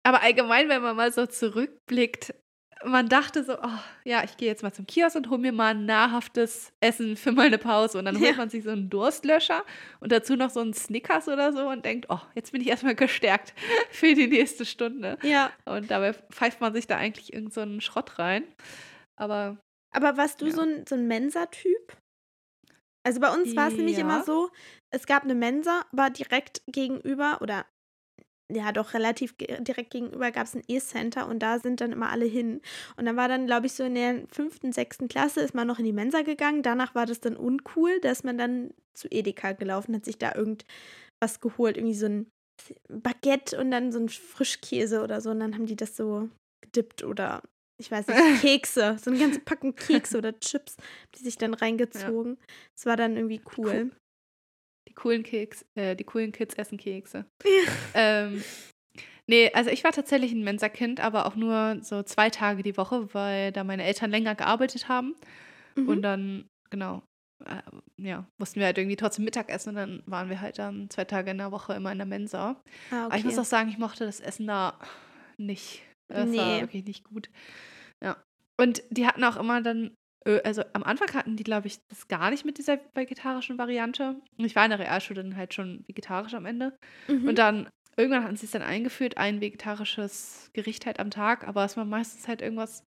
Aber 0.04 0.22
allgemein, 0.22 0.68
wenn 0.68 0.82
man 0.82 0.96
mal 0.96 1.12
so 1.12 1.26
zurückblickt, 1.26 2.34
man 2.84 3.08
dachte 3.08 3.42
so, 3.44 3.54
oh, 3.60 3.78
ja, 4.04 4.22
ich 4.24 4.36
gehe 4.36 4.48
jetzt 4.48 4.62
mal 4.62 4.72
zum 4.72 4.86
Kiosk 4.86 5.16
und 5.16 5.30
hole 5.30 5.38
mir 5.40 5.52
mal 5.52 5.74
ein 5.74 5.84
nahrhaftes 5.86 6.72
Essen 6.80 7.16
für 7.16 7.32
meine 7.32 7.58
Pause. 7.58 7.98
Und 7.98 8.04
dann 8.04 8.16
holt 8.16 8.30
Ja. 8.30 8.36
man 8.36 8.50
sich 8.50 8.64
so 8.64 8.70
einen 8.70 8.88
Durstlöscher 8.90 9.64
und 10.00 10.12
dazu 10.12 10.36
noch 10.36 10.50
so 10.50 10.60
einen 10.60 10.74
Snickers 10.74 11.28
oder 11.28 11.52
so 11.52 11.68
und 11.68 11.84
denkt, 11.84 12.06
oh, 12.08 12.20
jetzt 12.34 12.52
bin 12.52 12.60
ich 12.60 12.68
erstmal 12.68 12.94
gestärkt 12.94 13.54
für 13.90 14.14
die 14.14 14.28
nächste 14.28 14.64
Stunde. 14.64 15.18
Ja, 15.22 15.50
Und 15.64 15.90
dabei 15.90 16.12
pfeift 16.14 16.60
man 16.60 16.72
sich 16.72 16.86
da 16.86 16.96
eigentlich 16.96 17.32
irgend 17.32 17.52
so 17.52 17.60
einen 17.60 17.80
Schrott 17.80 18.18
rein. 18.18 18.44
Aber 19.16 19.58
Aber 19.92 20.16
warst 20.16 20.40
du 20.40 20.46
Ja. 20.46 20.52
so 20.52 20.60
ein, 20.62 20.84
so 20.88 20.94
ein 20.94 21.06
Mensa-Typ? 21.08 21.96
Also 23.04 23.20
bei 23.20 23.32
uns 23.32 23.56
war 23.56 23.68
es 23.68 23.76
nämlich 23.76 23.98
immer 23.98 24.18
Ja. 24.18 24.24
so, 24.24 24.50
es 24.90 25.06
gab 25.06 25.22
eine 25.24 25.34
Mensa, 25.34 25.84
aber 25.92 26.10
direkt 26.10 26.62
gegenüber 26.66 27.38
oder 27.40 27.64
ja 28.50 28.72
doch 28.72 28.94
relativ 28.94 29.34
direkt 29.36 29.90
gegenüber 29.90 30.30
gab 30.30 30.46
es 30.46 30.54
ein 30.54 30.62
E-Center 30.66 31.28
und 31.28 31.40
da 31.40 31.58
sind 31.58 31.80
dann 31.80 31.92
immer 31.92 32.10
alle 32.10 32.24
hin. 32.24 32.60
Und 32.96 33.06
dann 33.06 33.16
war 33.16 33.28
dann, 33.28 33.46
glaube 33.46 33.66
ich, 33.66 33.74
so 33.74 33.84
in 33.84 33.94
der 33.94 34.22
fünften, 34.28 34.72
sechsten 34.72 35.08
Klasse 35.08 35.40
ist 35.40 35.54
man 35.54 35.66
noch 35.66 35.78
in 35.78 35.84
die 35.84 35.92
Mensa 35.92 36.22
gegangen. 36.22 36.62
Danach 36.62 36.94
war 36.94 37.06
das 37.06 37.20
dann 37.20 37.36
uncool, 37.36 38.00
dass 38.00 38.24
man 38.24 38.38
dann 38.38 38.72
zu 38.94 39.08
Edeka 39.10 39.52
gelaufen 39.52 39.94
hat, 39.94 40.04
sich 40.04 40.18
da 40.18 40.34
irgendwas 40.34 41.40
geholt, 41.40 41.76
irgendwie 41.76 41.94
so 41.94 42.06
ein 42.06 42.30
Baguette 42.88 43.58
und 43.58 43.70
dann 43.70 43.92
so 43.92 44.00
ein 44.00 44.08
Frischkäse 44.08 45.02
oder 45.02 45.20
so. 45.20 45.30
Und 45.30 45.40
dann 45.40 45.54
haben 45.54 45.66
die 45.66 45.76
das 45.76 45.96
so 45.96 46.28
gedippt 46.62 47.04
oder 47.04 47.42
ich 47.80 47.90
weiß 47.90 48.08
nicht, 48.08 48.18
Kekse, 48.40 48.96
so 49.00 49.10
eine 49.10 49.20
ganze 49.20 49.40
Packung 49.40 49.74
Kekse 49.74 50.18
oder 50.18 50.38
Chips, 50.40 50.76
die 51.14 51.22
sich 51.22 51.38
dann 51.38 51.54
reingezogen. 51.54 52.38
Das 52.74 52.86
war 52.86 52.96
dann 52.96 53.16
irgendwie 53.16 53.40
cool. 53.56 53.92
Die 54.88 54.94
coolen 54.94 55.22
Keks, 55.22 55.64
äh, 55.74 55.94
die 55.94 56.04
coolen 56.04 56.32
Kids 56.32 56.54
essen 56.54 56.78
Kekse. 56.78 57.26
ähm, 57.94 58.42
nee, 59.26 59.50
also 59.52 59.70
ich 59.70 59.84
war 59.84 59.92
tatsächlich 59.92 60.32
ein 60.32 60.42
Mensa-Kind, 60.44 61.00
aber 61.00 61.26
auch 61.26 61.36
nur 61.36 61.78
so 61.82 62.02
zwei 62.02 62.30
Tage 62.30 62.62
die 62.62 62.76
Woche, 62.76 63.12
weil 63.14 63.52
da 63.52 63.64
meine 63.64 63.84
Eltern 63.84 64.10
länger 64.10 64.34
gearbeitet 64.34 64.88
haben. 64.88 65.14
Mhm. 65.76 65.88
Und 65.88 66.02
dann, 66.02 66.46
genau, 66.70 67.02
äh, 67.44 67.62
ja, 67.98 68.26
mussten 68.38 68.58
wir 68.60 68.66
halt 68.66 68.78
irgendwie 68.78 68.96
trotzdem 68.96 69.24
Mittagessen 69.24 69.70
und 69.70 69.74
dann 69.76 70.02
waren 70.06 70.28
wir 70.30 70.40
halt 70.40 70.58
dann 70.58 70.88
zwei 70.90 71.04
Tage 71.04 71.30
in 71.30 71.38
der 71.38 71.52
Woche 71.52 71.74
immer 71.74 71.92
in 71.92 71.98
der 71.98 72.06
Mensa. 72.06 72.60
ah, 72.90 73.04
Aber 73.06 73.16
ich 73.16 73.24
muss 73.24 73.34
okay. 73.34 73.42
auch 73.42 73.46
sagen, 73.46 73.68
ich 73.68 73.78
mochte 73.78 74.04
das 74.06 74.20
Essen 74.20 74.46
da 74.46 74.78
nicht. 75.36 75.82
Es 76.08 76.16
war 76.18 76.24
Nee. 76.26 76.60
wirklich 76.62 76.84
nicht 76.84 77.04
gut. 77.04 77.28
Ja. 78.02 78.16
Und 78.60 78.82
die 78.90 79.06
hatten 79.06 79.22
auch 79.22 79.36
immer 79.36 79.60
dann, 79.62 79.94
also 80.26 80.62
am 80.74 80.82
Anfang 80.82 81.12
hatten 81.14 81.36
die, 81.36 81.44
glaube 81.44 81.66
ich, 81.68 81.78
das 81.88 82.08
gar 82.08 82.30
nicht 82.30 82.44
mit 82.44 82.58
dieser 82.58 82.78
vegetarischen 82.94 83.56
Variante. 83.58 84.20
Und 84.36 84.44
ich 84.44 84.54
war 84.56 84.64
in 84.64 84.70
der 84.70 84.78
Realschule 84.80 85.22
dann 85.22 85.36
halt 85.36 85.54
schon 85.54 85.84
vegetarisch 85.86 86.34
am 86.34 86.44
Ende. 86.46 86.76
Mhm. 87.08 87.28
Und 87.28 87.38
dann, 87.38 87.68
irgendwann 87.96 88.24
hatten 88.24 88.36
sie 88.36 88.46
es 88.46 88.52
dann 88.52 88.62
eingeführt, 88.62 89.16
ein 89.16 89.40
vegetarisches 89.40 90.50
Gericht 90.52 90.86
halt 90.86 91.00
am 91.00 91.10
Tag, 91.10 91.46
aber 91.46 91.64
es 91.64 91.76
war 91.76 91.84
meistens 91.84 92.28
halt 92.28 92.42
irgendwas 92.42 92.84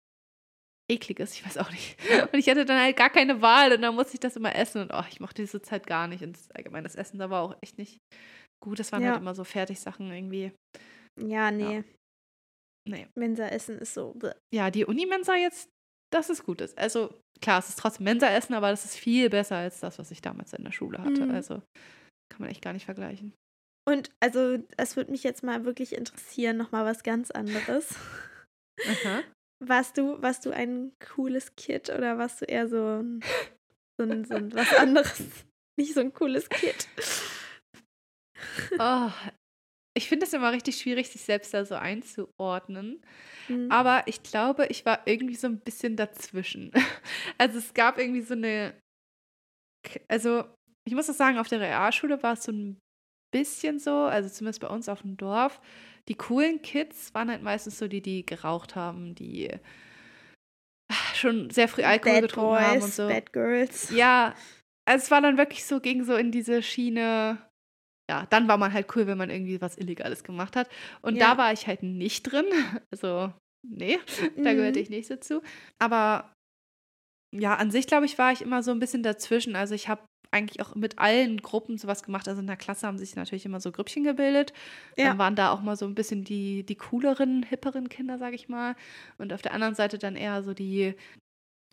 ekliges, 0.90 1.34
ich 1.34 1.46
weiß 1.46 1.58
auch 1.58 1.72
nicht. 1.72 1.98
Und 2.32 2.38
ich 2.40 2.48
hatte 2.48 2.64
dann 2.64 2.80
halt 2.80 2.96
gar 2.96 3.10
keine 3.10 3.42
Wahl 3.42 3.74
und 3.74 3.82
dann 3.82 3.96
musste 3.96 4.14
ich 4.14 4.20
das 4.20 4.36
immer 4.36 4.56
essen 4.56 4.84
und 4.84 4.92
oh, 4.94 5.04
ich 5.10 5.20
mochte 5.20 5.42
diese 5.42 5.62
Zeit 5.62 5.88
gar 5.88 6.08
nicht. 6.08 6.24
Und 6.24 6.38
allgemein 6.54 6.84
das 6.84 6.96
Essen 6.96 7.18
da 7.18 7.30
war 7.32 7.42
auch 7.42 7.56
echt 7.62 7.78
nicht 7.80 7.98
gut. 8.64 8.78
Das 8.80 8.92
waren 8.92 9.02
Ja. 9.02 9.12
halt 9.12 9.22
immer 9.22 9.34
so 9.36 9.44
Fertigsachen 9.44 10.12
irgendwie. 10.12 10.52
ja, 11.20 11.50
nee. 11.52 11.84
Nee. 12.88 13.08
Mensa-Essen 13.18 13.80
ist 13.80 13.96
so. 13.96 14.14
bleh. 14.14 14.34
Ja, 14.54 14.70
die 14.70 14.86
Unimensa 14.86 15.36
jetzt, 15.36 15.70
das 16.12 16.30
ist 16.30 16.46
Gutes. 16.46 16.78
Also 16.78 17.14
klar, 17.42 17.60
es 17.60 17.70
ist 17.70 17.80
trotzdem 17.80 18.06
Mensa-Essen, 18.06 18.54
aber 18.56 18.70
das 18.70 18.86
ist 18.86 18.96
viel 18.96 19.30
besser 19.30 19.58
als 19.58 19.80
das, 19.80 20.00
was 20.00 20.12
ich 20.12 20.22
damals 20.22 20.54
in 20.54 20.64
der 20.64 20.72
Schule 20.72 21.00
hatte. 21.00 21.26
Mhm. 21.26 21.32
Also 21.32 21.62
kann 22.30 22.42
man 22.42 22.50
echt 22.50 22.62
gar 22.62 22.74
nicht 22.74 22.86
vergleichen. 22.86 23.34
Und 23.88 24.10
also, 24.20 24.58
es 24.78 24.96
würde 24.96 25.12
mich 25.12 25.24
jetzt 25.24 25.44
mal 25.44 25.64
wirklich 25.64 25.94
interessieren, 25.94 26.58
nochmal 26.58 26.86
was 26.86 27.04
ganz 27.04 27.30
anderes. 27.30 27.96
Aha. 28.88 29.22
Warst 29.64 29.98
du, 29.98 30.22
warst 30.22 30.46
du 30.46 30.52
ein 30.52 30.92
cooles 31.00 31.56
Kid 31.56 31.90
oder 31.90 32.18
warst 32.18 32.42
du 32.42 32.46
eher 32.46 32.68
so 32.68 33.02
ein, 33.02 33.24
so 33.98 34.04
ein, 34.04 34.26
so 34.26 34.34
ein 34.36 34.54
was 34.56 34.74
anderes? 34.74 35.24
Nicht 35.78 35.94
so 35.94 36.02
ein 36.02 36.14
cooles 36.14 36.50
Kid. 36.50 36.88
Oh, 38.80 39.12
ich 39.98 40.10
finde 40.10 40.26
es 40.26 40.34
immer 40.34 40.52
richtig 40.52 40.78
schwierig, 40.78 41.10
sich 41.10 41.22
selbst 41.22 41.54
da 41.54 41.64
so 41.66 41.76
einzuordnen. 41.76 43.02
Mhm. 43.48 43.72
Aber 43.72 44.04
ich 44.08 44.22
glaube, 44.24 44.68
ich 44.68 44.86
war 44.86 45.02
irgendwie 45.06 45.36
so 45.36 45.48
ein 45.48 45.60
bisschen 45.60 45.96
dazwischen. 45.96 46.72
Also 47.38 47.58
es 47.58 47.74
gab 47.74 47.98
irgendwie 47.98 48.22
so 48.22 48.34
eine. 48.34 48.74
Also, 50.08 50.46
ich 50.86 50.96
muss 50.96 51.10
auch 51.10 51.14
sagen, 51.14 51.38
auf 51.38 51.48
der 51.48 51.60
Realschule 51.60 52.22
war 52.24 52.34
es 52.34 52.44
so 52.44 52.52
ein 52.52 52.78
bisschen 53.32 53.80
so, 53.80 53.92
also 53.92 54.30
zumindest 54.30 54.62
bei 54.62 54.68
uns 54.68 54.88
auf 54.88 55.02
dem 55.02 55.18
Dorf. 55.18 55.60
Die 56.08 56.16
coolen 56.16 56.62
Kids 56.62 57.14
waren 57.14 57.30
halt 57.30 57.42
meistens 57.42 57.78
so 57.78 57.88
die, 57.88 58.02
die 58.02 58.26
geraucht 58.26 58.76
haben, 58.76 59.16
die 59.16 59.52
schon 61.16 61.50
sehr 61.50 61.68
früh 61.68 61.84
Alkohol 61.84 62.22
Bad 62.22 62.30
getrunken 62.30 62.60
haben 62.60 62.74
und 62.76 62.80
Boys, 62.82 62.96
so. 62.96 63.08
Bad 63.08 63.34
Girls. 63.34 63.90
Ja, 63.92 64.36
also 64.86 65.04
es 65.04 65.12
war 65.12 65.22
dann 65.22 65.38
wirklich 65.38 65.66
so, 65.66 65.80
ging 65.80 66.04
so 66.04 66.16
in 66.16 66.32
diese 66.32 66.62
Schiene. 66.62 67.40
Ja, 68.10 68.28
dann 68.30 68.48
war 68.48 68.58
man 68.58 68.72
halt 68.74 68.96
cool, 68.96 69.08
wenn 69.08 69.18
man 69.18 69.30
irgendwie 69.32 69.62
was 69.62 69.78
Illegales 69.78 70.24
gemacht 70.24 70.56
hat. 70.56 70.70
Und 71.02 71.16
Ja. 71.16 71.32
da 71.32 71.38
war 71.40 71.54
ich 71.54 71.66
halt 71.68 71.84
nicht 71.84 72.24
drin. 72.24 72.46
Also, 72.92 73.34
nee, 73.68 73.98
da 74.38 74.54
gehörte 74.54 74.80
Mhm. 74.80 74.84
ich 74.84 74.90
nicht 74.90 75.10
dazu. 75.10 75.42
Aber 75.80 76.32
ja, 77.34 77.56
an 77.56 77.72
sich, 77.72 77.88
glaube 77.88 78.06
ich, 78.06 78.18
war 78.18 78.32
ich 78.32 78.42
immer 78.42 78.64
so 78.64 78.72
ein 78.72 78.80
bisschen 78.80 79.04
dazwischen. 79.04 79.56
Also 79.56 79.76
ich 79.76 79.90
habe 79.90 80.02
eigentlich 80.32 80.62
auch 80.62 80.76
mit 80.76 81.00
allen 81.00 81.42
Gruppen 81.42 81.78
sowas 81.78 82.04
gemacht. 82.04 82.28
Also 82.28 82.42
in 82.42 82.48
der 82.48 82.58
Klasse 82.58 82.88
haben 82.88 82.98
sich 82.98 83.16
natürlich 83.16 83.46
immer 83.46 83.60
so 83.60 83.72
Grüppchen 83.72 84.04
gebildet. 84.04 84.54
Ja. 84.98 85.06
Dann 85.10 85.18
waren 85.18 85.36
da 85.36 85.52
auch 85.52 85.62
mal 85.62 85.76
so 85.76 85.86
ein 85.86 85.96
bisschen 85.96 86.24
die, 86.24 86.64
die 86.64 86.76
cooleren, 86.76 87.44
hipperen 87.44 87.90
Kinder, 87.90 88.18
sage 88.18 88.36
ich 88.36 88.48
mal. 88.50 88.76
Und 89.18 89.34
auf 89.34 89.42
der 89.42 89.54
anderen 89.54 89.76
Seite 89.76 89.98
dann 89.98 90.16
eher 90.16 90.44
so 90.44 90.54
die, 90.54 90.94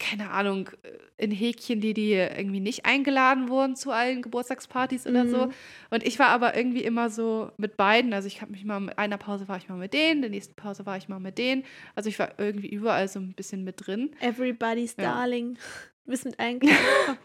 keine 0.03 0.31
Ahnung, 0.31 0.69
äh, 0.83 1.25
in 1.25 1.31
Häkchen, 1.31 1.81
die, 1.81 1.95
die 1.95 2.12
irgendwie 2.12 2.61
nicht 2.61 2.85
eingeladen 2.85 3.49
wurden 3.49 3.77
zu 3.77 3.93
allen 3.93 4.23
Geburtstagspartys 4.23 5.07
oder 5.07 5.29
so. 5.29 5.47
Mhm. 5.47 5.53
Und 5.91 6.03
ich 6.05 6.19
war 6.19 6.29
aber 6.29 6.57
irgendwie 6.57 6.83
immer 6.83 7.11
so 7.11 7.53
mit 7.57 7.77
beiden. 7.77 8.12
Also 8.12 8.27
ich 8.27 8.41
habe 8.43 8.51
mich 8.53 8.65
mal 8.65 8.81
mit 8.81 8.99
einer 8.99 9.19
Pause 9.19 9.47
war 9.49 9.57
ich 9.57 9.69
mal 9.69 9.79
mit 9.79 9.95
denen, 9.95 10.21
der 10.21 10.31
nächsten 10.31 10.55
Pause 10.55 10.85
war 10.85 10.97
ich 10.97 11.09
mal 11.09 11.21
mit 11.21 11.38
denen. 11.38 11.65
Also 11.95 12.09
ich 12.09 12.19
war 12.19 12.38
irgendwie 12.38 12.69
überall 12.69 13.07
so 13.09 13.21
ein 13.21 13.35
bisschen 13.35 13.62
mit 13.62 13.87
drin. 13.87 14.11
Everybody's 14.21 14.97
Ja. 14.99 15.15
Darling. 15.15 15.55
Du 16.05 16.11
bist 16.11 16.25
mit 16.25 16.37
klargekommen. 16.37 17.19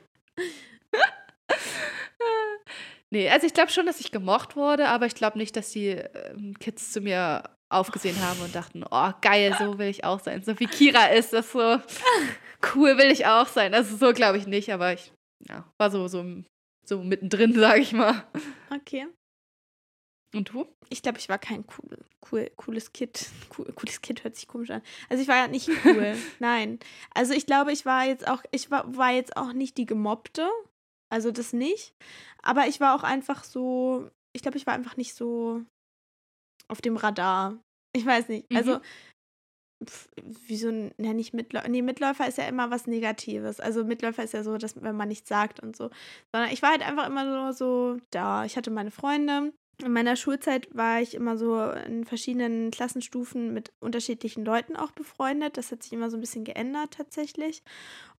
Nee, 3.10 3.30
also 3.30 3.48
ich 3.48 3.54
glaube 3.54 3.72
schon, 3.72 3.86
dass 3.86 4.02
ich 4.02 4.12
gemocht 4.12 4.56
wurde, 4.58 4.90
aber 4.90 5.06
ich 5.06 5.16
glaube 5.16 5.38
nicht, 5.38 5.56
dass 5.56 5.72
die 5.72 5.88
ähm, 5.88 6.56
Kids 6.60 6.92
zu 6.92 7.00
mir 7.00 7.44
aufgesehen 7.70 8.20
haben 8.22 8.40
und 8.42 8.56
dachten, 8.56 8.84
oh 8.90 9.12
geil, 9.22 9.56
so 9.60 9.78
will 9.78 9.88
ich 9.88 10.04
auch 10.04 10.20
sein. 10.20 10.44
So 10.44 10.60
wie 10.60 10.68
Kira 10.68 11.08
ist, 11.08 11.34
das 11.34 11.52
so 11.52 11.80
cool 12.76 12.98
will 12.98 13.12
ich 13.12 13.26
auch 13.26 13.48
sein. 13.48 13.74
Also 13.74 13.98
so 13.98 14.14
glaube 14.14 14.38
ich 14.38 14.48
nicht, 14.48 14.72
aber 14.72 14.94
ich 14.94 15.12
ja, 15.48 15.66
war 15.78 15.92
so, 15.92 16.08
so, 16.08 16.26
so 16.86 17.04
mittendrin, 17.04 17.54
sage 17.60 17.82
ich 17.82 17.94
mal. 17.94 18.24
Okay. 18.74 19.08
Und 20.34 20.50
du? 20.50 20.68
Ich 20.90 21.02
glaube, 21.02 21.20
ich 21.20 21.30
war 21.30 21.40
kein 21.40 21.66
cool, 21.78 21.98
cool, 22.32 22.52
cooles 22.58 22.92
Kid. 22.94 23.30
Cool, 23.58 23.72
cooles 23.74 24.02
Kid 24.02 24.24
hört 24.24 24.36
sich 24.36 24.48
komisch 24.48 24.72
an. 24.72 24.82
Also 25.10 25.22
ich 25.22 25.28
war 25.28 25.38
ja 25.38 25.48
nicht 25.48 25.70
cool. 25.86 26.16
Nein. 26.40 26.80
Also 27.14 27.34
ich 27.34 27.46
glaube, 27.46 27.72
ich 27.72 27.86
war 27.86 28.06
jetzt 28.06 28.28
auch, 28.28 28.44
ich 28.52 28.70
war, 28.70 28.96
war 28.96 29.12
jetzt 29.12 29.36
auch 29.38 29.54
nicht 29.54 29.78
die 29.78 29.86
Gemobbte. 29.86 30.50
Also 31.10 31.32
das 31.32 31.54
nicht. 31.54 31.94
Aber 32.44 32.68
ich 32.68 32.80
war 32.80 32.96
auch 32.96 33.04
einfach 33.04 33.44
so, 33.44 34.10
ich 34.34 34.42
glaube, 34.42 34.58
ich 34.58 34.68
war 34.68 34.74
einfach 34.74 34.98
nicht 34.98 35.16
so 35.16 35.64
auf 36.68 36.82
dem 36.82 36.98
Radar. 36.98 37.58
Ich 37.96 38.06
weiß 38.06 38.30
nicht. 38.30 38.50
Mhm. 38.52 38.58
Also, 38.58 38.80
pf, 39.86 40.08
wie 40.48 40.58
so 40.58 40.70
ein, 40.70 40.92
ja, 40.98 41.14
nicht 41.14 41.34
Mitläufer. 41.34 41.68
Nee, 41.70 41.82
Mitläufer 41.82 42.28
ist 42.28 42.38
ja 42.38 42.48
immer 42.48 42.72
was 42.72 42.88
Negatives. 42.88 43.60
Also 43.60 43.84
Mitläufer 43.84 44.24
ist 44.24 44.34
ja 44.34 44.44
so, 44.44 44.58
dass 44.58 44.82
wenn 44.82 44.96
man 44.96 45.08
nichts 45.08 45.30
sagt 45.30 45.60
und 45.60 45.76
so. 45.76 45.90
Sondern 46.34 46.52
ich 46.52 46.62
war 46.62 46.72
halt 46.72 46.82
einfach 46.82 47.08
immer 47.08 47.24
nur 47.24 47.54
so 47.54 47.98
da. 48.12 48.46
Ich 48.46 48.58
hatte 48.58 48.72
meine 48.72 48.92
Freunde. 48.92 49.54
In 49.84 49.94
meiner 49.94 50.16
Schulzeit 50.16 50.68
war 50.76 51.02
ich 51.02 51.14
immer 51.14 51.38
so 51.38 51.70
in 51.70 52.04
verschiedenen 52.06 52.72
Klassenstufen 52.72 53.54
mit 53.54 53.70
unterschiedlichen 53.80 54.44
Leuten 54.44 54.76
auch 54.76 54.92
befreundet. 54.92 55.58
Das 55.58 55.72
hat 55.72 55.84
sich 55.84 55.94
immer 55.94 56.10
so 56.10 56.18
ein 56.18 56.22
bisschen 56.22 56.44
geändert 56.46 56.96
tatsächlich. 56.96 57.62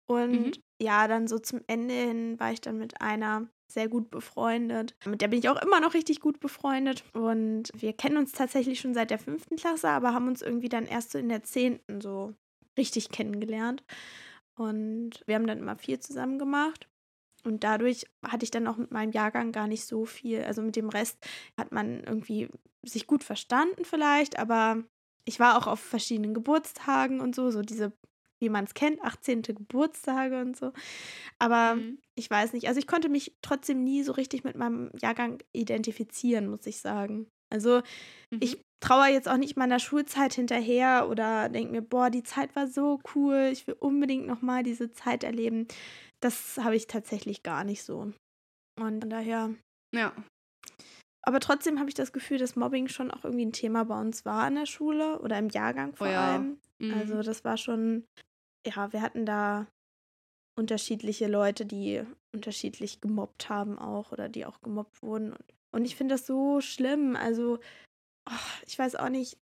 Und 0.07 0.31
Mhm. 0.33 0.53
Ja, 0.81 1.09
dann 1.09 1.27
so 1.27 1.39
zum 1.39 1.61
Ende 1.67 1.95
hin 1.95 2.39
war 2.39 2.53
ich 2.53 2.61
dann 2.61 2.79
mit 2.79 3.01
einer 3.01 3.49
sehr 3.71 3.89
gut 3.89 4.11
befreundet. 4.11 4.97
Mit 5.05 5.21
der 5.21 5.29
bin 5.29 5.41
ich 5.41 5.49
auch 5.49 5.61
immer 5.61 5.81
noch 5.81 5.95
richtig 5.95 6.21
gut 6.21 6.41
befreundet. 6.41 7.05
Und 7.13 7.71
wir 7.75 7.93
kennen 7.93 8.17
uns 8.17 8.33
tatsächlich 8.33 8.81
schon 8.81 8.95
seit 8.95 9.11
der 9.11 9.19
fünften 9.19 9.57
Klasse, 9.57 9.89
aber 9.91 10.15
haben 10.15 10.29
uns 10.29 10.43
irgendwie 10.43 10.69
dann 10.69 10.87
erst 10.87 11.13
so 11.13 11.19
in 11.19 11.29
der 11.29 11.43
zehnten 11.43 12.01
so 12.01 12.35
richtig 12.79 13.11
kennengelernt. 13.11 13.85
Und 14.57 15.23
wir 15.27 15.35
haben 15.35 15.47
dann 15.47 15.59
immer 15.59 15.77
viel 15.77 16.01
zusammen 16.01 16.39
gemacht. 16.39 16.89
Und 17.45 17.65
dadurch 17.65 18.07
hatte 18.27 18.45
ich 18.45 18.51
dann 18.51 18.67
auch 18.67 18.77
mit 18.77 18.91
meinem 18.91 19.13
Jahrgang 19.13 19.53
gar 19.53 19.69
nicht 19.69 19.85
so 19.85 20.05
viel. 20.05 20.43
Also 20.43 20.63
mit 20.63 20.77
dem 20.77 20.89
Rest 20.89 21.19
hat 21.57 21.73
man 21.73 22.03
irgendwie 22.05 22.49
sich 22.85 23.07
gut 23.07 23.23
verstanden 23.25 23.85
vielleicht, 23.85 24.39
aber 24.39 24.83
ich 25.25 25.39
war 25.39 25.59
auch 25.59 25.67
auf 25.67 25.81
verschiedenen 25.81 26.35
Geburtstagen 26.35 27.21
und 27.21 27.35
so, 27.35 27.51
so 27.51 27.63
diese, 27.63 27.93
wie 28.41 28.49
man 28.49 28.65
es 28.65 28.75
kennt, 28.75 29.03
18. 29.03 29.55
Geburtstage 29.55 30.41
und 30.41 30.57
so. 30.57 30.73
Aber 31.39 31.77
Mhm. 31.77 31.99
ich 32.17 32.31
weiß 32.31 32.53
nicht, 32.53 32.69
also 32.69 32.79
ich 32.81 32.87
konnte 32.87 33.09
mich 33.09 33.37
trotzdem 33.43 33.85
nie 33.85 34.03
so 34.03 34.13
richtig 34.13 34.45
mit 34.45 34.57
meinem 34.57 34.91
Jahrgang 35.01 35.43
identifizieren, 35.53 36.49
muss 36.49 36.67
ich 36.67 36.81
sagen. 36.81 37.29
Also 37.53 37.83
Mhm. 38.33 38.41
ich 38.43 38.61
trauere 38.81 39.09
jetzt 39.09 39.29
auch 39.29 39.37
nicht 39.39 39.57
meiner 39.57 39.79
Schulzeit 39.81 40.35
hinterher 40.35 41.09
oder 41.11 41.49
denke 41.49 41.73
mir, 41.73 41.83
boah, 41.83 42.11
die 42.11 42.23
Zeit 42.23 42.55
war 42.57 42.69
so 42.69 43.01
cool, 43.15 43.51
ich 43.53 43.67
will 43.67 43.77
unbedingt 43.81 44.27
nochmal 44.27 44.63
diese 44.63 44.93
Zeit 44.93 45.25
erleben. 45.25 45.67
Das 46.21 46.59
habe 46.59 46.77
ich 46.77 46.87
tatsächlich 46.87 47.43
gar 47.43 47.65
nicht 47.65 47.83
so. 47.83 48.13
Und 48.81 49.01
von 49.03 49.11
daher, 49.11 49.55
Ja. 49.95 50.13
aber 51.23 51.41
trotzdem 51.41 51.79
habe 51.79 51.89
ich 51.89 51.95
das 51.95 52.13
Gefühl, 52.13 52.39
dass 52.39 52.57
Mobbing 52.57 52.89
schon 52.89 53.11
auch 53.11 53.25
irgendwie 53.25 53.47
ein 53.47 53.53
Thema 53.53 53.85
bei 53.85 54.01
uns 54.01 54.25
war 54.25 54.47
in 54.49 54.55
der 54.55 54.67
Schule 54.67 55.21
oder 55.21 55.39
im 55.39 55.49
Jahrgang 55.49 55.95
vor 55.97 56.07
Oh 56.07 56.11
ja. 56.11 56.21
allem. 56.21 56.59
Mhm. 56.81 56.93
Also 56.95 57.23
das 57.23 57.45
war 57.45 57.57
schon, 57.57 58.05
ja, 58.67 58.93
wir 58.93 59.03
hatten 59.03 59.27
da 59.27 59.67
unterschiedliche 60.57 61.29
Leute, 61.29 61.65
die 61.65 62.03
unterschiedlich 62.33 63.01
gemobbt 63.01 63.49
haben 63.49 63.79
auch 63.79 64.13
oder 64.13 64.29
die 64.29 64.45
auch 64.45 64.61
gemobbt 64.61 65.03
wurden. 65.03 65.33
Und, 65.33 65.45
und 65.73 65.85
ich 65.85 65.97
finde 65.97 66.15
das 66.15 66.27
so 66.27 66.61
schlimm. 66.61 67.17
Also, 67.17 67.59
oh, 68.29 68.63
ich 68.67 68.79
weiß 68.79 68.97
auch 68.97 69.09
nicht, 69.09 69.39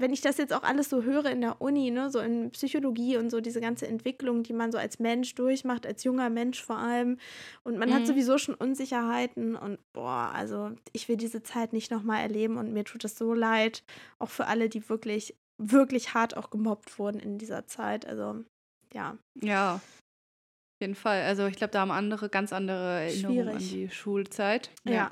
wenn 0.00 0.12
ich 0.12 0.22
das 0.22 0.38
jetzt 0.38 0.52
auch 0.52 0.62
alles 0.62 0.88
so 0.88 1.02
höre 1.02 1.26
in 1.26 1.42
der 1.42 1.60
Uni, 1.60 1.90
ne, 1.90 2.10
so 2.10 2.20
in 2.20 2.50
Psychologie 2.52 3.18
und 3.18 3.30
so 3.30 3.40
diese 3.40 3.60
ganze 3.60 3.86
Entwicklung, 3.86 4.42
die 4.42 4.54
man 4.54 4.72
so 4.72 4.78
als 4.78 4.98
Mensch 4.98 5.34
durchmacht, 5.34 5.86
als 5.86 6.04
junger 6.04 6.30
Mensch 6.30 6.62
vor 6.62 6.78
allem. 6.78 7.18
Und 7.64 7.76
man 7.76 7.90
mhm. 7.90 7.94
hat 7.94 8.06
sowieso 8.06 8.38
schon 8.38 8.54
Unsicherheiten 8.54 9.56
und 9.56 9.78
boah, 9.92 10.32
also 10.34 10.70
ich 10.92 11.08
will 11.08 11.16
diese 11.16 11.42
Zeit 11.42 11.72
nicht 11.72 11.90
nochmal 11.90 12.22
erleben 12.22 12.56
und 12.56 12.72
mir 12.72 12.84
tut 12.84 13.04
es 13.04 13.18
so 13.18 13.34
leid, 13.34 13.84
auch 14.18 14.30
für 14.30 14.46
alle, 14.46 14.68
die 14.68 14.88
wirklich, 14.88 15.36
wirklich 15.60 16.14
hart 16.14 16.36
auch 16.36 16.50
gemobbt 16.50 16.98
wurden 16.98 17.20
in 17.20 17.38
dieser 17.38 17.66
Zeit. 17.66 18.06
Also 18.06 18.44
ja. 18.92 19.16
Ja, 19.40 19.74
auf 19.74 20.80
jeden 20.80 20.94
Fall. 20.94 21.22
Also 21.22 21.46
ich 21.46 21.56
glaube, 21.56 21.72
da 21.72 21.80
haben 21.80 21.90
andere 21.90 22.28
ganz 22.28 22.52
andere 22.52 23.02
Erinnerungen 23.02 23.44
Schwierig. 23.44 23.54
an 23.54 23.68
die 23.68 23.90
Schulzeit. 23.90 24.70
ja. 24.84 24.92
ja. 24.92 25.10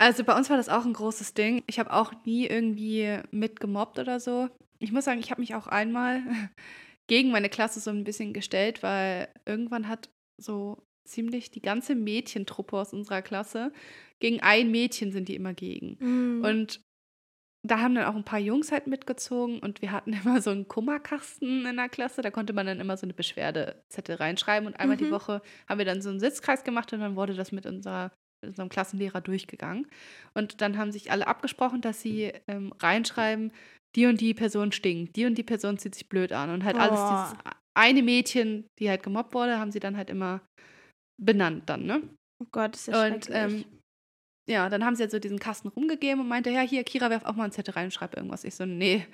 Also 0.00 0.24
bei 0.24 0.34
uns 0.34 0.48
war 0.48 0.56
das 0.56 0.70
auch 0.70 0.86
ein 0.86 0.94
großes 0.94 1.34
Ding. 1.34 1.62
Ich 1.66 1.78
habe 1.78 1.92
auch 1.92 2.14
nie 2.24 2.46
irgendwie 2.46 3.18
mitgemobbt 3.32 3.98
oder 3.98 4.18
so. 4.18 4.48
Ich 4.78 4.92
muss 4.92 5.04
sagen, 5.04 5.20
ich 5.20 5.30
habe 5.30 5.42
mich 5.42 5.54
auch 5.54 5.66
einmal 5.66 6.22
gegen 7.06 7.30
meine 7.30 7.50
Klasse 7.50 7.80
so 7.80 7.90
ein 7.90 8.02
bisschen 8.02 8.32
gestellt, 8.32 8.82
weil 8.82 9.28
irgendwann 9.44 9.88
hat 9.88 10.08
so 10.38 10.82
ziemlich 11.06 11.50
die 11.50 11.60
ganze 11.60 11.94
Mädchentruppe 11.94 12.78
aus 12.78 12.94
unserer 12.94 13.20
Klasse 13.20 13.72
gegen 14.20 14.40
ein 14.40 14.70
Mädchen 14.70 15.12
sind 15.12 15.28
die 15.28 15.34
immer 15.34 15.52
gegen. 15.52 15.98
Mhm. 16.00 16.44
Und 16.44 16.80
da 17.66 17.80
haben 17.80 17.94
dann 17.94 18.06
auch 18.06 18.16
ein 18.16 18.24
paar 18.24 18.38
Jungs 18.38 18.72
halt 18.72 18.86
mitgezogen 18.86 19.58
und 19.58 19.82
wir 19.82 19.92
hatten 19.92 20.12
immer 20.24 20.40
so 20.40 20.50
einen 20.50 20.68
Kummerkasten 20.68 21.66
in 21.66 21.76
der 21.76 21.88
Klasse. 21.88 22.22
Da 22.22 22.30
konnte 22.30 22.52
man 22.52 22.66
dann 22.66 22.80
immer 22.80 22.96
so 22.96 23.06
eine 23.06 23.14
Beschwerdezettel 23.14 24.16
reinschreiben 24.16 24.66
und 24.66 24.78
einmal 24.78 24.96
mhm. 24.96 25.04
die 25.04 25.10
Woche 25.10 25.42
haben 25.68 25.78
wir 25.78 25.84
dann 25.84 26.02
so 26.02 26.10
einen 26.10 26.20
Sitzkreis 26.20 26.64
gemacht 26.64 26.92
und 26.92 27.00
dann 27.00 27.16
wurde 27.16 27.34
das 27.34 27.52
mit 27.52 27.66
unserer 27.66 28.12
unserem 28.42 28.70
Klassenlehrer 28.70 29.20
durchgegangen. 29.20 29.86
Und 30.34 30.60
dann 30.60 30.78
haben 30.78 30.92
sich 30.92 31.10
alle 31.10 31.26
abgesprochen, 31.26 31.82
dass 31.82 32.00
sie 32.00 32.32
ähm, 32.48 32.72
reinschreiben, 32.80 33.52
die 33.96 34.06
und 34.06 34.20
die 34.20 34.34
Person 34.34 34.72
stinkt, 34.72 35.16
die 35.16 35.26
und 35.26 35.36
die 35.36 35.42
Person 35.42 35.78
zieht 35.78 35.94
sich 35.94 36.08
blöd 36.08 36.32
an. 36.32 36.50
Und 36.50 36.64
halt 36.64 36.76
oh. 36.76 36.80
alles 36.80 37.00
dieses 37.00 37.54
eine 37.74 38.02
Mädchen, 38.02 38.66
die 38.78 38.88
halt 38.88 39.02
gemobbt 39.02 39.34
wurde, 39.34 39.58
haben 39.58 39.72
sie 39.72 39.80
dann 39.80 39.96
halt 39.96 40.10
immer 40.10 40.40
benannt 41.22 41.68
dann, 41.68 41.84
ne? 41.84 42.02
Oh 42.42 42.46
Gott, 42.50 42.74
das 42.74 42.88
ist 42.88 42.94
ja 42.94 43.06
Und 43.06 43.28
ähm, 43.30 43.64
ja, 44.50 44.68
dann 44.68 44.84
haben 44.84 44.96
sie 44.96 45.02
halt 45.04 45.12
so 45.12 45.18
diesen 45.18 45.38
Kasten 45.38 45.68
rumgegeben 45.68 46.20
und 46.20 46.28
meinte, 46.28 46.50
ja, 46.50 46.60
hier, 46.60 46.82
Kira, 46.84 47.08
werf 47.08 47.24
auch 47.24 47.36
mal 47.36 47.44
ein 47.44 47.52
Zettel 47.52 47.74
rein 47.74 47.86
und 47.86 47.92
schreib 47.92 48.16
irgendwas. 48.16 48.44
Ich 48.44 48.56
so, 48.56 48.66
nee, 48.66 49.06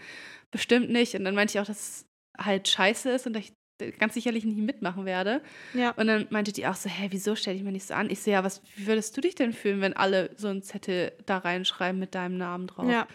bestimmt 0.51 0.91
nicht. 0.91 1.15
Und 1.15 1.25
dann 1.25 1.35
meinte 1.35 1.53
ich 1.53 1.61
auch, 1.61 1.67
dass 1.67 1.79
es 1.79 2.07
halt 2.39 2.67
scheiße 2.69 3.11
ist 3.11 3.27
und 3.27 3.37
ich 3.37 3.53
ganz 3.99 4.15
sicherlich 4.15 4.45
nicht 4.45 4.57
mitmachen 4.57 5.05
werde. 5.05 5.43
Ja. 5.75 5.91
Und 5.91 6.07
dann 6.07 6.27
meinte 6.31 6.53
die 6.53 6.67
auch 6.67 6.75
so, 6.75 6.89
hä, 6.89 7.09
wieso 7.11 7.37
stelle 7.37 7.57
ich 7.57 7.63
mir 7.63 7.73
nicht 7.73 7.87
so 7.87 7.93
an? 7.93 8.09
Ich 8.09 8.23
so, 8.23 8.31
ja, 8.31 8.43
was, 8.43 8.63
wie 8.75 8.87
würdest 8.87 9.15
du 9.17 9.21
dich 9.21 9.35
denn 9.35 9.53
fühlen, 9.53 9.83
wenn 9.83 9.93
alle 9.93 10.31
so 10.37 10.49
einen 10.49 10.63
Zettel 10.63 11.13
da 11.27 11.39
reinschreiben 11.39 12.01
mit 12.01 12.15
deinem 12.15 12.39
Namen 12.39 12.67
drauf? 12.69 12.89
Ja. 12.89 13.07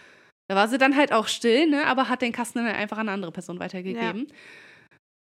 Da 0.48 0.54
war 0.54 0.68
sie 0.68 0.78
dann 0.78 0.96
halt 0.96 1.12
auch 1.12 1.26
still, 1.26 1.68
ne, 1.68 1.86
aber 1.86 2.08
hat 2.08 2.22
den 2.22 2.32
Kasten 2.32 2.58
dann 2.58 2.68
einfach 2.68 2.98
an 2.98 3.08
eine 3.08 3.14
andere 3.14 3.32
Person 3.32 3.58
weitergegeben. 3.58 4.26
Ja. 4.28 4.34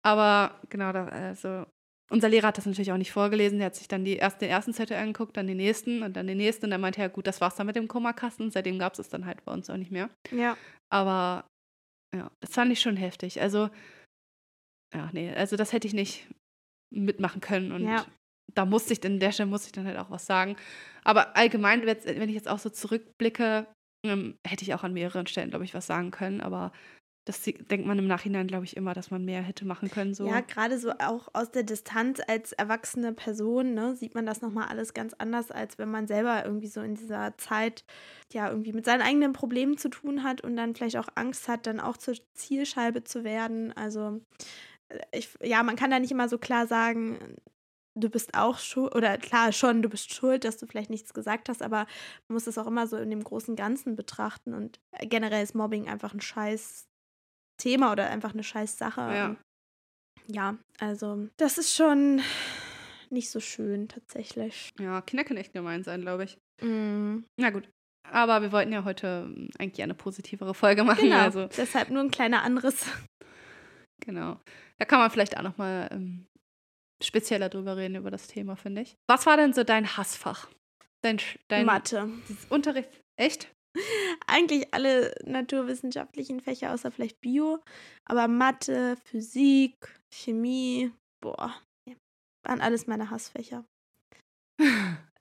Aber 0.01 0.59
genau, 0.69 0.91
da, 0.91 1.05
also 1.05 1.65
unser 2.09 2.29
Lehrer 2.29 2.47
hat 2.47 2.57
das 2.57 2.65
natürlich 2.65 2.91
auch 2.91 2.97
nicht 2.97 3.11
vorgelesen. 3.11 3.59
Der 3.59 3.67
hat 3.67 3.75
sich 3.75 3.87
dann 3.87 4.03
die 4.03 4.17
erst, 4.17 4.41
den 4.41 4.49
ersten 4.49 4.73
Zettel 4.73 4.97
angeguckt, 4.97 5.37
dann 5.37 5.47
den 5.47 5.57
nächsten 5.57 6.03
und 6.03 6.15
dann 6.15 6.27
den 6.27 6.37
nächsten. 6.37 6.65
Und 6.65 6.71
dann 6.71 6.81
meinte 6.81 6.99
er, 6.99 7.07
ja, 7.07 7.13
gut, 7.13 7.27
das 7.27 7.39
war's 7.41 7.55
dann 7.55 7.67
mit 7.67 7.75
dem 7.75 7.87
Kummerkasten. 7.87 8.51
Seitdem 8.51 8.79
gab 8.79 8.93
es 8.93 8.99
es 8.99 9.09
dann 9.09 9.25
halt 9.25 9.43
bei 9.45 9.51
uns 9.51 9.69
auch 9.69 9.77
nicht 9.77 9.91
mehr. 9.91 10.09
Ja. 10.31 10.57
Aber 10.91 11.47
ja, 12.15 12.31
das 12.41 12.53
fand 12.53 12.71
ich 12.71 12.81
schon 12.81 12.97
heftig. 12.97 13.41
Also 13.41 13.69
ja, 14.93 15.09
nee, 15.13 15.31
also 15.33 15.55
das 15.55 15.73
hätte 15.73 15.87
ich 15.87 15.93
nicht 15.93 16.27
mitmachen 16.91 17.41
können. 17.41 17.71
Und 17.71 17.87
ja. 17.87 18.05
da 18.53 18.65
musste 18.65 18.93
ich, 18.93 19.05
an 19.05 19.19
der 19.19 19.31
Stelle 19.31 19.49
musste 19.49 19.67
ich 19.67 19.71
dann 19.71 19.85
halt 19.85 19.97
auch 19.97 20.09
was 20.09 20.25
sagen. 20.25 20.55
Aber 21.03 21.37
allgemein, 21.37 21.85
wenn 21.85 22.29
ich 22.29 22.35
jetzt 22.35 22.49
auch 22.49 22.59
so 22.59 22.69
zurückblicke, 22.69 23.67
ähm, 24.05 24.37
hätte 24.47 24.63
ich 24.63 24.73
auch 24.73 24.83
an 24.83 24.93
mehreren 24.93 25.27
Stellen, 25.27 25.49
glaube 25.49 25.65
ich, 25.65 25.73
was 25.73 25.85
sagen 25.85 26.11
können. 26.11 26.41
Aber 26.41 26.71
das 27.29 27.43
denkt 27.43 27.85
man 27.85 27.99
im 27.99 28.07
Nachhinein, 28.07 28.47
glaube 28.47 28.65
ich, 28.65 28.75
immer, 28.75 28.95
dass 28.95 29.11
man 29.11 29.23
mehr 29.23 29.43
hätte 29.43 29.63
machen 29.63 29.91
können. 29.91 30.15
So. 30.15 30.25
Ja, 30.25 30.39
gerade 30.39 30.79
so 30.79 30.91
auch 30.93 31.27
aus 31.33 31.51
der 31.51 31.61
Distanz 31.61 32.19
als 32.27 32.53
erwachsene 32.53 33.13
Person, 33.13 33.75
ne, 33.75 33.95
sieht 33.95 34.15
man 34.15 34.25
das 34.25 34.41
nochmal 34.41 34.67
alles 34.67 34.95
ganz 34.95 35.13
anders, 35.13 35.51
als 35.51 35.77
wenn 35.77 35.91
man 35.91 36.07
selber 36.07 36.43
irgendwie 36.43 36.67
so 36.67 36.81
in 36.81 36.95
dieser 36.95 37.37
Zeit 37.37 37.85
ja 38.33 38.49
irgendwie 38.49 38.73
mit 38.73 38.85
seinen 38.85 39.03
eigenen 39.03 39.33
Problemen 39.33 39.77
zu 39.77 39.89
tun 39.89 40.23
hat 40.23 40.41
und 40.41 40.55
dann 40.55 40.73
vielleicht 40.73 40.97
auch 40.97 41.07
Angst 41.13 41.47
hat, 41.47 41.67
dann 41.67 41.79
auch 41.79 41.97
zur 41.97 42.15
Zielscheibe 42.33 43.03
zu 43.03 43.23
werden. 43.23 43.73
Also 43.73 44.21
ich, 45.11 45.29
ja, 45.43 45.61
man 45.61 45.75
kann 45.75 45.91
da 45.91 45.99
nicht 45.99 46.11
immer 46.11 46.29
so 46.29 46.39
klar 46.39 46.65
sagen, 46.65 47.19
du 47.93 48.09
bist 48.09 48.33
auch 48.33 48.57
schuld, 48.57 48.95
oder 48.95 49.19
klar 49.19 49.51
schon, 49.51 49.83
du 49.83 49.89
bist 49.89 50.11
schuld, 50.11 50.45
dass 50.45 50.57
du 50.57 50.65
vielleicht 50.65 50.89
nichts 50.89 51.13
gesagt 51.13 51.47
hast, 51.47 51.61
aber 51.61 51.85
man 52.27 52.33
muss 52.33 52.45
das 52.45 52.57
auch 52.57 52.65
immer 52.65 52.87
so 52.87 52.97
in 52.97 53.11
dem 53.11 53.23
großen 53.23 53.55
Ganzen 53.55 53.95
betrachten 53.95 54.55
und 54.55 54.79
generell 55.01 55.43
ist 55.43 55.53
Mobbing 55.53 55.87
einfach 55.87 56.13
ein 56.15 56.21
scheiß 56.21 56.88
Thema 57.59 57.91
oder 57.91 58.09
einfach 58.09 58.33
eine 58.33 58.43
scheiß 58.43 58.77
Sache. 58.77 59.01
Ja. 59.01 59.35
ja, 60.27 60.57
also 60.79 61.27
das 61.37 61.57
ist 61.57 61.75
schon 61.75 62.21
nicht 63.11 63.29
so 63.29 63.39
schön 63.39 63.87
tatsächlich. 63.87 64.69
Ja, 64.79 65.01
Kinder 65.01 65.23
können 65.23 65.39
echt 65.39 65.53
gemein 65.53 65.83
sein, 65.83 66.01
glaube 66.01 66.25
ich. 66.25 66.37
Mm. 66.61 67.23
Na 67.37 67.49
gut. 67.51 67.69
Aber 68.11 68.41
wir 68.41 68.51
wollten 68.51 68.71
ja 68.71 68.83
heute 68.83 69.25
ähm, 69.27 69.49
eigentlich 69.59 69.83
eine 69.83 69.93
positivere 69.93 70.53
Folge 70.53 70.83
machen. 70.83 71.03
Genau, 71.03 71.19
also. 71.19 71.47
deshalb 71.47 71.89
nur 71.89 72.01
ein 72.01 72.11
kleiner 72.11 72.43
anderes. 72.43 72.85
Genau. 74.01 74.39
Da 74.77 74.85
kann 74.85 74.99
man 74.99 75.11
vielleicht 75.11 75.37
auch 75.37 75.41
noch 75.41 75.57
mal 75.57 75.89
ähm, 75.91 76.25
spezieller 77.03 77.49
drüber 77.49 77.77
reden, 77.77 77.95
über 77.95 78.09
das 78.09 78.27
Thema, 78.27 78.55
finde 78.55 78.81
ich. 78.81 78.95
Was 79.07 79.25
war 79.25 79.37
denn 79.37 79.53
so 79.53 79.63
dein 79.63 79.97
Hassfach? 79.97 80.49
Dein, 81.01 81.19
dein 81.47 81.65
Mathe. 81.65 82.09
Unterricht. 82.49 82.89
Echt? 83.17 83.53
Eigentlich 84.27 84.73
alle 84.73 85.13
naturwissenschaftlichen 85.23 86.41
Fächer, 86.41 86.73
außer 86.73 86.91
vielleicht 86.91 87.21
Bio. 87.21 87.59
Aber 88.05 88.27
Mathe, 88.27 88.97
Physik, 89.05 89.75
Chemie, 90.11 90.91
boah, 91.21 91.55
waren 92.43 92.61
alles 92.61 92.87
meine 92.87 93.09
Hassfächer. 93.09 93.65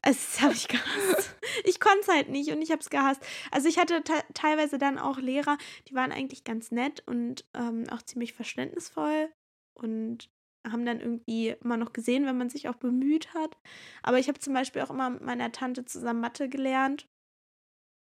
Das 0.02 0.40
habe 0.40 0.54
ich 0.54 0.68
gehasst. 0.68 1.34
Ich 1.64 1.80
konnte 1.80 2.00
es 2.02 2.08
halt 2.08 2.28
nicht 2.28 2.52
und 2.52 2.62
ich 2.62 2.70
habe 2.70 2.80
es 2.80 2.88
gehasst. 2.88 3.20
Also 3.50 3.68
ich 3.68 3.78
hatte 3.78 4.02
teilweise 4.32 4.78
dann 4.78 4.96
auch 4.96 5.18
Lehrer, 5.18 5.58
die 5.88 5.94
waren 5.94 6.12
eigentlich 6.12 6.44
ganz 6.44 6.70
nett 6.70 7.02
und 7.06 7.44
ähm, 7.52 7.84
auch 7.90 8.00
ziemlich 8.02 8.32
verständnisvoll 8.32 9.32
und 9.74 10.30
haben 10.66 10.86
dann 10.86 11.00
irgendwie 11.00 11.56
immer 11.62 11.76
noch 11.76 11.92
gesehen, 11.92 12.26
wenn 12.26 12.38
man 12.38 12.48
sich 12.48 12.68
auch 12.68 12.76
bemüht 12.76 13.34
hat. 13.34 13.58
Aber 14.02 14.18
ich 14.18 14.28
habe 14.28 14.38
zum 14.38 14.54
Beispiel 14.54 14.82
auch 14.82 14.90
immer 14.90 15.10
mit 15.10 15.22
meiner 15.22 15.50
Tante 15.50 15.84
zusammen 15.84 16.20
Mathe 16.20 16.48
gelernt, 16.48 17.08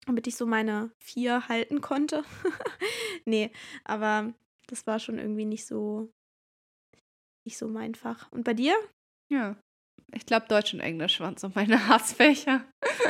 damit 0.06 0.26
ich 0.26 0.36
so 0.36 0.46
meine 0.46 0.90
vier 0.98 1.48
halten 1.48 1.80
konnte. 1.80 2.24
nee, 3.24 3.52
aber 3.84 4.32
das 4.68 4.86
war 4.86 4.98
schon 4.98 5.18
irgendwie 5.18 5.44
nicht 5.44 5.66
so 5.66 6.10
nicht 7.44 7.58
so 7.58 7.68
mein 7.68 7.94
Fach. 7.94 8.30
Und 8.32 8.44
bei 8.44 8.54
dir? 8.54 8.74
Ja, 9.30 9.56
ich 10.12 10.24
glaube, 10.24 10.46
Deutsch 10.48 10.72
und 10.72 10.80
Englisch 10.80 11.20
waren 11.20 11.36
so 11.36 11.50
meine 11.54 11.76
Hassfächer. 11.88 12.64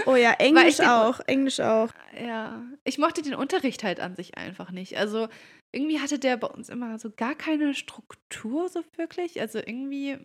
Oh 0.06 0.16
ja, 0.16 0.32
Englisch 0.32 0.80
auch. 0.80 1.20
Englisch 1.26 1.60
auch. 1.60 1.90
Ja, 2.18 2.64
ich 2.84 2.98
mochte 2.98 3.22
den 3.22 3.34
Unterricht 3.34 3.84
halt 3.84 4.00
an 4.00 4.16
sich 4.16 4.36
einfach 4.36 4.70
nicht. 4.70 4.96
Also 4.96 5.28
irgendwie 5.72 6.00
hatte 6.00 6.18
der 6.18 6.36
bei 6.36 6.48
uns 6.48 6.68
immer 6.68 6.98
so 6.98 7.10
gar 7.10 7.34
keine 7.34 7.74
Struktur 7.74 8.68
so 8.68 8.82
wirklich. 8.96 9.40
Also 9.40 9.58
irgendwie, 9.58 10.18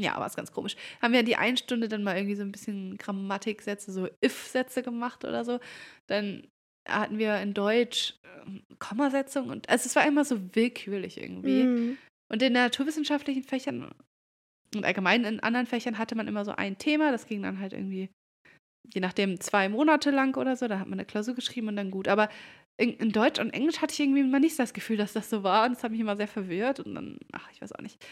ja, 0.00 0.16
war 0.16 0.26
es 0.26 0.36
ganz 0.36 0.52
komisch. 0.52 0.76
Haben 1.02 1.12
wir 1.12 1.22
die 1.22 1.36
eine 1.36 1.56
Stunde 1.56 1.88
dann 1.88 2.04
mal 2.04 2.16
irgendwie 2.16 2.36
so 2.36 2.42
ein 2.42 2.52
bisschen 2.52 2.96
Grammatiksätze, 2.98 3.92
so 3.92 4.08
If-Sätze 4.24 4.82
gemacht 4.82 5.24
oder 5.24 5.44
so. 5.44 5.58
Dann 6.06 6.46
hatten 6.88 7.18
wir 7.18 7.38
in 7.38 7.52
Deutsch 7.52 8.14
äh, 8.22 8.74
Kommasetzung 8.78 9.48
und 9.48 9.68
also 9.68 9.86
es 9.86 9.96
war 9.96 10.06
immer 10.06 10.24
so 10.24 10.54
willkürlich 10.54 11.20
irgendwie. 11.20 11.64
Mhm. 11.64 11.98
Und 12.30 12.42
in 12.42 12.52
naturwissenschaftlichen 12.52 13.42
Fächern 13.42 13.90
und 14.74 14.84
allgemein 14.84 15.24
in 15.24 15.40
anderen 15.40 15.66
Fächern 15.66 15.98
hatte 15.98 16.14
man 16.14 16.28
immer 16.28 16.44
so 16.44 16.52
ein 16.52 16.78
Thema, 16.78 17.10
das 17.10 17.26
ging 17.26 17.42
dann 17.42 17.58
halt 17.58 17.72
irgendwie, 17.72 18.10
je 18.92 19.00
nachdem, 19.00 19.40
zwei 19.40 19.68
Monate 19.68 20.10
lang 20.10 20.36
oder 20.36 20.56
so, 20.56 20.68
da 20.68 20.78
hat 20.78 20.88
man 20.88 20.98
eine 20.98 21.06
Klausur 21.06 21.34
geschrieben 21.34 21.68
und 21.68 21.76
dann 21.76 21.90
gut. 21.90 22.06
Aber 22.06 22.28
in, 22.76 22.94
in 22.94 23.10
Deutsch 23.10 23.40
und 23.40 23.50
Englisch 23.50 23.80
hatte 23.80 23.94
ich 23.94 24.00
irgendwie 24.00 24.20
immer 24.20 24.40
nicht 24.40 24.58
das 24.58 24.74
Gefühl, 24.74 24.98
dass 24.98 25.14
das 25.14 25.30
so 25.30 25.42
war 25.42 25.66
und 25.66 25.74
das 25.74 25.82
hat 25.82 25.90
mich 25.90 26.00
immer 26.00 26.16
sehr 26.16 26.28
verwirrt 26.28 26.80
und 26.80 26.94
dann, 26.94 27.18
ach, 27.32 27.50
ich 27.52 27.60
weiß 27.60 27.72
auch 27.72 27.82
nicht, 27.82 28.04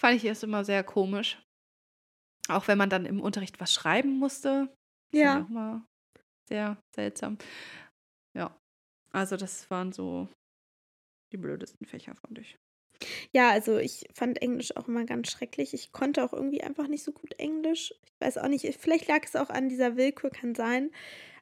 fand 0.00 0.16
ich 0.16 0.24
es 0.24 0.42
immer 0.42 0.64
sehr 0.64 0.82
komisch. 0.82 1.40
Auch 2.48 2.66
wenn 2.68 2.78
man 2.78 2.90
dann 2.90 3.06
im 3.06 3.20
Unterricht 3.20 3.60
was 3.60 3.72
schreiben 3.72 4.18
musste. 4.18 4.74
Ja. 5.12 5.42
Auch 5.42 5.48
mal 5.48 5.82
sehr 6.48 6.76
seltsam. 6.94 7.38
Ja, 8.36 8.56
also 9.12 9.36
das 9.36 9.70
waren 9.70 9.92
so 9.92 10.28
die 11.32 11.36
blödesten 11.36 11.86
Fächer, 11.86 12.14
fand 12.14 12.38
ich. 12.38 12.58
Ja, 13.32 13.50
also 13.50 13.78
ich 13.78 14.04
fand 14.14 14.42
Englisch 14.42 14.76
auch 14.76 14.88
immer 14.88 15.04
ganz 15.04 15.30
schrecklich. 15.30 15.72
Ich 15.74 15.92
konnte 15.92 16.24
auch 16.24 16.32
irgendwie 16.32 16.62
einfach 16.62 16.86
nicht 16.86 17.04
so 17.04 17.12
gut 17.12 17.32
Englisch. 17.38 17.94
Ich 18.04 18.12
weiß 18.20 18.38
auch 18.38 18.48
nicht, 18.48 18.64
vielleicht 18.76 19.08
lag 19.08 19.24
es 19.24 19.36
auch 19.36 19.48
an 19.48 19.68
dieser 19.68 19.96
Willkür, 19.96 20.30
kann 20.30 20.54
sein. 20.54 20.90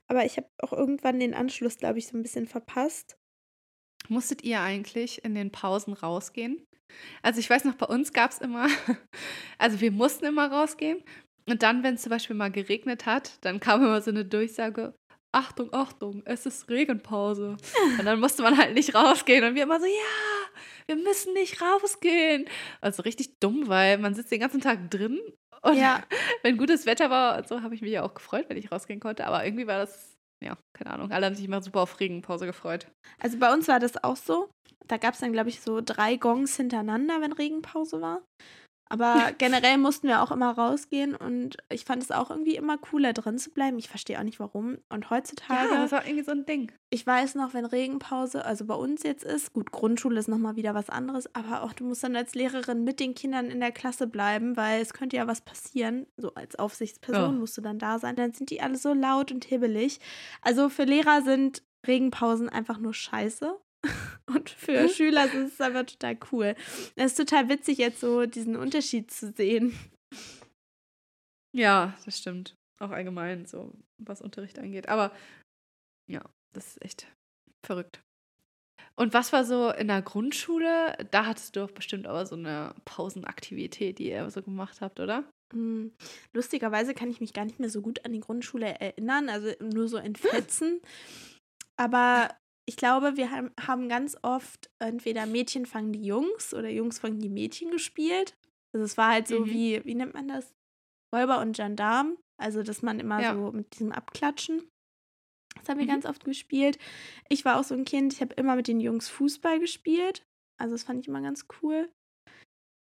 Aber 0.06 0.24
ich 0.24 0.36
habe 0.36 0.48
auch 0.58 0.72
irgendwann 0.72 1.20
den 1.20 1.34
Anschluss, 1.34 1.78
glaube 1.78 1.98
ich, 1.98 2.08
so 2.08 2.16
ein 2.16 2.22
bisschen 2.22 2.46
verpasst. 2.46 3.16
Musstet 4.08 4.42
ihr 4.42 4.60
eigentlich 4.60 5.24
in 5.24 5.34
den 5.34 5.50
Pausen 5.50 5.92
rausgehen? 5.92 6.64
Also 7.22 7.40
ich 7.40 7.48
weiß 7.48 7.64
noch, 7.64 7.74
bei 7.74 7.86
uns 7.86 8.12
gab 8.12 8.30
es 8.30 8.38
immer, 8.38 8.66
also 9.58 9.80
wir 9.80 9.90
mussten 9.92 10.24
immer 10.26 10.50
rausgehen. 10.50 11.02
Und 11.48 11.62
dann, 11.62 11.82
wenn 11.82 11.94
es 11.94 12.02
zum 12.02 12.10
Beispiel 12.10 12.36
mal 12.36 12.50
geregnet 12.50 13.06
hat, 13.06 13.32
dann 13.40 13.58
kam 13.60 13.82
immer 13.82 14.02
so 14.02 14.10
eine 14.10 14.24
Durchsage, 14.24 14.94
Achtung, 15.32 15.72
Achtung, 15.72 16.22
es 16.24 16.46
ist 16.46 16.68
Regenpause. 16.68 17.56
Und 17.98 18.04
dann 18.04 18.20
musste 18.20 18.42
man 18.42 18.56
halt 18.56 18.74
nicht 18.74 18.94
rausgehen. 18.94 19.44
Und 19.44 19.54
wir 19.54 19.62
immer 19.62 19.80
so, 19.80 19.86
ja, 19.86 20.60
wir 20.86 20.96
müssen 20.96 21.34
nicht 21.34 21.60
rausgehen. 21.60 22.46
Also 22.80 23.02
richtig 23.02 23.38
dumm, 23.40 23.68
weil 23.68 23.98
man 23.98 24.14
sitzt 24.14 24.30
den 24.32 24.40
ganzen 24.40 24.60
Tag 24.60 24.90
drin. 24.90 25.20
Und 25.62 25.76
Ja. 25.76 26.02
wenn 26.42 26.56
gutes 26.56 26.86
Wetter 26.86 27.10
war 27.10 27.38
und 27.38 27.48
so, 27.48 27.62
habe 27.62 27.74
ich 27.74 27.82
mich 27.82 27.92
ja 27.92 28.02
auch 28.02 28.14
gefreut, 28.14 28.46
wenn 28.48 28.56
ich 28.56 28.72
rausgehen 28.72 29.00
konnte. 29.00 29.26
Aber 29.26 29.44
irgendwie 29.44 29.66
war 29.66 29.78
das, 29.78 30.16
ja, 30.42 30.56
keine 30.72 30.90
Ahnung. 30.90 31.10
Alle 31.12 31.26
haben 31.26 31.34
sich 31.34 31.44
immer 31.44 31.62
super 31.62 31.80
auf 31.80 32.00
Regenpause 32.00 32.46
gefreut. 32.46 32.86
Also 33.18 33.38
bei 33.38 33.52
uns 33.52 33.68
war 33.68 33.80
das 33.80 34.02
auch 34.02 34.16
so. 34.16 34.50
Da 34.86 34.96
gab 34.96 35.14
es 35.14 35.20
dann, 35.20 35.32
glaube 35.32 35.48
ich, 35.50 35.60
so 35.60 35.80
drei 35.84 36.16
Gongs 36.16 36.56
hintereinander, 36.56 37.20
wenn 37.20 37.32
Regenpause 37.32 38.00
war. 38.00 38.22
Aber 38.90 39.32
generell 39.38 39.76
mussten 39.76 40.08
wir 40.08 40.22
auch 40.22 40.30
immer 40.30 40.50
rausgehen 40.52 41.14
und 41.14 41.58
ich 41.70 41.84
fand 41.84 42.02
es 42.02 42.10
auch 42.10 42.30
irgendwie 42.30 42.56
immer 42.56 42.78
cooler, 42.78 43.12
drin 43.12 43.36
zu 43.38 43.50
bleiben. 43.50 43.78
Ich 43.78 43.88
verstehe 43.90 44.18
auch 44.18 44.22
nicht 44.22 44.40
warum. 44.40 44.78
Und 44.88 45.10
heutzutage, 45.10 45.68
Ja, 45.74 45.82
das 45.82 45.92
war 45.92 46.06
irgendwie 46.06 46.24
so 46.24 46.30
ein 46.30 46.46
Ding. 46.46 46.72
ich 46.88 47.06
weiß 47.06 47.34
noch, 47.34 47.52
wenn 47.52 47.66
Regenpause, 47.66 48.46
also 48.46 48.64
bei 48.64 48.74
uns 48.74 49.02
jetzt 49.02 49.24
ist, 49.24 49.52
gut, 49.52 49.72
Grundschule 49.72 50.18
ist 50.18 50.28
nochmal 50.28 50.56
wieder 50.56 50.74
was 50.74 50.88
anderes, 50.88 51.34
aber 51.34 51.64
auch 51.64 51.74
du 51.74 51.84
musst 51.84 52.02
dann 52.02 52.16
als 52.16 52.34
Lehrerin 52.34 52.82
mit 52.82 52.98
den 52.98 53.14
Kindern 53.14 53.50
in 53.50 53.60
der 53.60 53.72
Klasse 53.72 54.06
bleiben, 54.06 54.56
weil 54.56 54.80
es 54.80 54.94
könnte 54.94 55.18
ja 55.18 55.26
was 55.26 55.42
passieren. 55.42 56.06
So 56.16 56.32
als 56.32 56.58
Aufsichtsperson 56.58 57.34
Ja. 57.34 57.38
musst 57.40 57.58
du 57.58 57.60
dann 57.60 57.78
da 57.78 57.98
sein. 57.98 58.16
Dann 58.16 58.32
sind 58.32 58.48
die 58.48 58.62
alle 58.62 58.78
so 58.78 58.94
laut 58.94 59.32
und 59.32 59.44
hibbelig. 59.44 60.00
Also 60.40 60.70
für 60.70 60.84
Lehrer 60.84 61.20
sind 61.20 61.62
Regenpausen 61.86 62.48
einfach 62.48 62.78
nur 62.78 62.94
scheiße. 62.94 63.54
Und 64.26 64.50
für 64.50 64.82
Mhm. 64.84 64.88
Schüler 64.88 65.24
ist 65.26 65.54
es 65.54 65.60
aber 65.60 65.86
total 65.86 66.18
cool. 66.32 66.54
Es 66.96 67.12
ist 67.12 67.16
total 67.16 67.48
witzig, 67.48 67.78
jetzt 67.78 68.00
so 68.00 68.26
diesen 68.26 68.56
Unterschied 68.56 69.10
zu 69.10 69.32
sehen. 69.32 69.78
Ja, 71.56 71.96
das 72.04 72.18
stimmt. 72.18 72.54
Auch 72.80 72.90
allgemein, 72.90 73.46
so 73.46 73.72
was 73.98 74.20
Unterricht 74.20 74.58
angeht. 74.58 74.88
Aber 74.88 75.12
ja, 76.10 76.22
das 76.54 76.68
ist 76.68 76.82
echt 76.84 77.06
verrückt. 77.64 78.00
Und 78.96 79.14
was 79.14 79.32
war 79.32 79.44
so 79.44 79.70
in 79.70 79.88
der 79.88 80.02
Grundschule? 80.02 80.96
Da 81.10 81.26
hattest 81.26 81.54
du 81.56 81.60
doch 81.60 81.70
bestimmt 81.70 82.06
aber 82.06 82.26
so 82.26 82.34
eine 82.36 82.74
Pausenaktivität, 82.84 83.98
die 83.98 84.10
ihr 84.10 84.28
so 84.30 84.42
gemacht 84.42 84.80
habt, 84.80 85.00
oder? 85.00 85.24
Hm, 85.52 85.92
Lustigerweise 86.34 86.94
kann 86.94 87.10
ich 87.10 87.20
mich 87.20 87.32
gar 87.32 87.44
nicht 87.44 87.58
mehr 87.60 87.70
so 87.70 87.80
gut 87.80 88.04
an 88.04 88.12
die 88.12 88.20
Grundschule 88.20 88.66
erinnern, 88.80 89.28
also 89.28 89.52
nur 89.60 89.88
so 89.88 89.98
in 89.98 90.16
Fetzen. 90.16 90.80
Aber 91.76 92.28
ich 92.68 92.76
glaube, 92.76 93.16
wir 93.16 93.30
haben, 93.30 93.88
ganz 93.88 94.16
oft 94.22 94.70
entweder 94.78 95.26
Mädchen 95.26 95.64
fangen 95.66 95.92
die 95.92 96.04
Jungs 96.04 96.52
oder 96.54 96.68
Jungs 96.68 96.98
fangen 96.98 97.18
die 97.18 97.28
Mädchen 97.30 97.70
gespielt. 97.70 98.36
Also 98.74 98.84
es 98.84 98.96
war 98.98 99.10
halt 99.12 99.26
so 99.26 99.40
Mhm. 99.40 99.50
wie, 99.50 99.84
wie 99.84 99.94
nennt 99.94 100.14
man 100.14 100.28
das? 100.28 100.54
Räuber 101.14 101.40
und 101.40 101.56
Gendarm. 101.56 102.18
Also, 102.40 102.62
dass 102.62 102.82
man 102.82 103.00
immer 103.00 103.20
Ja. 103.22 103.34
so 103.34 103.50
mit 103.52 103.72
diesem 103.74 103.90
Abklatschen. 103.92 104.68
Das 105.58 105.68
haben 105.68 105.78
wir 105.78 105.86
Mhm. 105.86 105.90
ganz 105.90 106.04
oft 106.06 106.24
gespielt. 106.24 106.78
Ich 107.28 107.44
war 107.44 107.58
auch 107.58 107.64
so 107.64 107.74
ein 107.74 107.84
Kind, 107.86 108.12
ich 108.12 108.20
habe 108.20 108.34
immer 108.34 108.54
mit 108.54 108.68
den 108.68 108.80
Jungs 108.80 109.08
Fußball 109.08 109.58
gespielt. 109.58 110.22
Also, 110.60 110.74
das 110.74 110.84
fand 110.84 111.00
ich 111.00 111.08
immer 111.08 111.22
ganz 111.22 111.46
cool. 111.62 111.90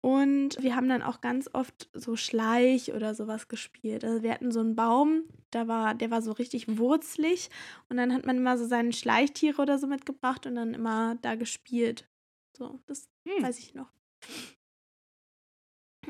Und 0.05 0.63
wir 0.63 0.77
haben 0.77 0.87
dann 0.91 1.01
auch 1.01 1.23
ganz 1.23 1.49
oft 1.55 1.89
so 1.95 2.15
Schleich 2.15 2.93
oder 2.93 3.15
sowas 3.15 3.49
gespielt. 3.49 4.05
Also 4.05 4.23
wir 4.23 4.33
hatten 4.33 4.53
so 4.53 4.61
einen 4.61 4.77
Baum, 4.77 5.23
da 5.51 5.67
war, 5.67 5.95
der 5.95 6.11
war 6.11 6.21
so 6.21 6.33
richtig 6.33 6.77
wurzlig. 6.77 7.49
Und 7.89 7.97
dann 7.97 8.13
hat 8.13 8.27
man 8.27 8.37
immer 8.37 8.59
so 8.59 8.67
seine 8.67 8.93
Schleichtiere 8.93 9.63
oder 9.63 9.79
so 9.79 9.87
mitgebracht 9.87 10.45
und 10.47 10.57
dann 10.57 10.75
immer 10.75 11.15
da 11.23 11.37
gespielt. 11.37 12.07
So, 12.55 12.81
das 12.85 13.09
Hm. 13.27 13.43
weiß 13.43 13.59
ich 13.61 13.73
noch. 13.73 13.91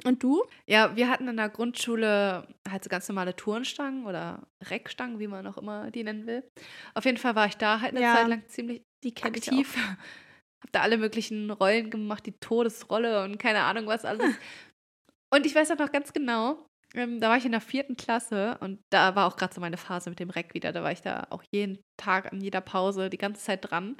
Und 0.04 0.22
du? 0.24 0.42
Ja, 0.66 0.96
wir 0.96 1.08
hatten 1.08 1.28
in 1.28 1.36
der 1.36 1.48
Grundschule 1.48 2.48
halt 2.68 2.82
so 2.82 2.90
ganz 2.90 3.08
normale 3.08 3.36
Turnstangen 3.36 4.06
oder 4.06 4.48
Reckstangen, 4.64 5.20
wie 5.20 5.28
man 5.28 5.46
auch 5.46 5.56
immer 5.56 5.90
die 5.92 6.02
nennen 6.02 6.26
will. 6.26 6.42
Auf 6.94 7.04
jeden 7.04 7.16
Fall 7.18 7.36
war 7.36 7.46
ich 7.46 7.56
da 7.56 7.80
halt 7.80 7.92
eine 7.96 8.00
Ja, 8.02 8.14
Zeit 8.14 8.26
lang 8.28 8.42
ziemlich 8.48 8.82
Die 9.04 9.14
kenne 9.14 9.36
ich 9.36 9.46
aktiv. 9.46 9.76
Hab 10.64 10.72
da 10.72 10.80
alle 10.80 10.98
möglichen 10.98 11.50
Rollen 11.50 11.90
gemacht, 11.90 12.26
die 12.26 12.32
Todesrolle 12.32 13.22
und 13.22 13.38
keine 13.38 13.62
Ahnung 13.62 13.86
was 13.86 14.04
alles. 14.04 14.34
und 15.32 15.46
ich 15.46 15.54
weiß 15.54 15.70
auch 15.70 15.78
noch 15.78 15.92
ganz 15.92 16.12
genau, 16.12 16.66
ähm, 16.94 17.20
da 17.20 17.28
war 17.28 17.36
ich 17.36 17.44
in 17.44 17.52
der 17.52 17.60
vierten 17.60 17.96
Klasse 17.96 18.56
und 18.60 18.80
da 18.90 19.16
war 19.16 19.26
auch 19.26 19.36
gerade 19.36 19.52
so 19.52 19.60
meine 19.60 19.76
Phase 19.76 20.08
mit 20.10 20.20
dem 20.20 20.30
Reck 20.30 20.54
wieder. 20.54 20.72
Da 20.72 20.82
war 20.82 20.92
ich 20.92 21.02
da 21.02 21.26
auch 21.30 21.42
jeden 21.52 21.78
Tag 21.96 22.32
an 22.32 22.40
jeder 22.40 22.60
Pause 22.60 23.10
die 23.10 23.18
ganze 23.18 23.42
Zeit 23.42 23.70
dran. 23.70 23.96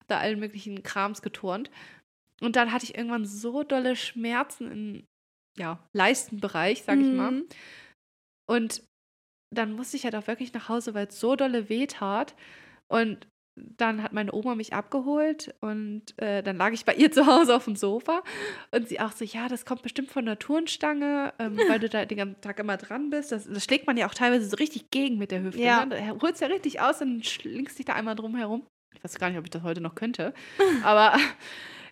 Hab 0.00 0.08
da 0.08 0.18
allen 0.18 0.40
möglichen 0.40 0.82
Krams 0.82 1.22
geturnt. 1.22 1.70
Und 2.40 2.56
dann 2.56 2.72
hatte 2.72 2.84
ich 2.84 2.96
irgendwann 2.96 3.26
so 3.26 3.62
dolle 3.64 3.96
Schmerzen 3.96 4.70
im 4.70 5.06
ja, 5.58 5.84
Leistenbereich, 5.92 6.84
sag 6.84 6.98
ich 6.98 7.12
mal. 7.12 7.32
Mhm. 7.32 7.48
Und 8.48 8.82
dann 9.54 9.72
musste 9.72 9.96
ich 9.96 10.04
halt 10.04 10.14
auch 10.14 10.26
wirklich 10.26 10.52
nach 10.54 10.68
Hause, 10.68 10.94
weil 10.94 11.08
es 11.08 11.20
so 11.20 11.36
dolle 11.36 11.68
weh 11.68 11.86
tat. 11.86 12.34
Und 12.90 13.26
dann 13.76 14.02
hat 14.02 14.12
meine 14.12 14.32
Oma 14.32 14.54
mich 14.54 14.72
abgeholt 14.72 15.54
und 15.60 16.02
äh, 16.18 16.42
dann 16.42 16.56
lag 16.56 16.72
ich 16.72 16.84
bei 16.84 16.94
ihr 16.94 17.10
zu 17.12 17.26
Hause 17.26 17.56
auf 17.56 17.64
dem 17.64 17.76
Sofa 17.76 18.22
und 18.70 18.88
sie 18.88 19.00
auch 19.00 19.12
so, 19.12 19.24
ja, 19.24 19.48
das 19.48 19.64
kommt 19.64 19.82
bestimmt 19.82 20.10
von 20.10 20.26
der 20.26 20.38
Turnstange, 20.38 21.32
ähm, 21.38 21.58
weil 21.68 21.78
du 21.78 21.88
da 21.88 22.04
den 22.04 22.18
ganzen 22.18 22.40
Tag 22.40 22.58
immer 22.58 22.76
dran 22.76 23.10
bist. 23.10 23.32
Das, 23.32 23.46
das 23.46 23.64
schlägt 23.64 23.86
man 23.86 23.96
ja 23.96 24.06
auch 24.08 24.14
teilweise 24.14 24.48
so 24.48 24.56
richtig 24.56 24.90
gegen 24.90 25.18
mit 25.18 25.30
der 25.30 25.42
Hüfte. 25.42 25.60
Ja. 25.60 25.84
Ne? 25.84 25.96
Da 25.96 26.22
holst 26.22 26.40
ja 26.40 26.48
richtig 26.48 26.80
aus 26.80 27.00
und 27.00 27.26
schlingst 27.26 27.78
dich 27.78 27.86
da 27.86 27.94
einmal 27.94 28.14
drum 28.14 28.36
herum. 28.36 28.66
Ich 28.94 29.04
weiß 29.04 29.18
gar 29.18 29.28
nicht, 29.28 29.38
ob 29.38 29.44
ich 29.44 29.50
das 29.50 29.62
heute 29.62 29.80
noch 29.80 29.94
könnte. 29.94 30.34
Aber 30.82 31.16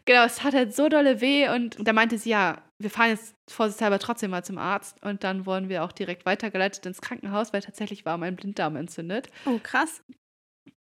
genau, 0.04 0.24
es 0.24 0.42
hat 0.42 0.54
halt 0.54 0.74
so 0.74 0.88
dolle 0.88 1.20
weh 1.20 1.48
und 1.48 1.76
da 1.78 1.92
meinte 1.92 2.18
sie, 2.18 2.30
ja, 2.30 2.62
wir 2.78 2.90
fahren 2.90 3.10
jetzt 3.10 3.34
vorsichtshalber 3.48 3.98
trotzdem 3.98 4.30
mal 4.30 4.44
zum 4.44 4.58
Arzt 4.58 5.02
und 5.02 5.24
dann 5.24 5.46
wurden 5.46 5.68
wir 5.68 5.84
auch 5.84 5.92
direkt 5.92 6.26
weitergeleitet 6.26 6.84
ins 6.84 7.00
Krankenhaus, 7.00 7.52
weil 7.52 7.62
tatsächlich 7.62 8.04
war 8.04 8.18
mein 8.18 8.36
Blinddarm 8.36 8.76
entzündet. 8.76 9.28
Oh, 9.46 9.58
krass. 9.62 10.02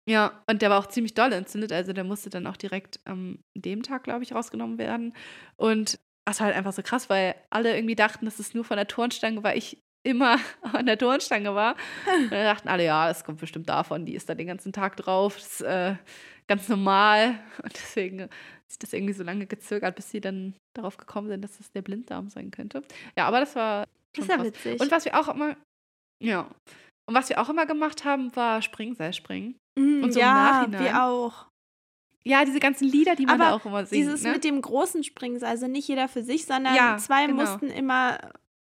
Ja, 0.09 0.41
und 0.47 0.63
der 0.63 0.71
war 0.71 0.79
auch 0.79 0.87
ziemlich 0.87 1.13
doll 1.13 1.31
entzündet, 1.31 1.71
also 1.71 1.93
der 1.93 2.03
musste 2.03 2.31
dann 2.31 2.47
auch 2.47 2.57
direkt 2.57 2.99
am 3.05 3.37
dem 3.55 3.83
Tag, 3.83 4.03
glaube 4.05 4.23
ich, 4.23 4.33
rausgenommen 4.33 4.79
werden. 4.79 5.13
Und 5.55 5.99
das 6.25 6.39
war 6.39 6.47
halt 6.47 6.55
einfach 6.57 6.73
so 6.73 6.81
krass, 6.81 7.11
weil 7.11 7.35
alle 7.51 7.75
irgendwie 7.75 7.95
dachten, 7.95 8.25
das 8.25 8.39
ist 8.39 8.55
nur 8.55 8.63
von 8.65 8.77
der 8.77 8.87
Turnstange, 8.87 9.43
weil 9.43 9.55
ich 9.59 9.77
immer 10.01 10.39
an 10.73 10.87
der 10.87 10.97
Turnstange 10.97 11.53
war. 11.53 11.75
Und 12.07 12.31
dann 12.31 12.43
dachten 12.43 12.69
alle, 12.69 12.85
ja, 12.85 13.07
das 13.07 13.23
kommt 13.23 13.39
bestimmt 13.39 13.69
davon, 13.69 14.07
die 14.07 14.15
ist 14.15 14.27
da 14.29 14.33
den 14.33 14.47
ganzen 14.47 14.73
Tag 14.73 14.97
drauf, 14.97 15.35
das 15.35 15.45
ist 15.45 15.61
äh, 15.61 15.95
ganz 16.47 16.67
normal. 16.69 17.39
Und 17.63 17.73
deswegen 17.75 18.23
hat 18.23 18.31
sich 18.67 18.79
das 18.79 18.93
irgendwie 18.93 19.13
so 19.13 19.23
lange 19.23 19.45
gezögert, 19.45 19.95
bis 19.95 20.09
sie 20.09 20.21
dann 20.21 20.55
darauf 20.75 20.97
gekommen 20.97 21.27
sind, 21.27 21.43
dass 21.43 21.59
das 21.59 21.71
der 21.71 21.83
Blinddarm 21.83 22.29
sein 22.29 22.49
könnte. 22.49 22.81
Ja, 23.15 23.27
aber 23.27 23.41
das 23.41 23.55
war 23.55 23.85
Das 24.15 24.27
krass. 24.27 24.43
witzig. 24.43 24.81
Und 24.81 24.89
was 24.89 25.05
wir 25.05 25.19
auch 25.19 25.27
immer, 25.27 25.55
ja, 26.19 26.49
und 27.09 27.15
was 27.15 27.27
wir 27.29 27.41
auch 27.41 27.49
immer 27.49 27.65
gemacht 27.65 28.05
haben, 28.05 28.35
war 28.35 28.61
Springseilspringen. 28.61 29.57
Mhm, 29.75 30.03
und 30.03 30.11
so 30.13 30.19
im 30.19 30.25
ja, 30.25 30.33
Nachhinein. 30.33 30.83
wir 30.83 31.03
auch. 31.03 31.47
Ja, 32.23 32.45
diese 32.45 32.59
ganzen 32.59 32.87
Lieder, 32.87 33.15
die 33.15 33.25
man 33.25 33.41
Aber 33.41 33.49
da 33.49 33.55
auch 33.55 33.65
immer 33.65 33.83
singt. 33.83 33.99
Dieses 33.99 34.21
ne? 34.21 34.33
mit 34.33 34.43
dem 34.43 34.61
großen 34.61 35.03
Springseil, 35.03 35.49
also 35.49 35.67
nicht 35.67 35.87
jeder 35.87 36.07
für 36.07 36.21
sich, 36.21 36.45
sondern 36.45 36.75
Ja, 36.75 36.97
zwei 36.97 37.25
genau. 37.25 37.41
mussten 37.41 37.69
immer 37.71 38.19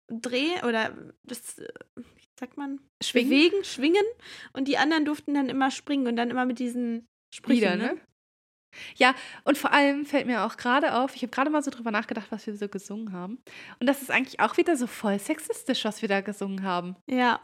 drehen 0.07 0.63
oder 0.63 0.95
das, 1.23 1.57
wie 1.95 2.03
sagt 2.39 2.55
man, 2.55 2.79
Schwingen. 3.03 3.29
bewegen, 3.29 3.63
schwingen 3.65 4.05
und 4.53 4.69
die 4.69 4.77
anderen 4.77 5.03
durften 5.03 5.33
dann 5.33 5.49
immer 5.49 5.69
springen 5.69 6.07
und 6.07 6.15
dann 6.15 6.29
immer 6.29 6.45
mit 6.45 6.59
diesen 6.59 7.05
Sprüchen, 7.35 7.59
Lieder, 7.59 7.75
ne? 7.75 7.95
ne? 7.95 8.01
Ja, 8.95 9.13
und 9.43 9.57
vor 9.57 9.73
allem 9.73 10.05
fällt 10.05 10.25
mir 10.27 10.45
auch 10.45 10.55
gerade 10.55 10.93
auf, 10.93 11.17
ich 11.17 11.23
habe 11.23 11.31
gerade 11.31 11.49
mal 11.49 11.63
so 11.63 11.71
drüber 11.71 11.91
nachgedacht, 11.91 12.27
was 12.29 12.47
wir 12.47 12.55
so 12.55 12.69
gesungen 12.69 13.11
haben. 13.11 13.39
Und 13.81 13.87
das 13.87 14.01
ist 14.01 14.11
eigentlich 14.11 14.39
auch 14.39 14.55
wieder 14.55 14.77
so 14.77 14.87
voll 14.87 15.19
sexistisch, 15.19 15.83
was 15.83 16.01
wir 16.01 16.07
da 16.07 16.21
gesungen 16.21 16.63
haben. 16.63 16.95
Ja, 17.09 17.41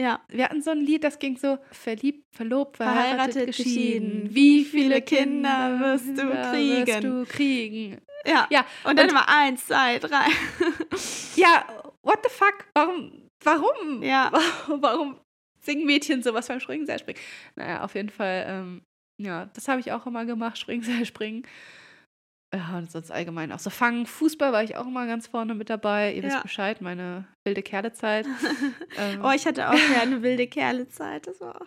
ja. 0.00 0.20
Wir 0.28 0.44
hatten 0.44 0.62
so 0.62 0.70
ein 0.70 0.80
Lied, 0.80 1.04
das 1.04 1.18
ging 1.18 1.36
so 1.36 1.58
verliebt, 1.70 2.24
verlobt, 2.34 2.76
verheiratet, 2.78 3.34
Verheiratet, 3.34 3.46
geschieden. 3.46 4.24
geschieden. 4.24 4.34
Wie 4.34 4.64
viele 4.64 5.02
Kinder 5.02 5.78
wirst 5.80 6.08
du 6.08 6.30
kriegen? 6.50 6.86
Wirst 6.86 7.04
du 7.04 7.24
kriegen. 7.26 8.00
Ja. 8.26 8.46
Ja, 8.50 8.66
Und 8.84 8.98
dann 8.98 9.06
und- 9.06 9.12
immer 9.12 9.28
eins, 9.28 9.66
zwei, 9.66 9.98
drei. 9.98 10.26
Ja, 11.36 11.64
what 12.02 12.18
the 12.22 12.30
fuck? 12.30 12.66
Warum? 12.74 13.28
Warum? 13.42 14.02
Ja. 14.02 14.30
Warum 14.68 15.18
singen 15.60 15.86
Mädchen 15.86 16.22
sowas 16.22 16.48
beim 16.48 16.60
Springseilspringen? 16.60 17.20
Naja, 17.56 17.82
auf 17.82 17.94
jeden 17.94 18.10
Fall, 18.10 18.44
ähm, 18.48 18.82
ja, 19.18 19.46
das 19.54 19.68
habe 19.68 19.80
ich 19.80 19.92
auch 19.92 20.06
immer 20.06 20.24
gemacht, 20.24 20.58
Springseilspringen. 20.58 21.46
Ja, 22.54 22.78
und 22.78 22.90
sonst 22.90 23.12
allgemein 23.12 23.52
auch 23.52 23.60
so 23.60 23.70
fangen. 23.70 24.06
Fußball 24.06 24.52
war 24.52 24.64
ich 24.64 24.76
auch 24.76 24.86
immer 24.86 25.06
ganz 25.06 25.28
vorne 25.28 25.54
mit 25.54 25.70
dabei. 25.70 26.12
Ihr 26.14 26.22
Ja. 26.22 26.28
wisst 26.30 26.42
Bescheid, 26.42 26.80
meine 26.80 27.28
wilde 27.44 27.62
Kerlezeit. 27.62 28.26
ähm, 28.96 29.20
Oh, 29.24 29.30
ich 29.30 29.46
hatte 29.46 29.68
auch 29.68 29.74
ja 29.74 30.00
eine 30.02 30.22
wilde 30.22 30.48
Kerlezeit. 30.48 31.26
Das 31.28 31.40
war. 31.40 31.64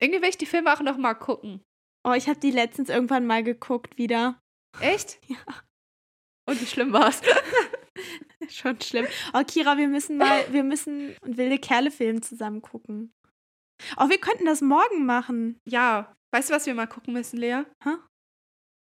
irgendwie 0.00 0.22
will 0.22 0.30
ich 0.30 0.38
die 0.38 0.46
Filme 0.46 0.72
auch 0.72 0.80
noch 0.80 0.96
mal 0.96 1.14
gucken. 1.14 1.60
Oh, 2.04 2.12
ich 2.12 2.28
habe 2.28 2.38
die 2.40 2.50
letztens 2.50 2.88
irgendwann 2.88 3.26
mal 3.26 3.42
geguckt 3.42 3.98
wieder. 3.98 4.40
Echt? 4.80 5.18
Ja. 5.28 5.38
Und 6.48 6.60
wie 6.60 6.66
schlimm 6.66 6.92
war 6.92 7.08
es? 7.08 7.20
Schon 8.48 8.80
schlimm. 8.80 9.06
Oh, 9.34 9.42
Kira, 9.42 9.76
wir 9.76 9.88
müssen 9.88 10.16
mal, 10.16 10.44
wir 10.52 10.62
müssen 10.62 11.16
einen 11.24 11.36
wilde 11.36 11.58
Kerle-Film 11.58 12.22
zusammen 12.22 12.62
gucken. 12.62 13.12
Oh, 13.96 14.08
wir 14.08 14.18
könnten 14.18 14.44
das 14.46 14.60
morgen 14.62 15.04
machen. 15.06 15.58
ja, 15.68 16.14
weißt 16.32 16.48
du, 16.50 16.54
was 16.54 16.64
wir 16.66 16.74
mal 16.74 16.86
gucken 16.86 17.12
müssen, 17.14 17.38
Lea? 17.38 17.62
Hä? 17.82 17.90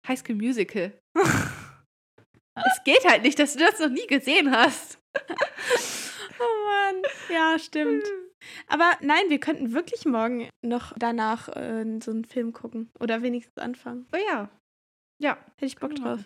High 0.08 0.20
School 0.20 0.36
Musical. 0.36 1.00
es 2.56 2.84
geht 2.84 3.06
halt 3.06 3.24
nicht, 3.24 3.40
dass 3.40 3.54
du 3.54 3.60
das 3.60 3.80
noch 3.80 3.90
nie 3.90 4.08
gesehen 4.08 4.52
hast. 4.52 5.00
Oh 6.40 6.66
Mann, 6.66 7.04
ja, 7.30 7.60
stimmt. 7.60 8.04
Aber 8.68 8.92
nein, 9.02 9.30
wir 9.30 9.40
könnten 9.40 9.72
wirklich 9.72 10.06
morgen 10.06 10.50
noch 10.62 10.94
danach 10.98 11.48
äh, 11.50 12.00
so 12.02 12.12
einen 12.12 12.26
Film 12.26 12.54
gucken. 12.54 12.92
Oder 13.00 13.22
wenigstens 13.22 13.58
anfangen. 13.58 14.08
Oh 14.14 14.20
ja. 14.30 14.50
Ja. 15.22 15.38
Hätte 15.56 15.66
ich 15.66 15.78
Bock 15.78 15.96
drauf. 15.96 16.22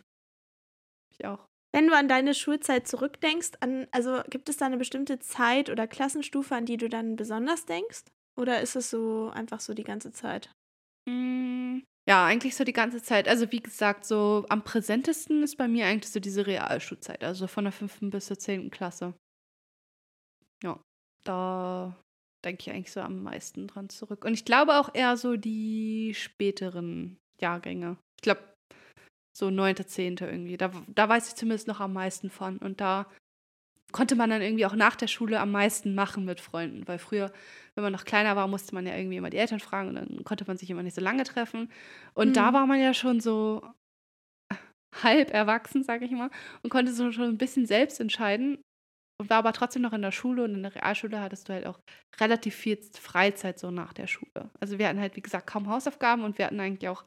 Ich 1.11 1.25
auch. 1.25 1.45
Wenn 1.73 1.88
du 1.88 1.95
an 1.95 2.07
deine 2.07 2.33
Schulzeit 2.33 2.88
zurückdenkst, 2.88 3.51
an, 3.59 3.88
also 3.91 4.21
gibt 4.29 4.49
es 4.49 4.57
da 4.57 4.65
eine 4.65 4.77
bestimmte 4.77 5.19
Zeit 5.19 5.69
oder 5.69 5.88
Klassenstufe, 5.88 6.55
an 6.55 6.65
die 6.65 6.77
du 6.77 6.89
dann 6.89 7.15
besonders 7.15 7.65
denkst? 7.65 8.05
Oder 8.39 8.61
ist 8.61 8.75
es 8.75 8.89
so 8.89 9.29
einfach 9.33 9.59
so 9.59 9.73
die 9.73 9.83
ganze 9.83 10.11
Zeit? 10.11 10.51
Mm, 11.07 11.79
Ja, 12.07 12.25
eigentlich 12.25 12.55
so 12.55 12.63
die 12.63 12.73
ganze 12.73 13.01
Zeit. 13.01 13.27
Also 13.27 13.51
wie 13.51 13.61
gesagt, 13.61 14.05
so 14.05 14.45
am 14.47 14.63
präsentesten 14.63 15.43
ist 15.43 15.57
bei 15.57 15.67
mir 15.67 15.85
eigentlich 15.85 16.11
so 16.11 16.21
diese 16.21 16.47
Realschulzeit. 16.47 17.23
Also 17.23 17.47
von 17.47 17.65
der 17.65 17.73
5. 17.73 17.99
bis 18.11 18.27
zur 18.27 18.39
10. 18.39 18.71
Klasse. 18.71 19.13
Ja, 20.63 20.79
da 21.25 21.97
denke 22.45 22.61
ich 22.61 22.69
eigentlich 22.69 22.91
so 22.93 23.01
am 23.01 23.23
meisten 23.23 23.67
dran 23.67 23.89
zurück. 23.89 24.23
Und 24.23 24.33
ich 24.33 24.45
glaube 24.45 24.79
auch 24.79 24.95
eher 24.95 25.17
so 25.17 25.35
die 25.35 26.13
späteren 26.15 27.17
Jahrgänge. 27.41 27.97
Ich 28.17 28.21
glaube 28.21 28.53
so 29.37 29.49
9., 29.49 29.75
10. 29.75 30.17
irgendwie. 30.21 30.55
Da, 30.55 30.71
da 30.87 31.09
weiß 31.09 31.27
ich 31.27 31.35
zumindest 31.35 31.67
noch 31.67 31.81
am 31.81 31.91
meisten 31.91 32.29
von. 32.29 32.57
Und 32.57 32.79
da 32.79 33.05
konnte 33.91 34.15
man 34.15 34.29
dann 34.29 34.41
irgendwie 34.41 34.65
auch 34.65 34.75
nach 34.75 34.95
der 34.95 35.07
Schule 35.07 35.39
am 35.39 35.51
meisten 35.51 35.95
machen 35.95 36.25
mit 36.25 36.41
Freunden. 36.41 36.88
Weil 36.88 36.99
früher, 36.99 37.31
wenn 37.75 37.83
man 37.83 37.93
noch 37.93 38.05
kleiner 38.05 38.35
war, 38.35 38.47
musste 38.47 38.75
man 38.75 38.85
ja 38.85 38.95
irgendwie 38.95 39.17
immer 39.17 39.29
die 39.29 39.38
Eltern 39.38 39.59
fragen 39.59 39.89
und 39.89 39.95
dann 39.95 40.23
konnte 40.25 40.45
man 40.47 40.57
sich 40.57 40.69
immer 40.69 40.83
nicht 40.83 40.95
so 40.95 41.01
lange 41.01 41.23
treffen. 41.23 41.71
Und 42.13 42.38
da 42.38 42.51
Mhm. 42.51 42.53
war 42.53 42.65
man 42.67 42.79
ja 42.81 42.93
schon 42.93 43.19
so 43.21 43.61
halb 45.03 45.31
erwachsen, 45.31 45.83
sage 45.83 46.05
ich 46.05 46.11
mal, 46.11 46.29
und 46.63 46.69
konnte 46.69 46.91
so 46.93 47.11
schon 47.11 47.25
ein 47.29 47.38
bisschen 47.38 47.65
selbst 47.65 47.99
entscheiden. 47.99 48.61
Und 49.19 49.29
war 49.29 49.38
aber 49.39 49.53
trotzdem 49.53 49.83
noch 49.83 49.93
in 49.93 50.01
der 50.03 50.11
Schule 50.11 50.43
und 50.43 50.55
in 50.55 50.63
der 50.63 50.75
Realschule 50.75 51.21
hattest 51.21 51.49
du 51.49 51.53
halt 51.53 51.67
auch 51.67 51.79
relativ 52.19 52.55
viel 52.55 52.79
Freizeit 52.99 53.59
so 53.59 53.71
nach 53.71 53.93
der 53.93 54.07
Schule. 54.07 54.51
Also 54.59 54.79
wir 54.79 54.88
hatten 54.88 54.99
halt, 54.99 55.15
wie 55.15 55.21
gesagt, 55.21 55.47
kaum 55.47 55.69
Hausaufgaben 55.69 56.23
und 56.23 56.38
wir 56.38 56.45
hatten 56.45 56.59
eigentlich 56.59 56.89
auch, 56.89 57.05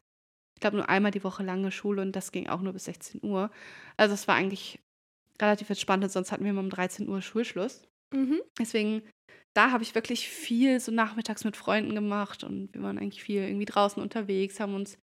ich 0.57 0.61
glaube, 0.61 0.79
nur 0.79 0.89
einmal 0.89 1.13
die 1.13 1.25
Woche 1.25 1.43
lange 1.45 1.73
Schule 1.73 2.03
und 2.03 2.17
das 2.17 2.33
ging 2.33 2.49
auch 2.49 2.63
nur 2.63 2.73
bis 2.75 2.87
16 2.87 3.23
Uhr. 3.25 3.51
Also 3.97 4.15
es 4.15 4.29
war 4.29 4.37
eigentlich 4.37 4.81
relativ 5.41 5.69
entspannt 5.71 6.05
und 6.05 6.11
sonst 6.11 6.33
hatten 6.33 6.45
wir 6.45 6.51
immer 6.51 6.61
um 6.61 6.71
13 6.71 7.09
Uhr 7.09 7.23
Schulschluss. 7.23 7.83
Mhm. 8.15 8.41
Deswegen, 8.59 9.03
da 9.55 9.71
habe 9.71 9.83
ich 9.83 9.95
wirklich 9.95 10.29
viel 10.29 10.81
so 10.81 10.93
nachmittags 10.93 11.45
mit 11.45 11.57
Freunden 11.57 11.95
gemacht 11.95 12.45
und 12.45 12.73
wir 12.75 12.83
waren 12.83 12.99
eigentlich 12.99 13.23
viel 13.23 13.43
irgendwie 13.43 13.65
draußen 13.67 14.03
unterwegs, 14.03 14.61
haben 14.61 14.75
uns 14.75 14.99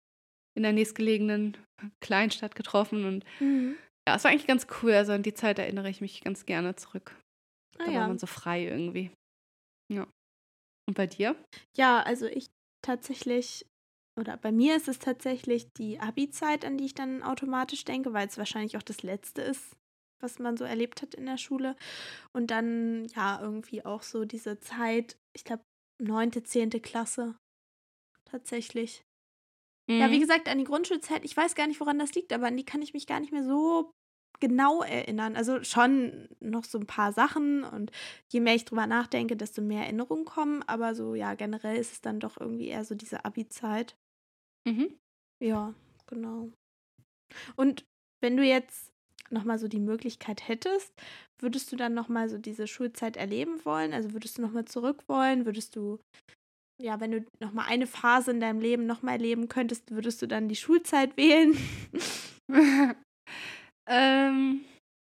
in 0.56 0.64
der 0.64 0.74
nächstgelegenen 0.74 1.58
Kleinstadt 2.02 2.56
getroffen 2.56 3.06
und 3.06 3.24
Mhm. 3.40 3.76
ja, 4.08 4.16
es 4.16 4.24
war 4.24 4.32
eigentlich 4.32 4.48
ganz 4.48 4.68
cool. 4.82 4.94
Also 4.94 5.12
an 5.14 5.24
die 5.24 5.34
Zeit 5.34 5.60
erinnere 5.60 5.90
ich 5.90 6.02
mich 6.02 6.22
ganz 6.22 6.46
gerne 6.46 6.76
zurück. 6.76 7.16
Ah, 7.78 7.86
Da 7.86 7.92
ja. 7.92 8.00
war 8.02 8.08
man 8.08 8.18
so 8.20 8.26
frei 8.28 8.66
irgendwie. 8.66 9.12
Ja. 9.94 10.08
Und 10.88 10.96
bei 10.96 11.08
dir? 11.08 11.36
ja, 11.78 12.02
also 12.02 12.26
ich 12.26 12.48
tatsächlich, 12.82 13.66
oder 14.20 14.38
bei 14.38 14.52
mir 14.52 14.76
ist 14.78 14.88
es 14.88 15.00
tatsächlich 15.00 15.68
die 15.78 16.00
Abi-Zeit, 16.00 16.64
an 16.66 16.78
die 16.78 16.86
ich 16.86 16.96
dann 16.96 17.22
automatisch 17.22 17.84
denke, 17.84 18.14
weil 18.14 18.28
es 18.28 18.38
wahrscheinlich 18.38 18.78
auch 18.78 18.82
das 18.84 19.04
Letzte 19.04 19.42
ist, 19.42 19.76
was 20.20 20.40
man 20.40 20.58
so 20.58 20.64
erlebt 20.66 21.02
hat 21.02 21.16
in 21.16 21.26
der 21.26 21.38
Schule. 21.38 21.76
Und 22.34 22.52
dann, 22.52 23.06
ja, 23.16 23.40
irgendwie 23.42 23.86
auch 23.86 24.04
so 24.04 24.26
diese 24.26 24.60
Zeit, 24.60 25.18
ich 25.36 25.44
glaube, 25.44 25.64
neunte, 26.02 26.44
zehnte 26.44 26.80
Klasse. 26.80 27.36
Tatsächlich. 28.26 29.04
Ja, 29.90 30.12
wie 30.12 30.18
Mhm. 30.18 30.22
gesagt, 30.22 30.50
an 30.50 30.58
die 30.58 30.66
Grundschulzeit, 30.66 31.24
ich 31.24 31.36
weiß 31.36 31.56
gar 31.56 31.68
nicht, 31.68 31.80
woran 31.80 32.00
das 32.00 32.14
liegt, 32.14 32.34
aber 32.34 32.48
an 32.48 32.58
die 32.58 32.66
kann 32.66 32.82
ich 32.82 32.94
mich 32.94 33.08
gar 33.08 33.20
nicht 33.20 33.32
mehr 33.32 33.44
so 33.46 33.92
genau 34.40 34.84
erinnern. 34.84 35.36
Also 35.36 35.64
schon 35.64 36.28
noch 36.40 36.64
so 36.66 36.78
ein 36.78 36.86
paar 36.88 37.14
Sachen 37.14 37.64
und 37.64 37.92
je 38.32 38.40
mehr 38.42 38.54
ich 38.56 38.66
drüber 38.66 38.86
nachdenke, 38.86 39.36
desto 39.38 39.62
mehr 39.62 39.84
Erinnerungen 39.84 40.26
kommen. 40.26 40.62
Aber 40.64 40.94
so, 40.94 41.16
ja, 41.16 41.34
generell 41.36 41.78
ist 41.78 41.94
es 41.94 42.02
dann 42.02 42.20
doch 42.20 42.38
irgendwie 42.40 42.68
eher 42.68 42.86
so 42.86 42.96
diese 42.96 43.26
Abi-Zeit. 43.26 43.96
Mhm. 44.68 44.98
Ja, 45.40 45.74
genau. 46.08 46.52
Und 47.56 47.86
wenn 48.22 48.38
du 48.38 48.44
jetzt 48.44 48.92
nochmal 49.30 49.60
so 49.60 49.68
die 49.68 49.80
Möglichkeit 49.80 50.48
hättest, 50.48 50.94
würdest 51.40 51.72
du 51.72 51.76
dann 51.76 51.94
nochmal 51.94 52.30
so 52.30 52.38
diese 52.38 52.68
Schulzeit 52.68 53.18
erleben 53.18 53.64
wollen? 53.66 53.94
Also 53.94 54.14
würdest 54.14 54.38
du 54.38 54.42
nochmal 54.42 54.66
zurück 54.66 55.04
wollen? 55.08 55.46
Würdest 55.46 55.76
du, 55.76 56.00
ja, 56.82 57.00
wenn 57.00 57.12
du 57.12 57.26
nochmal 57.40 57.66
eine 57.68 57.88
Phase 57.88 58.32
in 58.32 58.40
deinem 58.40 58.60
Leben 58.60 58.86
nochmal 58.86 59.16
erleben 59.16 59.48
könntest, 59.48 59.92
würdest 59.92 60.22
du 60.22 60.28
dann 60.28 60.50
die 60.50 60.56
Schulzeit 60.56 61.18
wählen? 61.18 61.58
ähm, 63.90 64.62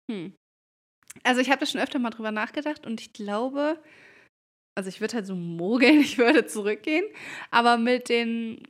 hm. 0.09 0.33
Also 1.23 1.41
ich 1.41 1.49
habe 1.49 1.59
da 1.59 1.65
schon 1.65 1.81
öfter 1.81 1.99
mal 1.99 2.11
drüber 2.11 2.31
nachgedacht 2.31 2.85
und 2.85 3.01
ich 3.01 3.13
glaube, 3.13 3.81
also 4.77 4.89
ich 4.89 5.01
würde 5.01 5.15
halt 5.15 5.25
so 5.25 5.35
mogeln, 5.35 5.99
ich 6.01 6.17
würde 6.17 6.45
zurückgehen, 6.45 7.05
aber 7.51 7.77
mit 7.77 8.09
den 8.09 8.67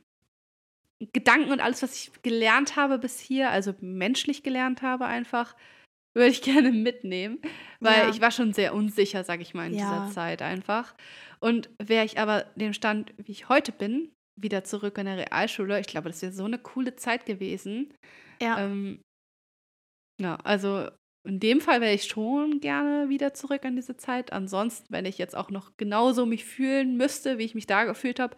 Gedanken 1.12 1.50
und 1.50 1.60
alles, 1.60 1.82
was 1.82 1.94
ich 1.94 2.12
gelernt 2.22 2.76
habe 2.76 2.98
bis 2.98 3.18
hier, 3.20 3.50
also 3.50 3.74
menschlich 3.80 4.42
gelernt 4.42 4.82
habe 4.82 5.06
einfach, 5.06 5.56
würde 6.14 6.30
ich 6.30 6.42
gerne 6.42 6.72
mitnehmen, 6.72 7.40
weil 7.80 8.04
Ja. 8.04 8.08
ich 8.10 8.20
war 8.20 8.30
schon 8.30 8.52
sehr 8.52 8.74
unsicher, 8.74 9.24
sage 9.24 9.42
ich 9.42 9.54
mal, 9.54 9.66
in 9.66 9.74
Ja. 9.74 9.78
dieser 9.78 10.06
Zeit 10.12 10.42
einfach. 10.42 10.94
Und 11.40 11.70
wäre 11.82 12.04
ich 12.04 12.18
aber 12.18 12.42
dem 12.56 12.72
Stand, 12.74 13.14
wie 13.16 13.32
ich 13.32 13.48
heute 13.48 13.72
bin, 13.72 14.12
wieder 14.40 14.64
zurück 14.64 14.98
in 14.98 15.06
der 15.06 15.16
Realschule, 15.18 15.80
ich 15.80 15.86
glaube, 15.86 16.08
das 16.08 16.22
wäre 16.22 16.32
so 16.32 16.44
eine 16.44 16.58
coole 16.58 16.96
Zeit 16.96 17.26
gewesen. 17.26 17.94
Ja. 18.42 18.58
Ähm, 18.64 19.00
ja, 20.20 20.36
also 20.44 20.88
in 21.26 21.40
dem 21.40 21.60
Fall 21.60 21.80
wäre 21.80 21.92
ich 21.94 22.04
schon 22.04 22.60
gerne 22.60 23.08
wieder 23.08 23.34
zurück 23.34 23.64
an 23.64 23.76
diese 23.76 23.96
Zeit. 23.96 24.32
Ansonsten, 24.32 24.92
wenn 24.92 25.04
ich 25.04 25.18
jetzt 25.18 25.36
auch 25.36 25.50
noch 25.50 25.76
genauso 25.76 26.24
mich 26.24 26.44
fühlen 26.44 26.96
müsste, 26.96 27.38
wie 27.38 27.44
ich 27.44 27.54
mich 27.54 27.66
da 27.66 27.84
gefühlt 27.84 28.20
habe, 28.20 28.36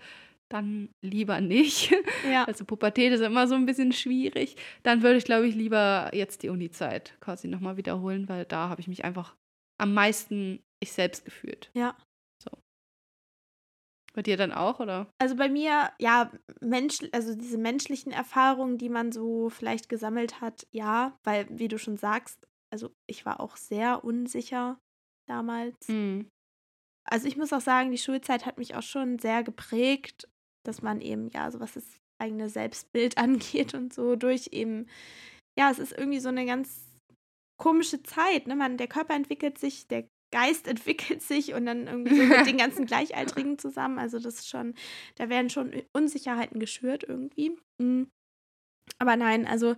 dann 0.52 0.90
lieber 1.02 1.40
nicht. 1.40 1.92
ja. 2.30 2.44
Also 2.44 2.64
Pubertät 2.64 3.12
ist 3.12 3.20
immer 3.20 3.46
so 3.46 3.54
ein 3.54 3.66
bisschen 3.66 3.92
schwierig. 3.92 4.56
Dann 4.82 5.02
würde 5.02 5.18
ich, 5.18 5.24
glaube 5.24 5.46
ich, 5.46 5.54
lieber 5.54 6.10
jetzt 6.12 6.42
die 6.42 6.48
Uni-Zeit 6.48 7.16
quasi 7.20 7.48
nochmal 7.48 7.76
wiederholen, 7.76 8.28
weil 8.28 8.44
da 8.44 8.68
habe 8.68 8.80
ich 8.80 8.88
mich 8.88 9.04
einfach 9.04 9.36
am 9.78 9.94
meisten 9.94 10.62
ich 10.80 10.92
selbst 10.92 11.24
gefühlt. 11.24 11.70
Ja. 11.74 11.96
Bei 14.14 14.22
dir 14.22 14.36
dann 14.36 14.52
auch, 14.52 14.78
oder? 14.78 15.10
Also 15.18 15.36
bei 15.36 15.48
mir, 15.48 15.90
ja, 15.98 16.30
Mensch, 16.60 16.98
also 17.12 17.34
diese 17.34 17.56
menschlichen 17.56 18.12
Erfahrungen, 18.12 18.76
die 18.76 18.90
man 18.90 19.10
so 19.10 19.48
vielleicht 19.48 19.88
gesammelt 19.88 20.40
hat, 20.40 20.66
ja, 20.70 21.18
weil, 21.24 21.46
wie 21.48 21.68
du 21.68 21.78
schon 21.78 21.96
sagst, 21.96 22.46
also 22.70 22.94
ich 23.06 23.24
war 23.24 23.40
auch 23.40 23.56
sehr 23.56 24.04
unsicher 24.04 24.78
damals. 25.26 25.88
Mhm. 25.88 26.28
Also 27.08 27.26
ich 27.26 27.36
muss 27.36 27.52
auch 27.52 27.60
sagen, 27.60 27.90
die 27.90 27.98
Schulzeit 27.98 28.44
hat 28.44 28.58
mich 28.58 28.74
auch 28.74 28.82
schon 28.82 29.18
sehr 29.18 29.42
geprägt, 29.42 30.28
dass 30.66 30.82
man 30.82 31.00
eben, 31.00 31.28
ja, 31.30 31.50
so 31.50 31.60
was 31.60 31.74
das 31.74 31.84
eigene 32.20 32.48
Selbstbild 32.48 33.18
angeht 33.18 33.74
und 33.74 33.92
so 33.92 34.16
durch 34.16 34.48
eben, 34.52 34.86
ja, 35.58 35.70
es 35.70 35.78
ist 35.78 35.92
irgendwie 35.92 36.20
so 36.20 36.28
eine 36.28 36.46
ganz 36.46 36.86
komische 37.60 38.02
Zeit, 38.02 38.46
ne? 38.46 38.56
Man, 38.56 38.76
der 38.76 38.88
Körper 38.88 39.14
entwickelt 39.14 39.58
sich, 39.58 39.86
der 39.86 40.06
Geist 40.32 40.66
entwickelt 40.68 41.22
sich 41.22 41.54
und 41.54 41.66
dann 41.66 41.86
irgendwie 41.86 42.16
so 42.16 42.24
mit 42.24 42.46
den 42.46 42.56
ganzen 42.58 42.86
Gleichaltrigen 42.86 43.58
zusammen. 43.58 43.98
Also 43.98 44.18
das 44.18 44.34
ist 44.34 44.48
schon, 44.48 44.74
da 45.16 45.28
werden 45.28 45.50
schon 45.50 45.82
Unsicherheiten 45.92 46.58
geschürt 46.58 47.04
irgendwie. 47.06 47.56
Mhm. 47.80 48.08
Aber 48.98 49.16
nein, 49.16 49.46
also 49.46 49.76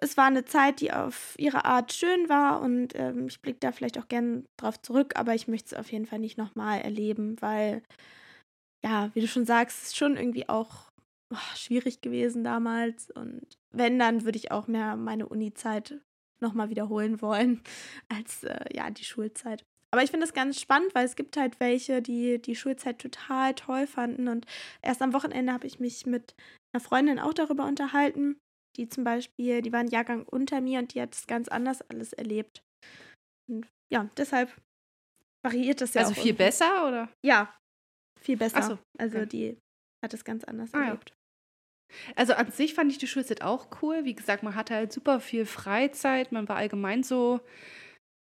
es 0.00 0.16
war 0.16 0.26
eine 0.26 0.44
Zeit, 0.44 0.80
die 0.80 0.92
auf 0.92 1.34
ihre 1.38 1.64
Art 1.64 1.92
schön 1.92 2.28
war 2.28 2.60
und 2.60 2.94
ähm, 2.94 3.28
ich 3.28 3.40
blicke 3.40 3.60
da 3.60 3.72
vielleicht 3.72 3.98
auch 3.98 4.08
gern 4.08 4.44
drauf 4.60 4.80
zurück, 4.80 5.14
aber 5.16 5.34
ich 5.34 5.48
möchte 5.48 5.74
es 5.74 5.80
auf 5.80 5.90
jeden 5.92 6.06
Fall 6.06 6.18
nicht 6.18 6.36
nochmal 6.36 6.80
erleben, 6.80 7.40
weil, 7.40 7.82
ja, 8.84 9.10
wie 9.14 9.20
du 9.20 9.28
schon 9.28 9.46
sagst, 9.46 9.78
es 9.78 9.88
ist 9.88 9.96
schon 9.96 10.16
irgendwie 10.16 10.48
auch 10.48 10.90
oh, 11.32 11.56
schwierig 11.56 12.02
gewesen 12.02 12.44
damals 12.44 13.10
und 13.10 13.42
wenn, 13.70 13.98
dann 13.98 14.24
würde 14.24 14.38
ich 14.38 14.52
auch 14.52 14.66
mehr 14.66 14.96
meine 14.96 15.26
Uni-Zeit 15.26 16.00
nochmal 16.40 16.68
wiederholen 16.68 17.22
wollen 17.22 17.62
als 18.08 18.44
äh, 18.44 18.64
ja 18.74 18.90
die 18.90 19.04
Schulzeit. 19.04 19.64
Aber 19.90 20.02
ich 20.02 20.10
finde 20.10 20.26
das 20.26 20.34
ganz 20.34 20.60
spannend, 20.60 20.94
weil 20.94 21.06
es 21.06 21.14
gibt 21.14 21.36
halt 21.36 21.60
welche, 21.60 22.02
die 22.02 22.42
die 22.42 22.56
Schulzeit 22.56 22.98
total 22.98 23.54
toll 23.54 23.86
fanden. 23.86 24.26
Und 24.26 24.44
erst 24.82 25.00
am 25.02 25.12
Wochenende 25.12 25.52
habe 25.52 25.68
ich 25.68 25.78
mich 25.78 26.04
mit 26.04 26.34
einer 26.72 26.80
Freundin 26.80 27.20
auch 27.20 27.32
darüber 27.32 27.64
unterhalten, 27.64 28.36
die 28.76 28.88
zum 28.88 29.04
Beispiel, 29.04 29.62
die 29.62 29.72
war 29.72 29.78
ein 29.78 29.88
Jahrgang 29.88 30.24
unter 30.24 30.60
mir 30.60 30.80
und 30.80 30.94
die 30.94 31.00
hat 31.00 31.14
es 31.14 31.28
ganz 31.28 31.46
anders 31.46 31.80
alles 31.82 32.12
erlebt. 32.12 32.64
Und 33.48 33.68
ja, 33.92 34.10
deshalb 34.16 34.52
variiert 35.44 35.80
das 35.80 35.94
ja 35.94 36.00
also 36.00 36.10
auch 36.10 36.16
viel 36.16 36.30
irgendwie. 36.30 36.44
besser, 36.44 36.88
oder? 36.88 37.08
Ja, 37.24 37.54
viel 38.24 38.36
besser. 38.36 38.62
So, 38.62 38.78
Also 38.98 39.18
okay. 39.18 39.26
die 39.26 39.58
hat 40.02 40.14
es 40.14 40.24
ganz 40.24 40.44
anders 40.44 40.72
Ah, 40.74 40.84
erlebt. 40.84 41.12
Also 42.16 42.32
an 42.34 42.50
sich 42.50 42.74
fand 42.74 42.90
ich 42.90 42.98
die 42.98 43.06
Schulzeit 43.06 43.42
auch 43.42 43.68
cool. 43.82 44.04
Wie 44.04 44.14
gesagt, 44.14 44.42
man 44.42 44.54
hatte 44.54 44.74
halt 44.74 44.92
super 44.92 45.20
viel 45.20 45.46
Freizeit. 45.46 46.32
Man 46.32 46.48
war 46.48 46.56
allgemein 46.56 47.02
so, 47.02 47.40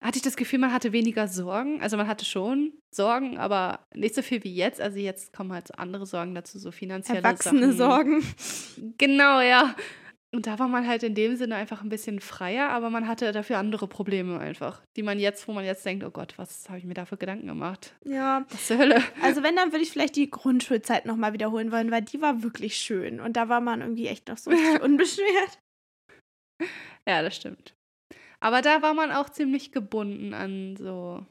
hatte 0.03 0.17
ich 0.17 0.23
das 0.23 0.37
Gefühl, 0.37 0.59
man 0.59 0.73
hatte 0.73 0.93
weniger 0.93 1.29
Sorgen. 1.29 1.81
Also 1.81 1.97
man 1.97 2.07
hatte 2.07 2.25
schon 2.25 2.75
Sorgen, 2.95 3.39
aber 3.39 3.87
nicht 3.95 4.15
so 4.15 4.23
viel 4.23 4.45
wie 4.45 4.55
jetzt. 4.55 4.81
Also 4.81 4.99
jetzt 4.99 5.33
kommen 5.33 5.53
halt 5.53 5.69
so 5.69 5.75
andere 5.75 6.05
Sorgen 6.07 6.35
dazu, 6.35 6.59
so 6.59 6.71
finanzielle 6.73 7.21
Erwachsene 7.21 7.73
Sachen. 7.73 8.21
Sorgen. 8.21 8.95
Genau, 8.99 9.41
ja. 9.41 9.75
Und 10.35 10.49
da 10.49 10.59
war 10.59 10.67
man 10.67 10.89
halt 10.89 11.05
in 11.05 11.15
dem 11.15 11.37
Sinne 11.37 11.55
einfach 11.55 11.83
ein 11.83 11.89
bisschen 11.89 12.19
freier, 12.19 12.71
aber 12.71 12.91
man 12.91 13.07
hatte 13.07 13.31
dafür 13.31 13.59
andere 13.59 13.87
Probleme 13.87 14.41
einfach, 14.41 14.83
die 14.97 15.05
man 15.05 15.21
jetzt, 15.21 15.47
wo 15.47 15.53
man 15.53 15.65
jetzt 15.65 15.87
denkt, 15.87 16.03
oh 16.03 16.11
Gott, 16.11 16.35
was 16.39 16.69
habe 16.69 16.79
ich 16.79 16.85
mir 16.85 16.95
da 16.95 17.05
für 17.05 17.17
Gedanken 17.17 17.47
gemacht? 17.47 17.95
Ja. 18.05 18.45
Was 18.51 18.67
zur 18.67 18.79
Hölle? 18.79 19.01
Also 19.23 19.45
wenn, 19.45 19.55
dann 19.55 19.71
würde 19.71 19.85
ich 19.85 19.93
vielleicht 19.93 20.17
die 20.17 20.29
Grundschulzeit 20.29 21.07
nochmal 21.07 21.35
wiederholen 21.35 21.71
wollen, 21.71 21.93
weil 21.93 22.03
die 22.03 22.21
war 22.21 22.43
wirklich 22.43 22.77
schön. 22.77 23.21
Und 23.21 23.37
da 23.37 23.49
war 23.49 23.61
man 23.61 23.81
irgendwie 23.81 24.09
echt 24.09 24.27
noch 24.27 24.37
so 24.37 24.51
unbeschwert. 24.83 25.61
Ja, 27.09 27.23
das 27.23 27.37
stimmt. 27.37 27.75
Aber 28.41 28.61
da 28.61 28.83
war 28.83 28.93
man 28.93 29.13
auch 29.13 29.31
ziemlich 29.31 29.71
gebunden 29.71 30.35
an 30.35 30.77
so 30.77 31.25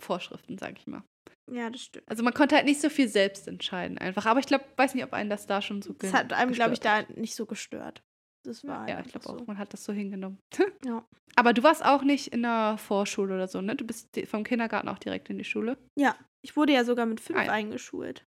Vorschriften, 0.00 0.58
sag 0.58 0.78
ich 0.78 0.88
mal. 0.88 1.04
Ja, 1.50 1.70
das 1.70 1.82
stimmt. 1.82 2.08
Also 2.08 2.24
man 2.24 2.34
konnte 2.34 2.56
halt 2.56 2.64
nicht 2.64 2.80
so 2.80 2.90
viel 2.90 3.08
selbst 3.08 3.46
entscheiden 3.46 3.98
einfach. 3.98 4.26
Aber 4.26 4.40
ich 4.40 4.46
glaube, 4.46 4.64
weiß 4.76 4.94
nicht, 4.94 5.04
ob 5.04 5.12
einen 5.12 5.30
das 5.30 5.46
da 5.46 5.62
schon 5.62 5.80
so 5.80 5.92
Das 5.92 6.12
hat 6.12 6.32
einem, 6.32 6.52
glaube 6.52 6.74
ich, 6.74 6.80
da 6.80 7.02
nicht 7.14 7.36
so 7.36 7.46
gestört. 7.46 8.02
Das 8.46 8.64
war 8.66 8.88
Ja, 8.88 9.00
ich 9.00 9.08
glaube 9.08 9.26
so. 9.26 9.36
auch, 9.36 9.46
man 9.46 9.58
hat 9.58 9.72
das 9.72 9.84
so 9.84 9.92
hingenommen. 9.92 10.38
Ja. 10.84 11.04
Aber 11.34 11.52
du 11.52 11.62
warst 11.62 11.84
auch 11.84 12.02
nicht 12.02 12.28
in 12.28 12.42
der 12.42 12.78
Vorschule 12.78 13.34
oder 13.34 13.46
so, 13.48 13.60
ne? 13.60 13.76
Du 13.76 13.84
bist 13.86 14.08
vom 14.26 14.42
Kindergarten 14.44 14.88
auch 14.88 14.98
direkt 14.98 15.28
in 15.28 15.36
die 15.38 15.44
Schule. 15.44 15.76
Ja, 15.98 16.16
ich 16.42 16.56
wurde 16.56 16.72
ja 16.72 16.84
sogar 16.84 17.04
mit 17.06 17.20
fünf 17.20 17.38
Ah, 17.40 17.44
ja. 17.44 17.52
eingeschult. 17.52 18.24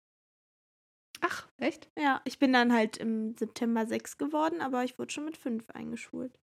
Ach, 1.19 1.47
echt? 1.57 1.89
Ja, 1.97 2.21
ich 2.25 2.37
bin 2.39 2.53
dann 2.53 2.71
halt 2.73 2.97
im 2.97 3.35
September 3.35 3.85
sechs 3.87 4.17
geworden, 4.17 4.61
aber 4.61 4.83
ich 4.83 4.97
wurde 4.99 5.11
schon 5.11 5.25
mit 5.25 5.35
fünf 5.37 5.69
eingeschult. 5.71 6.37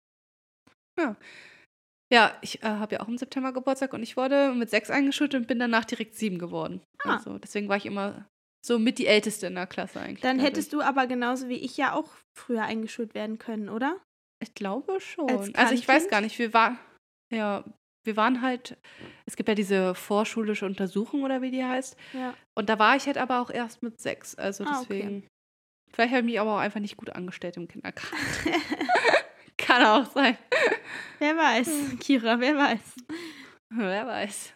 Ja, 2.13 2.37
ich 2.43 2.63
äh, 2.63 2.67
habe 2.67 2.97
ja 2.97 3.01
auch 3.03 3.09
im 3.09 3.17
September 3.19 3.53
Geburtstag 3.53 3.93
und 3.95 4.03
ich 4.03 4.17
wurde 4.17 4.53
mit 4.53 4.69
sechs 4.69 4.91
eingeschult 4.91 5.35
und 5.35 5.47
bin 5.47 5.59
danach 5.61 5.85
direkt 5.85 6.15
sieben 6.17 6.39
geworden. 6.39 6.83
Ah. 7.05 7.15
Also 7.15 7.39
deswegen 7.39 7.69
war 7.69 7.77
ich 7.77 7.87
immer 7.87 8.29
so 8.65 8.79
mit 8.79 8.99
die 8.99 9.07
Älteste 9.07 9.47
in 9.47 9.55
der 9.55 9.67
Klasse 9.67 10.01
eigentlich. 10.01 10.21
Dann 10.21 10.39
dadurch. 10.39 10.51
hättest 10.55 10.73
du 10.73 10.81
aber 10.83 11.07
genauso 11.07 11.49
wie 11.49 11.55
ich 11.57 11.77
ja 11.77 11.95
auch 11.95 12.09
früher 12.37 12.63
eingeschult 12.63 13.15
werden 13.15 13.39
können, 13.39 13.69
oder? 13.69 13.97
Ich 14.43 14.55
glaube 14.55 15.01
schon. 15.01 15.29
Als 15.31 15.55
also 15.55 15.75
ich 15.75 15.87
weiß 15.87 16.09
gar 16.09 16.21
nicht, 16.21 16.39
wir 16.39 16.53
waren 16.55 16.79
ja, 17.33 17.65
wir 18.05 18.17
waren 18.17 18.43
halt, 18.43 18.77
es 19.27 19.37
gibt 19.37 19.49
ja 19.49 19.55
diese 19.55 19.95
vorschulische 19.95 20.67
Untersuchung 20.67 21.23
oder 21.23 21.43
wie 21.43 21.51
die 21.51 21.65
heißt. 21.65 21.97
Ja. 22.13 22.35
Und 22.57 22.69
da 22.69 22.79
war 22.79 22.97
ich 22.97 23.07
halt 23.07 23.19
aber 23.19 23.41
auch 23.41 23.51
erst 23.51 23.83
mit 23.83 24.01
sechs. 24.01 24.35
Also 24.35 24.65
Ah, 24.65 24.81
okay. 24.81 24.87
deswegen. 24.89 25.27
Vielleicht 25.93 26.11
habe 26.13 26.21
ich 26.21 26.27
mich 26.27 26.41
aber 26.41 26.55
auch 26.55 26.59
einfach 26.61 26.81
nicht 26.81 26.97
gut 26.97 27.11
angestellt 27.11 27.57
im 27.57 27.69
Kindergarten. 27.69 28.17
Kann 29.59 29.85
auch 29.85 30.11
sein. 30.13 30.39
wer 31.19 31.37
weiß, 31.37 31.67
Hm. 31.67 31.99
Kira, 31.99 32.41
wer 32.41 32.57
weiß. 32.57 32.81
Wer 33.73 34.07
weiß. 34.07 34.53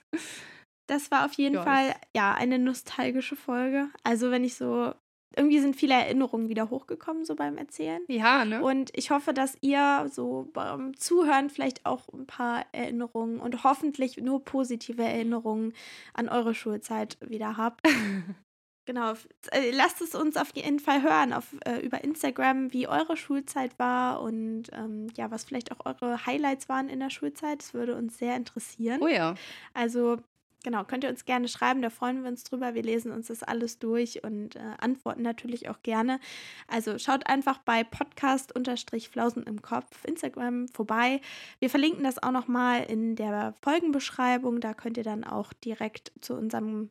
Das 0.87 1.11
war 1.11 1.25
auf 1.25 1.33
jeden 1.35 1.55
Ja, 1.57 1.63
Fall 1.63 1.95
ja 2.15 2.35
eine 2.35 2.59
nostalgische 2.59 3.37
Folge. 3.37 3.89
Also 4.03 4.31
wenn 4.31 4.45
ich 4.45 4.55
so 4.55 4.93
irgendwie 5.37 5.59
sind 5.59 5.75
viele 5.75 5.95
Erinnerungen 5.95 6.49
wieder 6.49 6.71
hochgekommen 6.71 7.25
so 7.25 7.35
beim 7.35 7.57
Erzählen. 7.59 8.03
Ja, 8.09 8.45
ne? 8.45 8.63
Und 8.63 8.91
ich 8.97 9.11
hoffe, 9.11 9.33
dass 9.35 9.57
ihr 9.63 10.09
so 10.13 10.49
beim 10.53 10.97
Zuhören 10.97 11.51
vielleicht 11.51 11.85
auch 11.87 12.09
ein 12.13 12.27
paar 12.27 12.65
Erinnerungen 12.73 13.41
und 13.41 13.65
hoffentlich 13.65 14.17
nur 14.19 14.45
positive 14.45 15.03
Erinnerungen 15.03 15.73
an 16.13 16.29
eure 16.29 16.55
Schulzeit 16.55 17.19
wieder 17.21 17.57
habt. 17.57 17.81
Genau, 18.87 19.15
äh, 19.53 19.71
lasst 19.71 20.03
es 20.03 20.15
uns 20.15 20.37
auf 20.37 20.51
jeden 20.55 20.79
Fall 20.79 21.03
hören 21.03 21.33
auf, 21.33 21.57
äh, 21.65 21.79
über 21.79 22.05
Instagram, 22.05 22.71
wie 22.75 22.87
eure 22.87 23.17
Schulzeit 23.17 23.79
war 23.79 24.21
und 24.21 24.65
ähm, 24.73 25.07
ja, 25.17 25.31
was 25.31 25.45
vielleicht 25.45 25.73
auch 25.73 25.87
eure 25.87 26.27
Highlights 26.27 26.69
waren 26.69 26.91
in 26.91 27.01
der 27.01 27.09
Schulzeit. 27.09 27.61
Das 27.61 27.73
würde 27.73 27.97
uns 27.97 28.19
sehr 28.19 28.37
interessieren. 28.37 29.01
oh 29.01 29.09
ja. 29.09 29.37
Also 29.73 30.19
genau, 30.65 30.83
könnt 30.83 31.05
ihr 31.05 31.11
uns 31.11 31.25
gerne 31.25 31.47
schreiben, 31.47 31.81
da 31.81 31.91
freuen 31.91 32.23
wir 32.23 32.31
uns 32.31 32.43
drüber. 32.43 32.75
Wir 32.75 32.83
lesen 32.83 33.13
uns 33.13 33.29
das 33.29 33.45
alles 33.45 33.79
durch 33.79 34.25
und 34.25 34.57
äh, 34.57 34.61
antworten 34.81 35.23
natürlich 35.23 35.69
auch 35.69 35.81
gerne. 35.83 36.19
Also 36.67 36.99
schaut 36.99 37.29
einfach 37.29 37.59
bei 37.59 37.85
Podcast-Flausen 37.85 39.45
im 39.45 39.63
Kopf 39.63 40.05
Instagram 40.05 40.67
vorbei. 40.69 41.21
Wir 41.61 41.71
verlinken 41.71 42.03
das 42.03 42.21
auch 42.21 42.33
nochmal 42.33 42.83
in 42.83 43.15
der 43.15 43.55
Folgenbeschreibung. 43.63 44.61
Da 44.61 44.75
könnt 44.75 44.97
ihr 44.97 45.05
dann 45.05 45.23
auch 45.23 45.53
direkt 45.53 46.13
zu 46.21 46.35
unserem 46.35 46.91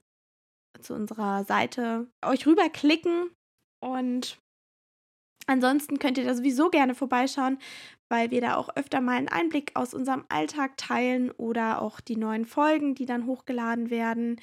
zu 0.82 0.95
unserer 0.95 1.43
Seite 1.43 2.07
euch 2.26 2.47
rüberklicken 2.47 3.30
und 3.80 4.39
ansonsten 5.45 5.99
könnt 5.99 6.17
ihr 6.17 6.26
da 6.26 6.34
sowieso 6.34 6.69
gerne 6.69 6.95
vorbeischauen, 6.95 7.59
weil 8.14 8.30
wir 8.30 8.41
da 8.41 8.57
auch 8.57 8.70
öfter 8.76 9.01
mal 9.01 9.18
einen 9.18 9.28
Einblick 9.28 9.72
aus 9.74 9.95
unserem 9.95 10.24
Alltag 10.30 10.78
teilen 10.78 11.32
oder 11.32 11.82
auch 11.82 11.99
die 11.99 12.16
neuen 12.16 12.45
Folgen, 12.45 12.93
die 12.93 13.07
dann 13.07 13.26
hochgeladen 13.26 13.89
werden. 13.89 14.39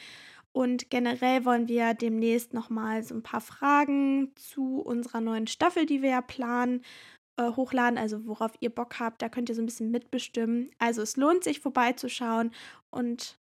Und 0.51 0.91
generell 0.91 1.45
wollen 1.45 1.68
wir 1.68 1.95
demnächst 1.95 2.53
nochmal 2.53 3.05
so 3.05 3.14
ein 3.14 3.23
paar 3.23 3.41
Fragen 3.41 4.33
zu 4.35 4.81
unserer 4.81 5.21
neuen 5.21 5.47
Staffel, 5.47 5.87
die 5.87 6.03
wir 6.03 6.11
ja 6.11 6.21
planen, 6.21 6.83
äh, 7.41 7.53
hochladen. 7.53 7.97
Also 7.97 8.27
worauf 8.27 8.51
ihr 8.59 8.71
Bock 8.71 8.99
habt, 8.99 9.23
da 9.23 9.29
könnt 9.29 9.49
ihr 9.49 9.55
so 9.55 9.62
ein 9.62 9.66
bisschen 9.66 9.93
mitbestimmen. 9.93 10.73
Also 10.81 11.01
es 11.03 11.16
lohnt 11.16 11.45
sich 11.45 11.61
vorbeizuschauen 11.61 12.51
und 12.93 13.37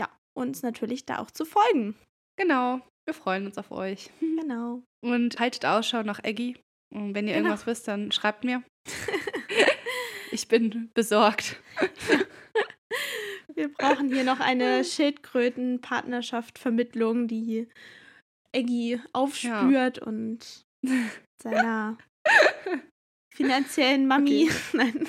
ja, 0.00 0.08
uns 0.34 0.62
natürlich 0.62 1.04
da 1.04 1.18
auch 1.18 1.30
zu 1.30 1.44
folgen. 1.44 1.94
Genau. 2.38 2.80
Wir 3.06 3.12
freuen 3.12 3.44
uns 3.44 3.58
auf 3.58 3.70
euch. 3.70 4.08
Genau. 4.20 4.82
Und 5.04 5.38
haltet 5.38 5.66
Ausschau 5.66 6.02
nach 6.02 6.24
Eggy. 6.24 6.56
Und 6.90 7.14
wenn 7.14 7.28
ihr 7.28 7.34
Genau. 7.34 7.48
irgendwas 7.48 7.66
wisst, 7.66 7.86
dann 7.86 8.12
schreibt 8.12 8.44
mir. 8.44 8.62
ich 10.34 10.48
bin 10.48 10.90
besorgt. 10.94 11.56
Wir 13.54 13.72
brauchen 13.72 14.12
hier 14.12 14.24
noch 14.24 14.40
eine 14.40 14.84
Schildkröten-Partnerschaft-Vermittlung, 14.94 17.28
die 17.28 17.68
Eggy 18.52 19.00
aufspürt 19.12 20.00
und 20.00 20.66
seiner 21.42 21.96
finanziellen 23.32 24.08
Mami, 24.08 24.50
nein, 24.72 25.06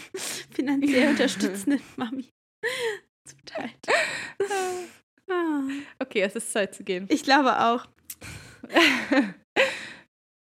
finanziell 0.51 1.09
unterstützenden 1.09 1.82
Mami 1.95 2.30
zuteilt. 3.28 3.88
Ah, 5.30 5.63
Okay, 5.99 6.21
es 6.21 6.36
ist 6.36 6.51
Zeit 6.51 6.73
zu 6.76 6.84
gehen. 6.84 7.07
Ich 7.09 7.23
glaube 7.23 7.59
auch. 7.59 7.88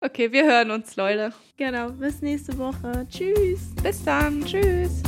Okay, 0.02 0.30
wir 0.32 0.44
hören 0.44 0.70
uns, 0.70 0.96
Leute. 0.96 1.32
Genau. 1.56 1.90
Bis 1.90 2.20
nächste 2.22 2.56
Woche. 2.58 3.06
Tschüss. 3.08 3.74
Bis 3.82 4.04
dann. 4.04 4.44
Tschüss. 4.44 5.02